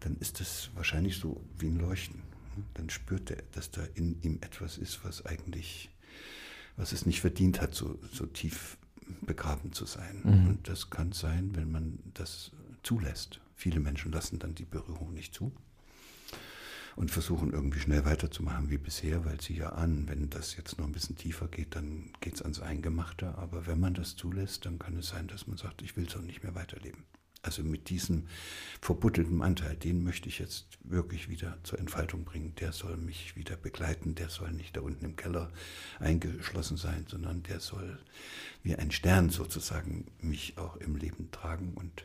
dann 0.00 0.16
ist 0.16 0.40
es 0.40 0.70
wahrscheinlich 0.74 1.18
so 1.18 1.40
wie 1.58 1.68
ein 1.68 1.78
Leuchten. 1.78 2.22
Dann 2.74 2.90
spürt 2.90 3.30
er, 3.30 3.42
dass 3.52 3.70
da 3.70 3.82
in 3.94 4.20
ihm 4.22 4.38
etwas 4.40 4.78
ist, 4.78 5.04
was 5.04 5.24
eigentlich, 5.26 5.90
was 6.76 6.92
es 6.92 7.06
nicht 7.06 7.20
verdient 7.20 7.60
hat, 7.60 7.74
so, 7.74 7.98
so 8.12 8.26
tief 8.26 8.78
begraben 9.22 9.72
zu 9.72 9.86
sein. 9.86 10.20
Mhm. 10.24 10.48
Und 10.48 10.68
das 10.68 10.90
kann 10.90 11.12
sein, 11.12 11.50
wenn 11.54 11.70
man 11.70 11.98
das 12.14 12.50
zulässt. 12.82 13.40
Viele 13.54 13.80
Menschen 13.80 14.12
lassen 14.12 14.38
dann 14.38 14.54
die 14.54 14.64
Berührung 14.64 15.14
nicht 15.14 15.34
zu 15.34 15.52
und 16.96 17.10
versuchen 17.10 17.52
irgendwie 17.52 17.78
schnell 17.78 18.04
weiterzumachen 18.04 18.70
wie 18.70 18.78
bisher, 18.78 19.24
weil 19.24 19.40
sie 19.40 19.54
ja 19.54 19.70
an, 19.70 20.08
wenn 20.08 20.30
das 20.30 20.56
jetzt 20.56 20.78
noch 20.78 20.86
ein 20.86 20.92
bisschen 20.92 21.16
tiefer 21.16 21.46
geht, 21.46 21.76
dann 21.76 22.10
geht 22.20 22.34
es 22.34 22.42
ans 22.42 22.60
Eingemachte. 22.60 23.36
Aber 23.36 23.66
wenn 23.66 23.78
man 23.78 23.94
das 23.94 24.16
zulässt, 24.16 24.64
dann 24.64 24.78
kann 24.78 24.96
es 24.96 25.08
sein, 25.08 25.28
dass 25.28 25.46
man 25.46 25.58
sagt, 25.58 25.82
ich 25.82 25.96
will 25.96 26.08
so 26.08 26.20
nicht 26.20 26.42
mehr 26.42 26.54
weiterleben. 26.54 27.04
Also 27.46 27.62
mit 27.62 27.88
diesem 27.88 28.26
verbuttelten 28.80 29.40
Anteil, 29.40 29.76
den 29.76 30.02
möchte 30.02 30.28
ich 30.28 30.38
jetzt 30.38 30.66
wirklich 30.82 31.28
wieder 31.28 31.58
zur 31.62 31.78
Entfaltung 31.78 32.24
bringen. 32.24 32.54
Der 32.56 32.72
soll 32.72 32.96
mich 32.96 33.36
wieder 33.36 33.56
begleiten, 33.56 34.14
der 34.14 34.28
soll 34.28 34.52
nicht 34.52 34.76
da 34.76 34.82
unten 34.82 35.04
im 35.04 35.16
Keller 35.16 35.50
eingeschlossen 35.98 36.76
sein, 36.76 37.06
sondern 37.08 37.42
der 37.44 37.60
soll 37.60 37.98
wie 38.62 38.74
ein 38.74 38.90
Stern 38.90 39.30
sozusagen 39.30 40.06
mich 40.20 40.58
auch 40.58 40.76
im 40.76 40.96
Leben 40.96 41.30
tragen. 41.30 41.72
Und 41.74 42.04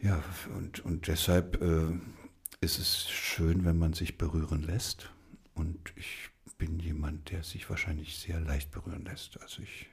ja, 0.00 0.22
und, 0.56 0.80
und 0.80 1.08
deshalb 1.08 1.60
äh, 1.60 1.90
ist 2.60 2.78
es 2.78 3.08
schön, 3.08 3.64
wenn 3.64 3.78
man 3.78 3.94
sich 3.94 4.18
berühren 4.18 4.62
lässt. 4.62 5.10
Und 5.54 5.92
ich 5.96 6.30
bin 6.58 6.78
jemand, 6.80 7.30
der 7.30 7.42
sich 7.42 7.68
wahrscheinlich 7.70 8.18
sehr 8.18 8.40
leicht 8.40 8.70
berühren 8.70 9.04
lässt. 9.04 9.40
Also 9.40 9.62
ich, 9.62 9.86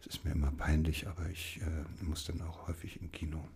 es 0.00 0.08
ist 0.08 0.24
mir 0.24 0.32
immer 0.32 0.50
peinlich, 0.50 1.06
aber 1.06 1.28
ich 1.28 1.60
äh, 1.60 2.04
muss 2.04 2.24
dann 2.24 2.40
auch 2.42 2.68
häufig 2.68 3.00
im 3.00 3.12
Kino. 3.12 3.46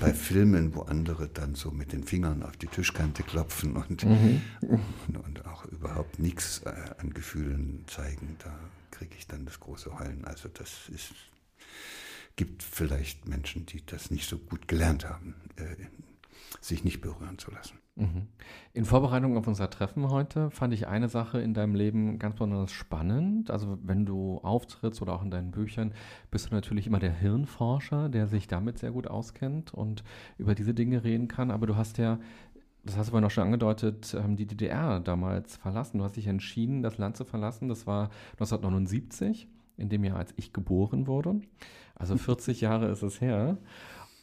Bei 0.00 0.12
Filmen, 0.12 0.74
wo 0.74 0.82
andere 0.82 1.28
dann 1.28 1.54
so 1.54 1.70
mit 1.70 1.92
den 1.92 2.04
Fingern 2.04 2.42
auf 2.42 2.56
die 2.56 2.66
Tischkante 2.66 3.22
klopfen 3.22 3.76
und, 3.76 4.04
mhm. 4.04 4.42
und, 4.60 5.16
und, 5.16 5.46
auch 5.46 5.64
überhaupt 5.66 6.18
nichts 6.18 6.62
äh, 6.64 6.72
an 6.98 7.12
Gefühlen 7.12 7.84
zeigen, 7.86 8.36
da 8.42 8.58
kriege 8.90 9.14
ich 9.18 9.26
dann 9.26 9.44
das 9.44 9.60
große 9.60 9.98
Heulen. 9.98 10.24
Also 10.24 10.48
das 10.48 10.88
ist, 10.88 11.12
gibt 12.36 12.62
vielleicht 12.62 13.26
Menschen, 13.26 13.66
die 13.66 13.84
das 13.84 14.10
nicht 14.10 14.28
so 14.28 14.38
gut 14.38 14.68
gelernt 14.68 15.08
haben. 15.08 15.34
Äh, 15.56 15.76
sich 16.60 16.84
nicht 16.84 17.00
berühren 17.00 17.38
zu 17.38 17.50
lassen. 17.50 17.78
Mhm. 17.96 18.28
In 18.74 18.84
Vorbereitung 18.84 19.38
auf 19.38 19.46
unser 19.46 19.70
Treffen 19.70 20.10
heute 20.10 20.50
fand 20.50 20.74
ich 20.74 20.86
eine 20.86 21.08
Sache 21.08 21.40
in 21.40 21.54
deinem 21.54 21.74
Leben 21.74 22.18
ganz 22.18 22.34
besonders 22.34 22.70
spannend. 22.70 23.50
Also 23.50 23.78
wenn 23.82 24.04
du 24.04 24.38
auftrittst 24.38 25.00
oder 25.00 25.14
auch 25.14 25.22
in 25.22 25.30
deinen 25.30 25.50
Büchern, 25.50 25.92
bist 26.30 26.50
du 26.50 26.54
natürlich 26.54 26.86
immer 26.86 26.98
der 26.98 27.12
Hirnforscher, 27.12 28.10
der 28.10 28.26
sich 28.26 28.48
damit 28.48 28.78
sehr 28.78 28.90
gut 28.90 29.06
auskennt 29.06 29.72
und 29.72 30.04
über 30.36 30.54
diese 30.54 30.74
Dinge 30.74 31.04
reden 31.04 31.26
kann. 31.26 31.50
Aber 31.50 31.66
du 31.66 31.76
hast 31.76 31.96
ja 31.96 32.18
das 32.86 32.96
hast 32.96 33.08
du 33.08 33.10
vorhin 33.10 33.26
auch 33.26 33.32
schon 33.32 33.44
angedeutet, 33.44 34.14
ähm, 34.14 34.36
die 34.36 34.46
DDR 34.46 35.00
damals 35.00 35.56
verlassen. 35.56 35.98
Du 35.98 36.04
hast 36.04 36.16
dich 36.16 36.28
entschieden, 36.28 36.82
das 36.82 36.98
Land 36.98 37.16
zu 37.16 37.24
verlassen. 37.24 37.68
Das 37.68 37.86
war 37.86 38.10
1979, 38.34 39.48
in 39.76 39.88
dem 39.88 40.04
Jahr, 40.04 40.18
als 40.18 40.32
ich 40.36 40.52
geboren 40.52 41.08
wurde. 41.08 41.40
Also 41.96 42.16
40 42.16 42.60
Jahre 42.60 42.86
ist 42.86 43.02
es 43.02 43.20
her. 43.20 43.58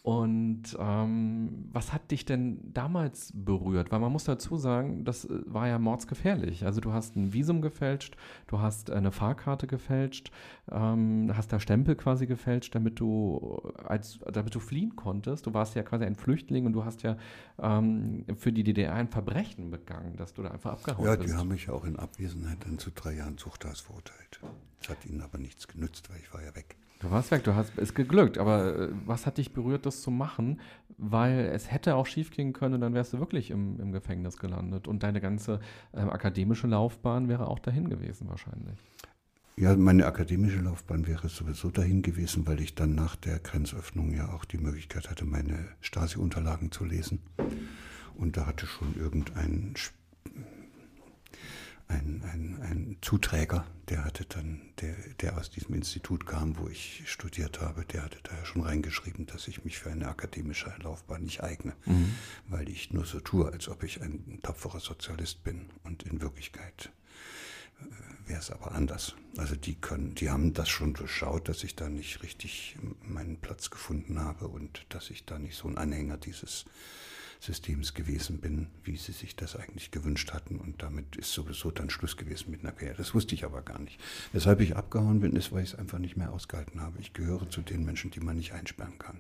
Und 0.04 0.76
ähm, 0.78 1.70
was 1.72 1.94
hat 1.94 2.12
dich 2.12 2.26
denn 2.26 2.60
damals 2.74 3.32
berührt? 3.34 3.90
Weil 3.90 4.02
man 4.02 4.12
muss 4.12 4.26
dazu 4.26 4.58
sagen, 4.58 5.06
das 5.06 5.24
äh, 5.24 5.30
war 5.46 5.70
ja 5.70 5.80
mordsgefährlich. 5.80 6.66
Also 6.66 6.82
du 6.82 6.92
hast 6.92 7.16
ein 7.16 7.32
Visum 7.32 7.62
gefälscht, 7.62 8.18
du 8.48 8.60
hast 8.60 8.92
eine 8.92 9.14
Fahrkarte 9.14 9.66
gefälscht, 9.66 10.30
ähm, 10.70 11.32
hast 11.34 11.54
da 11.54 11.60
Stempel 11.62 11.96
quasi 11.96 12.28
gefälscht, 12.28 12.76
damit 12.76 13.00
du 13.00 13.62
als 13.86 14.20
damit 14.30 14.54
du 14.54 14.60
fliehen 14.60 14.98
konntest. 14.98 15.46
Du 15.46 15.54
warst 15.54 15.74
ja 15.74 15.84
quasi 15.84 16.04
ein 16.04 16.16
Flüchtling 16.16 16.66
und 16.66 16.74
du 16.74 16.84
hast 16.84 17.02
ja 17.04 17.16
ähm, 17.58 18.26
für 18.38 18.52
die 18.52 18.66
DDR 18.66 18.96
ein 18.96 19.08
Verbrechen 19.08 19.72
begangen, 19.72 20.18
dass 20.18 20.34
du 20.34 20.44
da 20.44 20.52
einfach 20.52 20.74
abgehauen 20.74 21.06
bist. 21.06 21.22
Ja, 21.22 21.26
die 21.26 21.34
haben 21.34 21.48
mich 21.48 21.70
auch 21.70 21.86
in 21.86 21.96
Abwesenheit 21.96 22.58
dann 22.66 22.78
zu 22.78 22.92
drei 22.92 23.14
Jahren 23.14 23.38
Zuchthaus 23.38 23.80
verurteilt. 23.80 24.42
Das 24.82 24.90
hat 24.90 25.06
ihnen 25.06 25.22
aber 25.22 25.38
nichts 25.38 25.66
genützt, 25.70 26.10
weil 26.10 26.20
ich 26.20 26.34
war 26.34 26.44
ja 26.44 26.54
weg. 26.58 26.76
Du 27.04 27.12
warst 27.12 27.32
weg, 27.32 27.44
du 27.44 27.54
hast 27.54 27.78
es 27.78 27.94
geglückt, 27.94 28.38
aber 28.38 28.80
äh, 28.80 28.90
was 29.06 29.26
hat 29.26 29.38
dich 29.38 29.52
berührt, 29.52 29.86
das 29.86 30.02
zu 30.02 30.10
machen? 30.10 30.62
Weil 30.98 31.52
es 31.54 31.70
hätte 31.70 31.96
auch 31.96 32.06
schief 32.06 32.32
gehen 32.32 32.54
können, 32.54 32.80
dann 32.80 32.94
wärst 32.94 33.12
du 33.12 33.20
wirklich 33.20 33.52
im, 33.52 33.78
im 33.82 33.92
Gefängnis 33.92 34.38
gelandet 34.38 34.88
und 34.88 35.04
deine 35.04 35.20
ganze 35.20 35.60
äh, 35.92 36.00
akademische 36.00 36.66
Laufbahn 36.66 37.28
wäre 37.28 37.48
auch 37.48 37.60
dahin 37.60 37.90
gewesen 37.90 38.30
wahrscheinlich. 38.30 38.80
Ja, 39.58 39.76
meine 39.76 40.06
akademische 40.06 40.62
Laufbahn 40.62 41.06
wäre 41.06 41.28
sowieso 41.28 41.72
dahin 41.72 42.04
gewesen, 42.04 42.48
weil 42.48 42.62
ich 42.62 42.74
dann 42.74 42.96
nach 42.96 43.18
der 43.18 43.40
Grenzöffnung 43.40 44.14
ja 44.14 44.32
auch 44.32 44.46
die 44.46 44.58
Möglichkeit 44.58 45.10
hatte, 45.10 45.26
meine 45.26 45.68
Stasi-Unterlagen 45.82 46.72
zu 46.72 46.86
lesen. 46.86 47.20
Und 48.16 48.38
da 48.38 48.46
hatte 48.46 48.66
schon 48.66 48.96
irgendein 48.98 49.74
ein, 51.88 52.24
ein, 52.32 52.62
ein 52.62 52.98
Zuträger, 53.02 53.66
der 53.90 54.06
hatte 54.06 54.26
dann, 54.26 54.62
der, 54.80 54.96
der 55.22 55.38
aus 55.38 55.50
diesem 55.50 55.76
Institut 55.76 56.26
kam, 56.26 56.58
wo 56.58 56.68
ich 56.68 57.04
studiert 57.06 57.62
habe, 57.62 57.86
der 57.86 58.04
hatte 58.04 58.20
da 58.24 58.36
ja 58.36 58.46
schon 58.46 58.64
reingeschrieben, 58.64 59.26
dass 59.26 59.48
ich 59.48 59.64
mich 59.66 59.78
für 59.78 59.92
eine 59.92 60.08
akademische 60.08 60.74
Laufbahn 60.82 61.24
nicht 61.24 61.44
eigne, 61.44 61.74
mhm. 61.86 62.16
weil 62.48 62.70
ich 62.70 62.92
nur 62.92 63.06
so 63.06 63.20
tue, 63.20 63.52
als 63.52 63.68
ob 63.68 63.84
ich 63.84 64.02
ein 64.02 64.40
tapferer 64.42 64.80
Sozialist 64.80 65.44
bin. 65.44 65.70
Und 65.84 66.04
in 66.04 66.22
Wirklichkeit 66.22 66.92
äh, 67.80 68.30
wäre 68.30 68.40
es 68.40 68.52
aber 68.52 68.72
anders. 68.72 69.16
Also 69.38 69.56
die 69.56 69.76
können, 69.76 70.16
die 70.16 70.30
haben 70.30 70.54
das 70.54 70.70
schon 70.70 70.94
durchschaut, 70.94 71.50
dass 71.50 71.64
ich 71.64 71.76
da 71.76 71.90
nicht 71.90 72.24
richtig 72.24 72.78
meinen 73.02 73.38
Platz 73.38 73.70
gefunden 73.70 74.20
habe 74.20 74.48
und 74.48 74.86
dass 74.90 75.10
ich 75.10 75.26
da 75.26 75.38
nicht 75.38 75.58
so 75.58 75.68
ein 75.68 75.78
Anhänger 75.78 76.18
dieses 76.18 76.66
Systems 77.44 77.94
gewesen 77.94 78.40
bin, 78.40 78.68
wie 78.86 78.96
sie 78.96 79.12
sich 79.12 79.36
das 79.36 79.58
eigentlich 79.58 79.92
gewünscht 79.92 80.32
hatten. 80.32 80.60
Und 80.60 80.82
damit 80.82 81.18
ist 81.18 81.34
sowieso 81.34 81.72
dann 81.72 81.90
Schluss 81.90 82.16
gewesen 82.16 82.52
mit 82.52 82.62
einer 82.62 82.72
Karriere. 82.72 82.96
Das 82.98 83.14
wusste 83.14 83.36
ich 83.36 83.44
aber 83.44 83.62
gar 83.62 83.80
nicht. 83.80 84.00
Weshalb 84.32 84.62
ich 84.62 84.78
abgehauen 84.78 85.20
bin, 85.20 85.36
ist, 85.36 85.52
weil 85.52 85.64
ich 85.64 85.74
es 85.74 85.80
einfach 85.80 86.00
nicht 86.00 86.16
mehr 86.16 86.32
ausgehalten 86.32 86.80
habe. 86.80 87.00
Ich 87.00 87.12
gehöre 87.12 87.50
zu 87.50 87.62
den 87.62 87.84
Menschen, 87.84 88.12
die 88.12 88.22
man 88.22 88.38
nicht 88.38 88.54
einsperren 88.54 88.98
kann. 88.98 89.18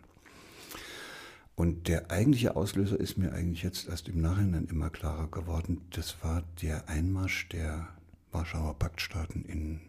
Und 1.56 1.90
der 1.90 2.12
eigentliche 2.12 2.56
Auslöser 2.56 2.98
ist 2.98 3.18
mir 3.18 3.34
eigentlich 3.34 3.62
jetzt 3.62 3.90
erst 3.90 4.08
im 4.08 4.22
Nachhinein 4.22 4.68
immer 4.68 4.90
klarer 4.90 5.28
geworden. 5.28 5.82
Das 5.92 6.16
war 6.24 6.44
der 6.62 6.88
Einmarsch 6.88 7.50
der 7.50 7.90
Warschauer 8.32 8.80
Paktstaaten 8.80 9.44
in, 9.44 9.82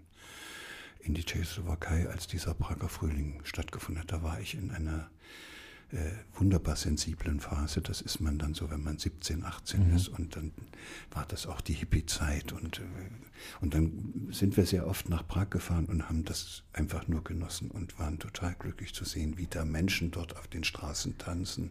in 1.01 1.15
die 1.15 1.25
Tschechoslowakei, 1.25 2.09
als 2.09 2.27
dieser 2.27 2.53
Prager 2.55 2.89
Frühling 2.89 3.41
stattgefunden 3.45 4.03
hat. 4.03 4.13
Da 4.13 4.23
war 4.25 4.41
ich 4.41 4.55
in 4.55 4.73
einer 4.73 5.09
äh, 5.95 6.11
wunderbar 6.39 6.75
sensiblen 6.75 7.39
Phase. 7.39 7.81
Das 7.81 8.01
ist 8.01 8.21
man 8.21 8.39
dann 8.39 8.55
so, 8.55 8.71
wenn 8.71 8.83
man 8.83 8.99
17, 8.99 9.45
18 9.45 9.89
mhm. 9.89 9.97
ist. 9.97 10.09
Und 10.09 10.35
dann 10.35 10.53
war 11.13 11.25
das 11.27 11.47
auch 11.47 11.61
die 11.61 11.75
Hippie-Zeit. 11.75 12.53
Und, 12.53 12.81
äh, 12.81 12.83
und 13.61 13.75
dann 13.75 14.29
sind 14.31 14.57
wir 14.57 14.67
sehr 14.67 14.89
oft 14.89 15.09
nach 15.09 15.27
Prag 15.27 15.51
gefahren 15.51 15.87
und 15.87 16.09
haben 16.09 16.25
das 16.25 16.65
einfach 16.73 17.07
nur 17.07 17.23
genossen 17.23 17.71
und 17.71 17.97
waren 17.99 18.19
total 18.19 18.57
glücklich 18.59 18.93
zu 18.93 19.05
sehen, 19.05 19.39
wie 19.39 19.47
da 19.47 19.65
Menschen 19.65 20.11
dort 20.11 20.37
auf 20.37 20.49
den 20.49 20.65
Straßen 20.65 21.17
tanzen, 21.19 21.71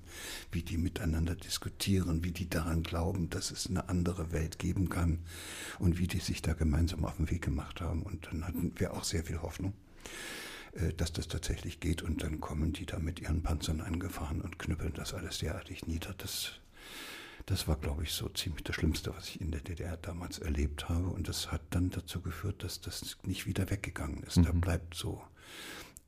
wie 0.52 0.64
die 0.64 0.78
miteinander 0.78 1.36
diskutieren, 1.36 2.24
wie 2.24 2.32
die 2.32 2.50
daran 2.50 2.84
glauben, 2.84 3.30
dass 3.30 3.52
es 3.52 3.68
eine 3.68 3.90
andere 3.90 4.32
Welt 4.32 4.58
geben 4.58 4.88
kann 4.88 5.20
und 5.80 6.00
wie 6.00 6.08
die 6.08 6.20
sich 6.20 6.42
da 6.42 6.54
gemeinsam 6.54 7.04
auf 7.04 7.18
den 7.18 7.30
Weg 7.30 7.42
gemacht 7.42 7.82
haben. 7.82 8.04
Und 8.04 8.28
dann 8.28 8.48
hatten 8.48 8.72
wir 8.78 8.94
auch 8.94 9.04
sehr 9.04 9.26
viel 9.26 9.42
Hoffnung. 9.42 9.74
Äh, 10.76 10.94
dass 10.94 11.14
das 11.14 11.28
tatsächlich 11.28 11.80
geht 11.80 12.02
und 12.02 12.24
dann 12.24 12.40
kommen 12.40 12.74
die 12.74 12.86
da 12.86 13.00
mit 13.00 13.20
ihren 13.20 13.44
Panzern 13.44 13.82
angefahren 13.82 14.42
und 14.42 14.58
knüppeln 14.60 14.94
das 14.94 15.14
alles 15.14 15.40
derartig 15.40 15.86
nieder. 15.86 16.14
Das, 16.18 16.54
das 17.46 17.68
war, 17.68 17.76
glaube 17.76 18.04
ich, 18.04 18.14
so 18.14 18.30
ziemlich 18.30 18.64
das 18.64 18.76
Schlimmste, 18.76 19.14
was 19.16 19.30
ich 19.30 19.42
in 19.42 19.52
der 19.52 19.62
DDR 19.62 19.98
damals 19.98 20.40
erlebt 20.40 20.90
habe 20.90 21.08
und 21.08 21.28
das 21.28 21.52
hat 21.52 21.62
dann 21.70 21.90
dazu 21.90 22.22
geführt, 22.22 22.64
dass 22.64 22.82
das 22.82 23.18
nicht 23.24 23.46
wieder 23.46 23.70
weggegangen 23.70 24.24
ist. 24.24 24.38
Mhm. 24.38 24.46
Da 24.46 24.52
bleibt 24.52 24.96
so 24.96 25.22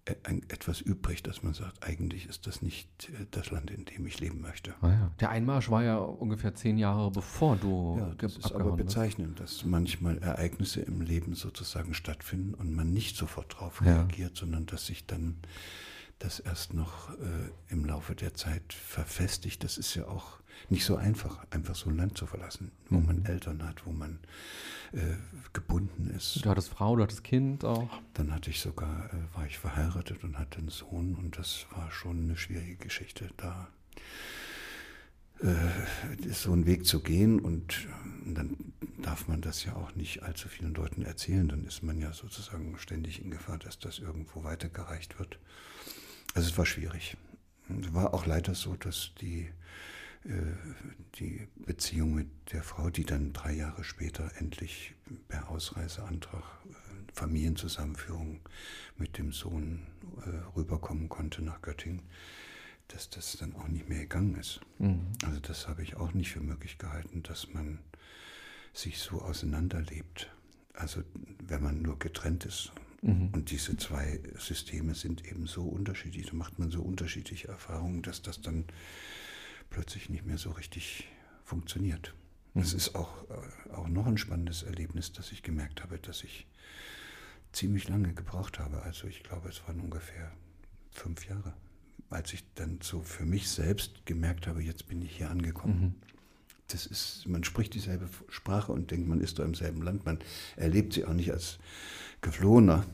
etwas 0.06 0.82
übrig, 0.82 1.24
dass 1.24 1.42
man 1.42 1.56
sagt, 1.56 1.84
eigentlich 1.84 2.28
ist 2.28 2.46
das 2.46 2.62
nicht 2.62 3.10
äh, 3.10 3.26
das 3.32 3.50
Land, 3.50 3.72
in 3.72 3.86
dem 3.86 4.06
ich 4.06 4.20
leben 4.20 4.40
möchte. 4.40 4.76
Ah 4.82 4.90
ja. 4.90 5.12
Der 5.20 5.30
Einmarsch 5.32 5.72
war 5.72 5.84
ja 5.84 5.98
ungefähr 5.98 6.54
zehn 6.54 6.78
Jahre 6.78 7.10
bevor 7.10 7.56
du. 7.56 7.98
Ja, 7.98 8.14
das 8.20 8.38
ist 8.38 8.52
aber 8.52 8.76
bezeichnend, 8.76 9.40
dass 9.40 9.66
manchmal 9.66 10.20
Ereignisse 10.20 10.82
im 10.82 11.02
Leben 11.02 11.34
sozusagen 11.34 11.96
stattfinden 11.96 12.54
und 12.54 12.76
man 12.76 12.94
nicht 12.94 13.18
sofort 13.18 13.54
darauf 13.54 13.82
ja. 13.82 13.96
reagiert, 13.96 14.38
sondern 14.38 14.68
dass 14.68 14.86
sich 14.86 15.08
dann 15.08 15.38
das 16.20 16.40
erst 16.40 16.74
noch 16.76 17.10
äh, 17.10 17.50
im 17.70 17.84
Laufe 17.86 18.14
der 18.14 18.36
Zeit 18.36 18.74
verfestigt. 18.74 19.64
Das 19.64 19.78
ist 19.78 19.96
ja 19.96 20.08
auch 20.08 20.40
nicht 20.70 20.86
so 20.86 20.96
einfach, 20.96 21.46
einfach 21.50 21.76
so 21.76 21.90
ein 21.90 21.98
Land 21.98 22.18
zu 22.18 22.28
verlassen, 22.28 22.72
wo 22.90 23.00
mhm. 23.00 23.06
man 23.06 23.26
Eltern 23.26 23.68
hat, 23.68 23.86
wo 23.86 23.92
man 23.92 24.20
äh, 24.94 25.16
gebunden 25.54 26.10
ist. 26.16 26.44
Du 26.44 26.50
hattest 26.50 26.70
Frau, 26.70 26.96
du 26.96 27.04
hattest 27.04 27.24
Kind 27.24 27.64
auch. 27.66 27.90
Dann 28.14 28.34
hatte 28.34 28.50
ich 28.50 28.60
sogar, 28.60 29.10
äh, 29.14 29.36
war 29.36 29.46
ich 29.46 29.58
verheiratet 29.58 30.24
und 30.24 30.38
hatte 30.38 30.60
einen 30.60 30.70
Sohn 30.70 31.16
und 31.16 31.38
das 31.38 31.66
war 31.76 31.92
schon 31.92 32.24
eine 32.24 32.38
schwierige 32.38 32.78
Geschichte, 32.78 33.30
da 33.38 33.68
äh, 35.42 36.30
so 36.32 36.54
einen 36.54 36.66
Weg 36.66 36.86
zu 36.86 37.02
gehen 37.02 37.40
und 37.40 37.88
äh, 37.90 38.34
dann 38.34 38.56
darf 39.02 39.28
man 39.28 39.42
das 39.42 39.66
ja 39.66 39.76
auch 39.76 39.94
nicht 39.96 40.24
allzu 40.24 40.48
vielen 40.48 40.74
Leuten 40.74 41.04
erzählen, 41.04 41.48
dann 41.48 41.66
ist 41.66 41.84
man 41.84 42.00
ja 42.00 42.14
sozusagen 42.14 42.78
ständig 42.78 43.22
in 43.22 43.32
Gefahr, 43.32 43.58
dass 43.58 43.78
das 43.80 44.00
irgendwo 44.00 44.44
weitergereicht 44.44 45.20
wird. 45.20 45.40
Also 46.34 46.50
es 46.50 46.58
war 46.58 46.66
schwierig. 46.66 47.18
Es 47.70 47.94
war 47.94 48.14
auch 48.14 48.26
leider 48.26 48.56
so, 48.56 48.76
dass 48.76 49.12
die 49.20 49.50
die 51.20 51.48
Beziehung 51.56 52.16
mit 52.16 52.28
der 52.52 52.64
Frau, 52.64 52.90
die 52.90 53.04
dann 53.04 53.32
drei 53.32 53.54
Jahre 53.54 53.84
später 53.84 54.32
endlich 54.40 54.96
per 55.28 55.50
Ausreiseantrag 55.50 56.44
Familienzusammenführung 57.14 58.40
mit 58.98 59.18
dem 59.18 59.32
Sohn 59.32 59.86
rüberkommen 60.56 61.10
konnte 61.10 61.44
nach 61.44 61.62
Göttingen 61.62 62.02
dass 62.88 63.10
das 63.10 63.38
dann 63.38 63.56
auch 63.56 63.68
nicht 63.68 63.90
mehr 63.90 64.02
gegangen 64.02 64.36
ist. 64.36 64.62
Mhm. 64.80 65.02
Also 65.24 65.40
das 65.40 65.68
habe 65.68 65.84
ich 65.84 65.96
auch 65.96 66.14
nicht 66.14 66.32
für 66.32 66.42
möglich 66.42 66.78
gehalten, 66.78 67.24
dass 67.24 67.54
man 67.54 67.80
sich 68.74 69.00
so 69.00 69.22
auseinanderlebt. 69.22 70.32
Also 70.74 71.02
wenn 71.40 71.64
man 71.64 71.82
nur 71.82 71.98
getrennt 71.98 72.46
ist. 72.46 72.72
Mhm. 73.02 73.30
Und 73.34 73.52
diese 73.52 73.78
zwei 73.78 74.20
Systeme 74.38 74.94
sind 74.94 75.26
eben 75.26 75.48
so 75.48 75.64
unterschiedlich, 75.64 76.28
da 76.28 76.36
macht 76.36 76.60
man 76.60 76.70
so 76.70 76.82
unterschiedliche 76.82 77.48
Erfahrungen, 77.48 78.02
dass 78.02 78.22
das 78.22 78.42
dann 78.42 78.66
plötzlich 79.76 80.10
nicht 80.10 80.26
mehr 80.26 80.38
so 80.38 80.52
richtig 80.52 81.08
funktioniert. 81.44 82.14
Mhm. 82.54 82.62
Es 82.62 82.74
ist 82.74 82.96
auch, 82.96 83.30
äh, 83.30 83.74
auch 83.74 83.88
noch 83.88 84.08
ein 84.08 84.18
spannendes 84.18 84.64
Erlebnis, 84.64 85.12
dass 85.12 85.32
ich 85.32 85.44
gemerkt 85.44 85.84
habe, 85.84 86.00
dass 86.00 86.24
ich 86.24 86.48
ziemlich 87.52 87.88
lange 87.88 88.14
gebraucht 88.14 88.60
habe. 88.60 88.82
Also 88.82 89.08
ich 89.08 89.24
glaube, 89.24 89.50
es 89.50 89.66
waren 89.68 89.80
ungefähr 89.80 90.32
fünf 90.92 91.28
Jahre 91.28 91.54
als 92.10 92.34
ich 92.34 92.44
dann 92.56 92.80
so 92.82 93.02
für 93.02 93.26
mich 93.26 93.50
selbst 93.50 94.06
gemerkt 94.06 94.48
habe, 94.48 94.62
jetzt 94.62 94.88
bin 94.88 95.02
ich 95.02 95.18
hier 95.18 95.30
angekommen. 95.30 95.82
Mhm. 95.82 95.96
Das 96.68 96.86
ist, 96.86 97.28
man 97.28 97.44
spricht 97.44 97.74
dieselbe 97.74 98.10
Sprache 98.30 98.72
und 98.72 98.90
denkt, 98.90 99.08
man 99.08 99.22
ist 99.22 99.38
da 99.38 99.44
im 99.44 99.54
selben 99.54 99.84
Land. 99.84 100.06
Man 100.06 100.20
erlebt 100.56 100.94
sie 100.94 101.06
auch 101.06 101.14
nicht 101.14 101.32
als 101.32 101.60
Geflohener, 102.22 102.86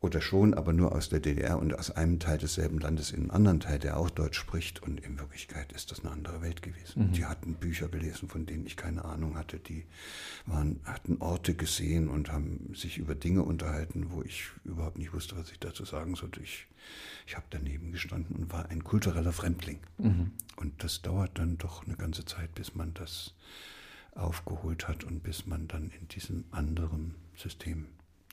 oder 0.00 0.20
schon, 0.20 0.54
aber 0.54 0.72
nur 0.72 0.92
aus 0.92 1.08
der 1.08 1.18
DDR 1.18 1.58
und 1.58 1.76
aus 1.76 1.90
einem 1.90 2.20
Teil 2.20 2.38
desselben 2.38 2.78
Landes 2.78 3.10
in 3.10 3.22
einem 3.22 3.30
anderen 3.32 3.60
Teil, 3.60 3.80
der 3.80 3.96
auch 3.96 4.10
Deutsch 4.10 4.38
spricht. 4.38 4.82
Und 4.82 5.00
in 5.00 5.18
Wirklichkeit 5.18 5.72
ist 5.72 5.90
das 5.90 6.00
eine 6.00 6.12
andere 6.12 6.40
Welt 6.40 6.62
gewesen. 6.62 7.08
Mhm. 7.08 7.12
Die 7.12 7.24
hatten 7.24 7.54
Bücher 7.54 7.88
gelesen, 7.88 8.28
von 8.28 8.46
denen 8.46 8.64
ich 8.64 8.76
keine 8.76 9.04
Ahnung 9.04 9.36
hatte. 9.36 9.58
Die 9.58 9.86
waren, 10.46 10.80
hatten 10.84 11.16
Orte 11.18 11.54
gesehen 11.54 12.08
und 12.08 12.30
haben 12.30 12.72
sich 12.74 12.98
über 12.98 13.16
Dinge 13.16 13.42
unterhalten, 13.42 14.10
wo 14.10 14.22
ich 14.22 14.44
überhaupt 14.64 14.98
nicht 14.98 15.12
wusste, 15.12 15.36
was 15.36 15.50
ich 15.50 15.58
dazu 15.58 15.84
sagen 15.84 16.14
sollte. 16.14 16.40
Ich, 16.42 16.68
ich 17.26 17.34
habe 17.36 17.46
daneben 17.50 17.90
gestanden 17.90 18.36
und 18.36 18.52
war 18.52 18.68
ein 18.70 18.84
kultureller 18.84 19.32
Fremdling. 19.32 19.80
Mhm. 19.98 20.30
Und 20.56 20.84
das 20.84 21.02
dauert 21.02 21.38
dann 21.38 21.58
doch 21.58 21.84
eine 21.84 21.96
ganze 21.96 22.24
Zeit, 22.24 22.54
bis 22.54 22.76
man 22.76 22.94
das 22.94 23.34
aufgeholt 24.14 24.86
hat 24.86 25.02
und 25.04 25.22
bis 25.22 25.46
man 25.46 25.66
dann 25.66 25.90
in 25.90 26.06
diesem 26.08 26.44
anderen 26.50 27.14
System 27.36 27.86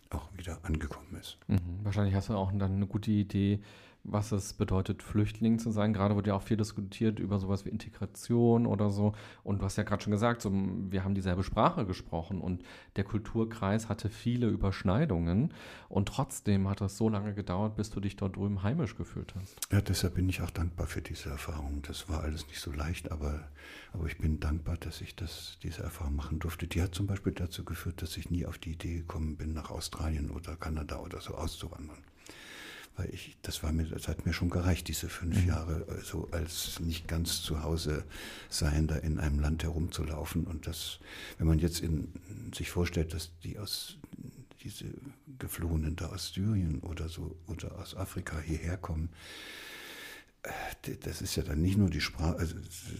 auch 0.10 0.30
wieder 0.36 0.60
angekommen 0.64 1.16
ist. 1.20 1.38
Mhm. 1.48 1.80
Wahrscheinlich 1.84 2.16
hast 2.16 2.30
du 2.30 2.36
auch 2.36 2.52
dann 2.52 2.76
eine 2.76 2.88
gute 2.88 3.12
Idee, 3.12 3.60
was 4.08 4.32
es 4.32 4.54
bedeutet, 4.54 5.04
Flüchtling 5.04 5.60
zu 5.60 5.72
sein. 5.72 5.94
Gerade 5.94 6.16
wurde 6.16 6.30
ja 6.30 6.36
auch 6.36 6.42
viel 6.42 6.58
diskutiert 6.58 7.20
über 7.20 7.40
sowas 7.40 7.66
wie 7.66 7.70
Integration 7.70 8.66
oder 8.66 8.90
so. 8.90 9.14
Und 9.44 9.60
du 9.60 9.66
hast 9.66 9.78
ja 9.78 9.84
gerade 9.84 10.04
schon 10.04 10.12
gesagt, 10.12 10.42
so, 10.42 10.52
wir 10.54 11.04
haben 11.04 11.16
dieselbe 11.16 11.44
Sprache 11.44 11.86
gesprochen 11.86 12.40
und 12.40 12.64
der 12.96 13.04
Kulturkreis 13.04 13.90
hatte 13.90 14.10
viele 14.10 14.48
Überschneidungen. 14.48 15.54
Und 15.90 16.08
trotzdem 16.08 16.70
hat 16.70 16.82
das 16.82 16.98
so 16.98 17.10
lange 17.10 17.34
gedauert, 17.34 17.76
bis 17.76 17.90
du 17.90 18.00
dich 18.00 18.16
dort 18.16 18.36
drüben 18.36 18.64
heimisch 18.64 18.96
gefühlt 18.96 19.34
hast. 19.36 19.58
Ja, 19.72 19.82
deshalb 19.82 20.16
bin 20.16 20.30
ich 20.30 20.42
auch 20.42 20.52
dankbar 20.52 20.88
für 20.88 21.02
diese 21.02 21.30
Erfahrung. 21.30 21.82
Das 21.82 22.08
war 22.08 22.22
alles 22.22 22.48
nicht 22.48 22.60
so 22.60 22.72
leicht, 22.72 23.12
aber, 23.12 23.50
aber 23.94 24.06
ich 24.06 24.18
bin 24.18 24.40
dankbar, 24.40 24.78
dass 24.78 25.02
ich 25.02 25.16
das, 25.16 25.58
diese 25.64 25.84
Erfahrung 25.84 26.16
machen 26.16 26.40
durfte. 26.40 26.68
Die 26.68 26.82
hat 26.82 26.94
zum 26.94 27.08
Beispiel 27.08 27.34
dazu 27.34 27.66
geführt, 27.66 28.02
dass 28.02 28.16
ich 28.18 28.30
nie 28.30 28.46
auf 28.46 28.58
die 28.58 28.74
Idee 28.74 28.98
gekommen 28.98 29.36
bin, 29.36 29.54
nach 29.54 29.72
Australien 29.72 30.30
oder 30.30 30.56
Kanada 30.56 31.00
oder 31.00 31.20
so 31.22 31.36
auszuwandern 31.36 31.98
weil 32.96 33.14
ich, 33.14 33.38
das 33.42 33.62
war 33.64 33.72
mir, 33.72 33.86
das 33.86 34.08
hat 34.08 34.26
mir 34.26 34.34
schon 34.34 34.50
gereicht, 34.50 34.88
diese 34.88 35.10
fünf 35.10 35.42
mhm. 35.42 35.48
Jahre, 35.48 35.86
also 35.90 36.30
als 36.32 36.80
nicht 36.80 37.08
ganz 37.08 37.42
zu 37.42 37.64
Hause 37.64 38.06
sein, 38.50 38.88
da 38.88 38.96
in 38.96 39.20
einem 39.20 39.40
Land 39.40 39.64
herumzulaufen. 39.64 40.46
Und 40.46 40.68
das, 40.68 41.00
wenn 41.38 41.48
man 41.48 41.60
jetzt 41.60 41.82
in, 41.82 42.14
sich 42.54 42.70
vorstellt, 42.70 43.14
dass 43.14 43.32
die 43.44 43.60
aus 43.60 43.98
diese 44.64 44.86
Geflohenen 45.38 45.96
da 45.96 46.08
aus 46.08 46.34
Syrien 46.34 46.80
oder 46.80 47.08
so 47.08 47.36
oder 47.48 47.78
aus 47.78 47.96
Afrika 47.96 48.40
hierher 48.40 48.78
kommen, 48.78 49.10
äh, 50.44 50.96
das 51.04 51.22
ist 51.22 51.36
ja 51.36 51.44
dann 51.44 51.62
nicht 51.62 51.78
nur 51.78 51.90
die 51.90 52.02
Sprache, 52.02 52.38
also 52.38 52.56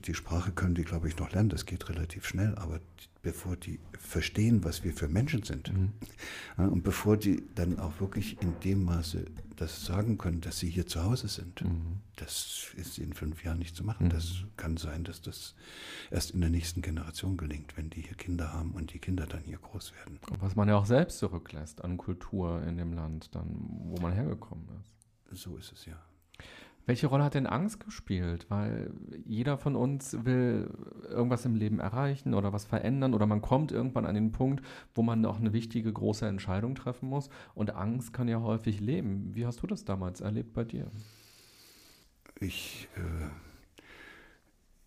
die 0.06 0.14
Sprache 0.14 0.52
können 0.52 0.76
die, 0.76 0.84
glaube 0.84 1.08
ich, 1.08 1.18
noch 1.18 1.32
lernen, 1.32 1.50
das 1.50 1.66
geht 1.66 1.90
relativ 1.90 2.26
schnell, 2.26 2.54
aber 2.56 2.82
bevor 3.22 3.56
die 3.56 3.80
verstehen, 3.98 4.64
was 4.64 4.84
wir 4.84 4.94
für 4.94 5.08
Menschen 5.08 5.44
sind 5.44 5.74
mhm. 5.74 5.92
und 6.58 6.84
bevor 6.84 7.18
die 7.18 7.44
dann 7.56 7.80
auch 7.80 8.00
wirklich 8.00 8.42
in 8.42 8.60
dem 8.60 8.84
Maße 8.84 9.26
das 9.56 9.86
sagen 9.86 10.18
können, 10.18 10.42
dass 10.42 10.60
sie 10.60 10.70
hier 10.70 10.86
zu 10.86 11.04
Hause 11.04 11.28
sind, 11.28 11.62
mhm. 11.62 12.02
das 12.16 12.74
ist 12.76 12.98
in 12.98 13.14
fünf 13.14 13.44
Jahren 13.44 13.60
nicht 13.60 13.76
zu 13.76 13.84
machen. 13.84 14.08
Mhm. 14.08 14.12
Das 14.12 14.44
kann 14.58 14.78
sein, 14.78 15.04
dass 15.04 15.22
das 15.22 15.56
erst 16.12 16.32
in 16.32 16.42
der 16.42 16.50
nächsten 16.50 16.82
Generation 16.82 17.38
gelingt, 17.38 17.78
wenn 17.78 17.90
die 17.90 18.02
hier 18.02 18.16
Kinder 18.16 18.54
haben 18.54 18.72
und 18.72 18.94
die 18.94 19.00
Kinder 19.00 19.26
dann 19.26 19.44
hier 19.44 19.58
groß 19.58 19.94
werden. 19.94 20.20
Was 20.40 20.56
man 20.56 20.68
ja 20.68 20.78
auch 20.78 20.86
selbst 20.86 21.20
zurücklässt 21.20 21.84
an 21.84 21.98
Kultur 21.98 22.62
in 22.64 22.78
dem 22.78 22.94
Land, 22.94 23.34
dann, 23.34 23.48
wo 23.50 24.02
man 24.02 24.14
hergekommen 24.14 24.68
ist. 24.82 25.44
So 25.44 25.58
ist 25.58 25.72
es 25.72 25.86
ja. 25.86 26.00
Welche 26.86 27.08
Rolle 27.08 27.24
hat 27.24 27.34
denn 27.34 27.48
Angst 27.48 27.84
gespielt? 27.84 28.46
Weil 28.50 28.92
jeder 29.26 29.58
von 29.58 29.76
uns 29.76 30.26
will 30.26 30.70
irgendwas 31.10 31.46
im 31.46 31.56
Leben 31.56 31.80
erreichen 31.80 32.34
oder 32.36 32.54
was 32.54 32.66
verändern 32.66 33.14
oder 33.14 33.26
man 33.26 33.42
kommt 33.42 33.72
irgendwann 33.72 34.06
an 34.06 34.14
den 34.14 34.32
Punkt, 34.32 34.64
wo 34.94 35.02
man 35.02 35.20
noch 35.22 35.40
eine 35.40 35.52
wichtige, 35.52 35.92
große 35.92 36.28
Entscheidung 36.28 36.76
treffen 36.76 37.10
muss. 37.10 37.30
Und 37.56 37.76
Angst 37.76 38.14
kann 38.14 38.28
ja 38.28 38.40
häufig 38.42 38.80
leben. 38.82 39.32
Wie 39.34 39.48
hast 39.48 39.64
du 39.64 39.68
das 39.68 39.84
damals 39.84 40.22
erlebt 40.22 40.54
bei 40.54 40.64
dir? 40.64 40.92
Ich, 42.40 42.88
äh, 42.96 43.30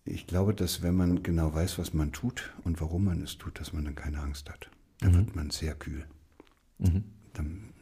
ich 0.05 0.25
glaube, 0.25 0.53
dass 0.53 0.81
wenn 0.81 0.95
man 0.95 1.21
genau 1.21 1.53
weiß, 1.53 1.79
was 1.79 1.93
man 1.93 2.13
tut 2.13 2.53
und 2.63 2.79
warum 2.79 3.05
man 3.05 3.21
es 3.21 3.37
tut, 3.37 3.59
dass 3.59 3.73
man 3.73 3.83
dann 3.83 3.95
keine 3.95 4.19
Angst 4.19 4.49
hat. 4.49 4.69
Dann 4.99 5.11
mhm. 5.11 5.17
wird 5.17 5.35
man 5.35 5.49
sehr 5.49 5.75
kühl. 5.75 6.05
Mhm. 6.77 7.03
Dann 7.33 7.73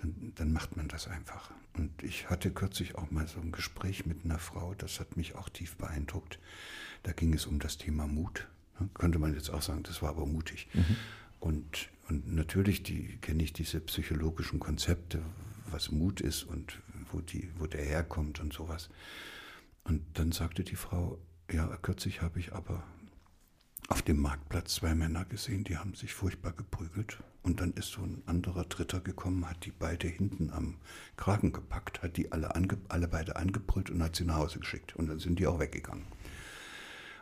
dann, 0.00 0.32
dann 0.34 0.52
macht 0.52 0.76
man 0.76 0.88
das 0.88 1.08
einfach. 1.08 1.50
Und 1.74 2.02
ich 2.02 2.30
hatte 2.30 2.50
kürzlich 2.50 2.96
auch 2.96 3.10
mal 3.10 3.26
so 3.26 3.40
ein 3.40 3.52
Gespräch 3.52 4.06
mit 4.06 4.24
einer 4.24 4.38
Frau, 4.38 4.74
das 4.74 5.00
hat 5.00 5.16
mich 5.16 5.34
auch 5.34 5.48
tief 5.48 5.76
beeindruckt. 5.76 6.38
Da 7.02 7.12
ging 7.12 7.34
es 7.34 7.46
um 7.46 7.58
das 7.58 7.78
Thema 7.78 8.06
Mut. 8.06 8.48
Ja, 8.78 8.88
könnte 8.94 9.18
man 9.18 9.34
jetzt 9.34 9.50
auch 9.50 9.62
sagen, 9.62 9.82
das 9.82 10.02
war 10.02 10.10
aber 10.10 10.26
mutig. 10.26 10.68
Mhm. 10.72 10.96
Und, 11.38 11.88
und 12.08 12.32
natürlich 12.32 12.82
die, 12.82 13.18
kenne 13.18 13.42
ich 13.42 13.52
diese 13.52 13.80
psychologischen 13.80 14.58
Konzepte, 14.58 15.22
was 15.70 15.90
Mut 15.90 16.20
ist 16.20 16.44
und 16.44 16.78
wo, 17.12 17.20
die, 17.20 17.50
wo 17.58 17.66
der 17.66 17.84
herkommt 17.84 18.40
und 18.40 18.52
sowas. 18.52 18.88
Und 19.84 20.02
dann 20.14 20.32
sagte 20.32 20.64
die 20.64 20.76
Frau, 20.76 21.18
ja, 21.50 21.66
kürzlich 21.78 22.22
habe 22.22 22.38
ich 22.38 22.52
aber 22.52 22.82
auf 23.90 24.02
dem 24.02 24.20
Marktplatz 24.20 24.76
zwei 24.76 24.94
Männer 24.94 25.24
gesehen, 25.24 25.64
die 25.64 25.76
haben 25.76 25.94
sich 25.94 26.14
furchtbar 26.14 26.52
geprügelt. 26.52 27.18
Und 27.42 27.60
dann 27.60 27.72
ist 27.72 27.90
so 27.90 28.02
ein 28.02 28.22
anderer 28.24 28.64
Dritter 28.64 29.00
gekommen, 29.00 29.48
hat 29.50 29.64
die 29.64 29.72
beide 29.72 30.06
hinten 30.06 30.50
am 30.50 30.76
Kragen 31.16 31.52
gepackt, 31.52 32.02
hat 32.02 32.16
die 32.16 32.30
alle, 32.30 32.54
ange, 32.54 32.78
alle 32.88 33.08
beide 33.08 33.36
angebrüllt 33.36 33.90
und 33.90 34.02
hat 34.02 34.14
sie 34.14 34.24
nach 34.24 34.36
Hause 34.36 34.60
geschickt. 34.60 34.94
Und 34.94 35.08
dann 35.08 35.18
sind 35.18 35.38
die 35.40 35.46
auch 35.46 35.58
weggegangen. 35.58 36.04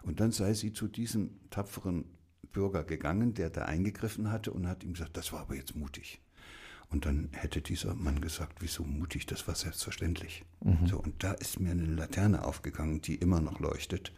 Und 0.03 0.21
dann 0.21 0.31
sei 0.31 0.53
sie 0.53 0.73
zu 0.73 0.89
diesem 0.89 1.31
tapferen 1.51 2.05
Bürger 2.53 2.85
gegangen, 2.85 3.33
der 3.33 3.49
da 3.49 3.64
eingegriffen 3.64 4.31
hatte 4.31 4.53
und 4.53 4.69
hat 4.69 4.85
ihm 4.85 4.93
gesagt, 4.93 5.16
das 5.16 5.33
war 5.33 5.41
aber 5.41 5.55
jetzt 5.55 5.75
mutig. 5.75 6.21
Und 6.91 7.07
dann 7.07 7.31
hätte 7.33 7.62
dieser 7.62 7.95
Mann 7.95 8.21
gesagt, 8.21 8.61
wieso 8.61 8.85
mutig, 8.85 9.27
das 9.27 9.49
war 9.49 9.55
selbstverständlich. 9.55 10.45
Mhm. 10.62 10.87
So, 10.87 10.99
und 10.99 11.23
da 11.25 11.33
ist 11.33 11.61
mir 11.61 11.71
eine 11.71 11.85
Laterne 11.85 12.45
aufgegangen, 12.45 13.01
die 13.01 13.14
immer 13.14 13.41
noch 13.41 13.59
leuchtet 13.59 14.12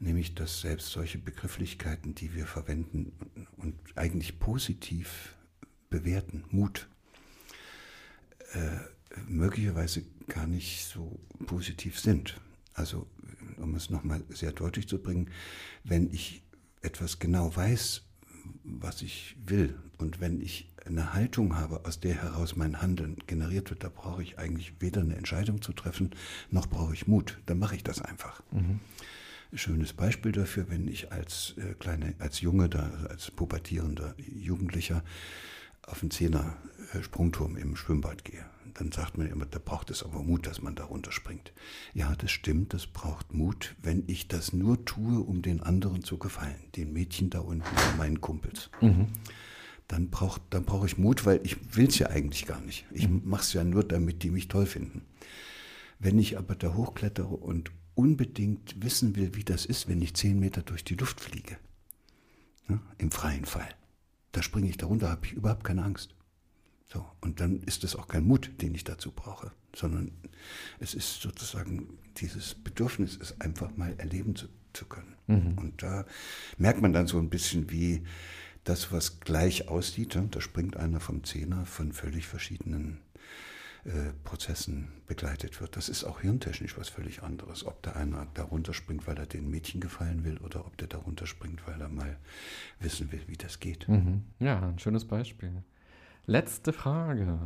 nämlich 0.00 0.34
dass 0.34 0.62
selbst 0.62 0.88
solche 0.88 1.18
Begrifflichkeiten, 1.18 2.14
die 2.14 2.34
wir 2.34 2.46
verwenden 2.46 3.12
und 3.58 3.76
eigentlich 3.94 4.38
positiv 4.38 5.36
bewerten, 5.90 6.44
Mut, 6.50 6.88
äh, 8.54 8.78
möglicherweise 9.26 10.04
gar 10.26 10.46
nicht 10.46 10.84
so 10.86 11.20
positiv 11.46 12.00
sind. 12.00 12.40
Also 12.72 13.06
um 13.58 13.74
es 13.74 13.90
nochmal 13.90 14.22
sehr 14.30 14.52
deutlich 14.52 14.88
zu 14.88 14.98
bringen, 15.02 15.30
wenn 15.84 16.10
ich 16.12 16.42
etwas 16.80 17.18
genau 17.18 17.54
weiß, 17.54 18.02
was 18.64 19.02
ich 19.02 19.36
will 19.44 19.78
und 19.98 20.20
wenn 20.20 20.40
ich 20.40 20.68
eine 20.86 21.12
Haltung 21.12 21.56
habe, 21.56 21.84
aus 21.84 22.00
der 22.00 22.14
heraus 22.14 22.56
mein 22.56 22.80
Handeln 22.80 23.16
generiert 23.26 23.68
wird, 23.68 23.84
da 23.84 23.90
brauche 23.90 24.22
ich 24.22 24.38
eigentlich 24.38 24.80
weder 24.80 25.02
eine 25.02 25.16
Entscheidung 25.16 25.60
zu 25.60 25.74
treffen, 25.74 26.10
noch 26.50 26.66
brauche 26.68 26.94
ich 26.94 27.06
Mut. 27.06 27.38
Dann 27.44 27.58
mache 27.58 27.76
ich 27.76 27.84
das 27.84 28.00
einfach. 28.00 28.42
Mhm 28.50 28.80
schönes 29.52 29.92
Beispiel 29.92 30.32
dafür, 30.32 30.68
wenn 30.68 30.88
ich 30.88 31.12
als 31.12 31.54
äh, 31.58 31.74
kleine, 31.74 32.14
als 32.18 32.40
Junge, 32.40 32.68
da, 32.68 32.90
als 33.08 33.30
pubertierender 33.30 34.14
Jugendlicher 34.18 35.02
auf 35.86 36.00
den 36.00 36.10
Zehner 36.10 36.56
äh, 36.92 37.02
Sprungturm 37.02 37.56
im 37.56 37.76
Schwimmbad 37.76 38.24
gehe. 38.24 38.44
Dann 38.74 38.92
sagt 38.92 39.18
man 39.18 39.26
immer, 39.28 39.46
da 39.46 39.58
braucht 39.58 39.90
es 39.90 40.02
aber 40.02 40.22
Mut, 40.22 40.46
dass 40.46 40.62
man 40.62 40.74
da 40.74 40.84
runterspringt. 40.84 41.52
Ja, 41.92 42.14
das 42.14 42.30
stimmt, 42.30 42.72
das 42.72 42.86
braucht 42.86 43.34
Mut, 43.34 43.74
wenn 43.82 44.04
ich 44.06 44.28
das 44.28 44.52
nur 44.52 44.84
tue, 44.84 45.20
um 45.20 45.42
den 45.42 45.60
anderen 45.60 46.04
zu 46.04 46.18
gefallen, 46.18 46.62
den 46.76 46.92
Mädchen 46.92 47.30
da 47.30 47.40
unten, 47.40 47.64
meinen 47.98 48.20
Kumpels. 48.20 48.70
Mhm. 48.80 49.08
Dann 49.88 50.08
brauche 50.08 50.40
dann 50.50 50.64
brauch 50.64 50.84
ich 50.84 50.98
Mut, 50.98 51.26
weil 51.26 51.40
ich 51.42 51.76
will 51.76 51.88
es 51.88 51.98
ja 51.98 52.08
eigentlich 52.08 52.46
gar 52.46 52.60
nicht. 52.60 52.86
Ich 52.92 53.08
mhm. 53.08 53.22
mache 53.24 53.42
es 53.42 53.52
ja 53.52 53.64
nur, 53.64 53.82
damit 53.82 54.22
die 54.22 54.30
mich 54.30 54.46
toll 54.46 54.66
finden. 54.66 55.02
Wenn 55.98 56.18
ich 56.18 56.38
aber 56.38 56.54
da 56.54 56.74
hochklettere 56.74 57.26
und 57.26 57.72
unbedingt 57.94 58.82
wissen 58.82 59.16
will, 59.16 59.34
wie 59.34 59.44
das 59.44 59.66
ist, 59.66 59.88
wenn 59.88 60.02
ich 60.02 60.14
zehn 60.14 60.38
Meter 60.38 60.62
durch 60.62 60.84
die 60.84 60.94
Luft 60.94 61.20
fliege. 61.20 61.58
Ja, 62.68 62.80
Im 62.98 63.10
freien 63.10 63.44
Fall. 63.44 63.68
Da 64.32 64.42
springe 64.42 64.68
ich 64.68 64.76
darunter, 64.76 65.10
habe 65.10 65.26
ich 65.26 65.32
überhaupt 65.32 65.64
keine 65.64 65.82
Angst. 65.82 66.14
So, 66.92 67.04
und 67.20 67.40
dann 67.40 67.60
ist 67.62 67.84
es 67.84 67.94
auch 67.94 68.08
kein 68.08 68.24
Mut, 68.24 68.50
den 68.60 68.74
ich 68.74 68.84
dazu 68.84 69.12
brauche, 69.12 69.52
sondern 69.74 70.10
es 70.80 70.94
ist 70.94 71.20
sozusagen 71.20 71.98
dieses 72.16 72.54
Bedürfnis, 72.54 73.16
es 73.20 73.40
einfach 73.40 73.76
mal 73.76 73.94
erleben 73.98 74.34
zu, 74.34 74.48
zu 74.72 74.86
können. 74.86 75.14
Mhm. 75.28 75.58
Und 75.58 75.82
da 75.82 76.04
merkt 76.58 76.82
man 76.82 76.92
dann 76.92 77.06
so 77.06 77.18
ein 77.18 77.30
bisschen, 77.30 77.70
wie 77.70 78.02
das, 78.64 78.92
was 78.92 79.20
gleich 79.20 79.68
aussieht, 79.68 80.18
da 80.30 80.40
springt 80.40 80.76
einer 80.76 81.00
vom 81.00 81.24
Zehner 81.24 81.64
von 81.64 81.92
völlig 81.92 82.26
verschiedenen 82.26 82.98
äh, 83.84 84.12
Prozessen 84.24 84.88
begleitet 85.06 85.60
wird. 85.60 85.76
Das 85.76 85.88
ist 85.88 86.04
auch 86.04 86.20
hirntechnisch 86.20 86.76
was 86.76 86.88
völlig 86.88 87.22
anderes. 87.22 87.64
Ob 87.64 87.82
da 87.82 87.92
einer 87.92 88.26
darunter 88.34 88.74
springt, 88.74 89.06
weil 89.06 89.16
er 89.16 89.26
den 89.26 89.48
Mädchen 89.48 89.80
gefallen 89.80 90.24
will, 90.24 90.38
oder 90.38 90.66
ob 90.66 90.76
der 90.76 90.88
darunter 90.88 91.26
springt, 91.26 91.66
weil 91.66 91.80
er 91.80 91.88
mal 91.88 92.18
wissen 92.78 93.10
will, 93.10 93.22
wie 93.26 93.36
das 93.36 93.58
geht. 93.58 93.88
Mhm. 93.88 94.24
Ja, 94.38 94.60
ein 94.68 94.78
schönes 94.78 95.06
Beispiel. 95.06 95.64
Letzte 96.26 96.72
Frage. 96.72 97.38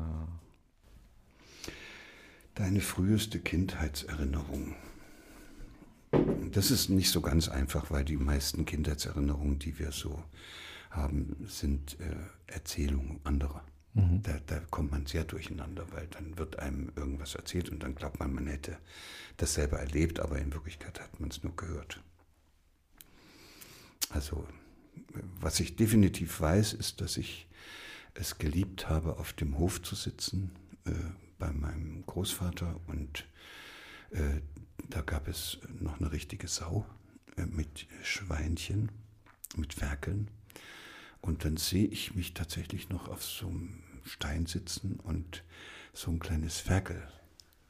Deine 2.54 2.80
früheste 2.80 3.38
Kindheitserinnerung. 3.38 4.74
Das 6.52 6.70
ist 6.70 6.88
nicht 6.88 7.10
so 7.10 7.20
ganz 7.20 7.48
einfach, 7.48 7.90
weil 7.90 8.04
die 8.04 8.16
meisten 8.16 8.64
Kindheitserinnerungen, 8.64 9.58
die 9.58 9.78
wir 9.78 9.92
so 9.92 10.22
haben, 10.90 11.36
sind 11.46 11.98
äh, 12.00 12.14
Erzählungen 12.46 13.20
anderer. 13.24 13.64
Mhm. 13.94 14.22
Da, 14.22 14.38
da, 14.46 14.58
kommt 14.70 14.90
man 14.90 15.06
sehr 15.06 15.24
durcheinander, 15.24 15.86
weil 15.92 16.08
dann 16.08 16.36
wird 16.36 16.58
einem 16.58 16.92
irgendwas 16.96 17.34
erzählt 17.36 17.68
und 17.68 17.82
dann 17.82 17.94
glaubt 17.94 18.18
man, 18.18 18.34
man 18.34 18.48
hätte 18.48 18.76
das 19.36 19.54
selber 19.54 19.78
erlebt, 19.78 20.20
aber 20.20 20.38
in 20.38 20.52
Wirklichkeit 20.52 21.00
hat 21.00 21.20
man 21.20 21.30
es 21.30 21.42
nur 21.42 21.54
gehört. 21.54 22.02
Also, 24.10 24.46
was 25.40 25.60
ich 25.60 25.76
definitiv 25.76 26.40
weiß, 26.40 26.72
ist, 26.72 27.00
dass 27.00 27.16
ich 27.16 27.46
es 28.14 28.38
geliebt 28.38 28.88
habe, 28.88 29.18
auf 29.18 29.32
dem 29.32 29.58
Hof 29.58 29.80
zu 29.82 29.94
sitzen 29.94 30.50
äh, 30.86 30.92
bei 31.38 31.52
meinem 31.52 32.04
Großvater 32.06 32.80
und 32.86 33.26
äh, 34.10 34.40
da 34.90 35.02
gab 35.02 35.28
es 35.28 35.58
noch 35.80 36.00
eine 36.00 36.12
richtige 36.12 36.48
Sau 36.48 36.84
äh, 37.36 37.46
mit 37.46 37.86
Schweinchen, 38.02 38.90
mit 39.56 39.74
Ferkeln. 39.74 40.30
Und 41.20 41.44
dann 41.44 41.56
sehe 41.56 41.86
ich 41.86 42.14
mich 42.14 42.34
tatsächlich 42.34 42.90
noch 42.90 43.08
auf 43.08 43.24
so 43.24 43.48
einem 43.48 43.83
Stein 44.04 44.46
sitzen 44.46 45.00
und 45.00 45.44
so 45.92 46.10
ein 46.10 46.18
kleines 46.18 46.58
Ferkel 46.60 47.02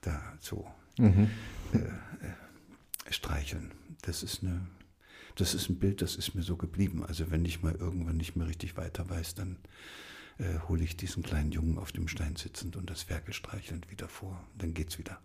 da 0.00 0.20
so 0.40 0.66
mhm. 0.98 1.30
äh, 1.72 1.78
äh, 1.78 3.12
streicheln. 3.12 3.72
Das 4.02 4.22
ist 4.22 4.42
eine, 4.42 4.66
das 5.36 5.54
ist 5.54 5.68
ein 5.68 5.78
Bild, 5.78 6.02
das 6.02 6.16
ist 6.16 6.34
mir 6.34 6.42
so 6.42 6.56
geblieben. 6.56 7.04
Also 7.04 7.30
wenn 7.30 7.44
ich 7.44 7.62
mal 7.62 7.74
irgendwann 7.74 8.16
nicht 8.16 8.36
mehr 8.36 8.46
richtig 8.46 8.76
weiter 8.76 9.08
weiß, 9.08 9.34
dann 9.34 9.58
äh, 10.38 10.58
hole 10.68 10.84
ich 10.84 10.96
diesen 10.96 11.22
kleinen 11.22 11.52
Jungen 11.52 11.78
auf 11.78 11.92
dem 11.92 12.08
Stein 12.08 12.36
sitzend 12.36 12.76
und 12.76 12.90
das 12.90 13.02
Ferkel 13.02 13.32
streichelnd 13.32 13.90
wieder 13.90 14.08
vor. 14.08 14.46
Dann 14.58 14.74
geht's 14.74 14.98
wieder. 14.98 15.20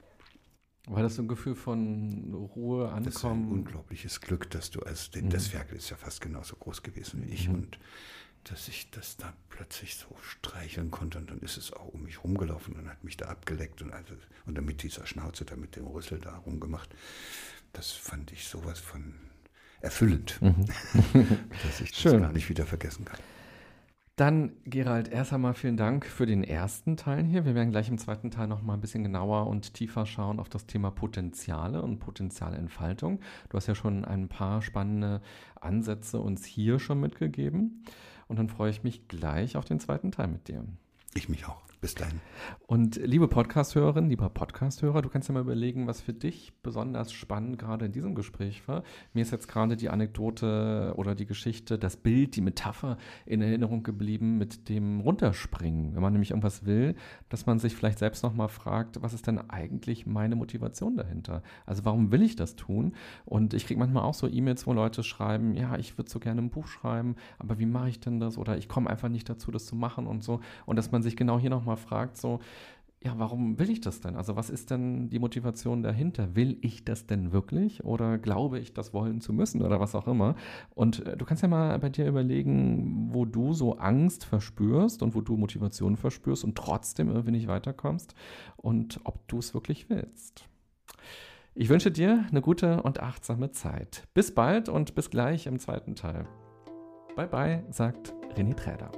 War 0.87 1.03
das 1.03 1.15
so 1.15 1.21
ein 1.21 1.27
Gefühl 1.27 1.55
von 1.55 2.33
Ruhe, 2.33 2.87
Ankommen? 2.87 3.05
Das 3.05 3.15
ist 3.15 3.25
ein 3.25 3.51
unglaubliches 3.51 4.21
Glück, 4.21 4.49
dass 4.49 4.71
du, 4.71 4.79
als 4.79 5.11
mhm. 5.13 5.29
das 5.29 5.47
Ferkel 5.47 5.77
ist 5.77 5.89
ja 5.89 5.97
fast 5.97 6.21
genauso 6.21 6.55
groß 6.55 6.81
gewesen 6.83 7.23
wie 7.23 7.31
ich 7.31 7.47
mhm. 7.47 7.55
und 7.55 7.79
dass 8.43 8.67
ich 8.67 8.89
das 8.91 9.17
da 9.17 9.33
plötzlich 9.49 9.95
so 9.95 10.07
streicheln 10.21 10.91
konnte 10.91 11.17
und 11.17 11.29
dann 11.29 11.39
ist 11.39 11.57
es 11.57 11.73
auch 11.73 11.89
um 11.89 12.03
mich 12.03 12.23
rumgelaufen 12.23 12.75
und 12.75 12.89
hat 12.89 13.03
mich 13.03 13.17
da 13.17 13.27
abgeleckt 13.27 13.81
und, 13.81 13.91
also, 13.91 14.13
und 14.45 14.57
dann 14.57 14.65
mit 14.65 14.83
dieser 14.83 15.05
Schnauze 15.05 15.45
da 15.45 15.55
mit 15.55 15.75
dem 15.75 15.87
Rüssel 15.87 16.19
da 16.19 16.37
rumgemacht. 16.37 16.89
Das 17.73 17.91
fand 17.91 18.31
ich 18.31 18.47
sowas 18.47 18.79
von 18.79 19.15
erfüllend, 19.81 20.41
mhm. 20.41 20.65
dass 21.63 21.81
ich 21.81 21.91
das 21.91 21.99
Schön. 21.99 22.21
gar 22.21 22.31
nicht 22.31 22.49
wieder 22.49 22.65
vergessen 22.65 23.05
kann. 23.05 23.19
Dann, 24.19 24.51
Gerald, 24.65 25.07
erst 25.07 25.31
einmal 25.31 25.53
vielen 25.53 25.77
Dank 25.77 26.05
für 26.05 26.25
den 26.25 26.43
ersten 26.43 26.97
Teil 26.97 27.23
hier. 27.23 27.45
Wir 27.45 27.55
werden 27.55 27.71
gleich 27.71 27.87
im 27.87 27.97
zweiten 27.97 28.31
Teil 28.31 28.47
noch 28.47 28.61
mal 28.61 28.73
ein 28.73 28.81
bisschen 28.81 29.01
genauer 29.01 29.47
und 29.47 29.73
tiefer 29.73 30.05
schauen 30.05 30.41
auf 30.41 30.49
das 30.49 30.65
Thema 30.65 30.91
Potenziale 30.91 31.81
und 31.81 31.99
Potenzialentfaltung. 31.99 33.21
Du 33.47 33.55
hast 33.55 33.67
ja 33.67 33.75
schon 33.75 34.03
ein 34.03 34.27
paar 34.27 34.61
spannende 34.61 35.21
Ansätze 35.61 36.19
uns 36.19 36.43
hier 36.43 36.79
schon 36.79 36.99
mitgegeben. 36.99 37.85
Und 38.29 38.37
dann 38.37 38.47
freue 38.47 38.69
ich 38.69 38.83
mich 38.83 39.07
gleich 39.07 39.57
auf 39.57 39.65
den 39.65 39.79
zweiten 39.79 40.11
Teil 40.11 40.27
mit 40.27 40.47
dir. 40.47 40.63
Ich 41.15 41.27
mich 41.27 41.47
auch. 41.47 41.61
Bis 41.81 41.95
dahin. 41.95 42.19
Und 42.67 42.97
liebe 42.97 43.29
Podcast-Hörerin, 43.29 44.09
lieber 44.09 44.29
Podcast-Hörer, 44.29 45.01
du 45.01 45.07
kannst 45.07 45.29
ja 45.29 45.33
mal 45.33 45.39
überlegen, 45.39 45.87
was 45.87 46.01
für 46.01 46.11
dich 46.11 46.51
besonders 46.61 47.13
spannend 47.13 47.57
gerade 47.57 47.85
in 47.85 47.93
diesem 47.93 48.15
Gespräch 48.15 48.67
war. 48.67 48.83
Mir 49.13 49.21
ist 49.21 49.31
jetzt 49.31 49.47
gerade 49.47 49.77
die 49.77 49.87
Anekdote 49.87 50.93
oder 50.97 51.15
die 51.15 51.25
Geschichte, 51.25 51.79
das 51.79 51.95
Bild, 51.95 52.35
die 52.35 52.41
Metapher 52.41 52.97
in 53.25 53.41
Erinnerung 53.41 53.83
geblieben 53.83 54.37
mit 54.37 54.67
dem 54.67 54.99
Runterspringen. 54.99 55.95
Wenn 55.95 56.01
man 56.01 56.11
nämlich 56.11 56.31
irgendwas 56.31 56.65
will, 56.65 56.95
dass 57.29 57.45
man 57.45 57.59
sich 57.59 57.77
vielleicht 57.77 57.99
selbst 57.99 58.23
nochmal 58.23 58.49
fragt, 58.49 59.01
was 59.01 59.13
ist 59.13 59.27
denn 59.27 59.49
eigentlich 59.49 60.05
meine 60.05 60.35
Motivation 60.35 60.97
dahinter? 60.97 61.43
Also 61.65 61.85
warum 61.85 62.11
will 62.11 62.23
ich 62.23 62.35
das 62.35 62.57
tun? 62.57 62.93
Und 63.23 63.53
ich 63.53 63.65
kriege 63.65 63.79
manchmal 63.79 64.03
auch 64.03 64.15
so 64.15 64.27
E-Mails, 64.27 64.67
wo 64.67 64.73
Leute 64.73 65.01
schreiben, 65.01 65.53
ja, 65.53 65.77
ich 65.77 65.97
würde 65.97 66.11
so 66.11 66.19
gerne 66.19 66.41
ein 66.41 66.49
Buch 66.49 66.67
schreiben, 66.67 67.15
aber 67.37 67.57
wie 67.57 67.65
mache 67.65 67.87
ich 67.87 68.01
denn 68.01 68.19
das? 68.19 68.37
Oder 68.37 68.57
ich 68.57 68.67
komme 68.67 68.89
einfach 68.89 69.07
nicht 69.07 69.29
dazu, 69.29 69.49
das 69.49 69.65
zu 69.65 69.77
machen 69.77 70.07
und 70.07 70.25
so. 70.25 70.41
Und 70.65 70.75
dass 70.75 70.91
man 70.91 71.03
sich 71.03 71.15
genau 71.15 71.39
hier 71.39 71.49
nochmal 71.49 71.68
mal 71.69 71.77
fragt, 71.77 72.17
so, 72.17 72.39
ja, 73.01 73.13
warum 73.17 73.57
will 73.59 73.69
ich 73.69 73.79
das 73.79 74.01
denn? 74.01 74.17
Also 74.17 74.35
was 74.35 74.49
ist 74.49 74.71
denn 74.71 75.09
die 75.09 75.19
Motivation 75.19 75.83
dahinter? 75.83 76.35
Will 76.35 76.57
ich 76.61 76.83
das 76.83 77.07
denn 77.07 77.31
wirklich 77.31 77.85
oder 77.85 78.17
glaube 78.17 78.59
ich, 78.59 78.73
das 78.73 78.93
wollen 78.93 79.21
zu 79.21 79.31
müssen 79.31 79.61
oder 79.61 79.79
was 79.79 79.95
auch 79.95 80.07
immer? 80.07 80.35
Und 80.75 81.05
äh, 81.05 81.15
du 81.15 81.23
kannst 81.23 81.41
ja 81.41 81.47
mal 81.47 81.79
bei 81.79 81.89
dir 81.89 82.07
überlegen, 82.07 83.07
wo 83.11 83.23
du 83.23 83.53
so 83.53 83.77
Angst 83.77 84.25
verspürst 84.25 85.01
und 85.01 85.15
wo 85.15 85.21
du 85.21 85.37
Motivation 85.37 85.95
verspürst 85.95 86.43
und 86.43 86.55
trotzdem 86.55 87.07
irgendwie 87.07 87.31
nicht 87.31 87.47
weiterkommst 87.47 88.15
und 88.57 88.99
ob 89.05 89.25
du 89.29 89.39
es 89.39 89.53
wirklich 89.53 89.89
willst. 89.89 90.45
Ich 91.55 91.69
wünsche 91.69 91.91
dir 91.91 92.25
eine 92.29 92.41
gute 92.41 92.83
und 92.83 93.01
achtsame 93.01 93.51
Zeit. 93.51 94.03
Bis 94.13 94.33
bald 94.33 94.67
und 94.67 94.95
bis 94.95 95.09
gleich 95.09 95.47
im 95.47 95.57
zweiten 95.59 95.95
Teil. 95.95 96.25
Bye 97.15 97.27
bye, 97.27 97.63
sagt 97.69 98.13
René 98.35 98.55
Träder. 98.55 98.91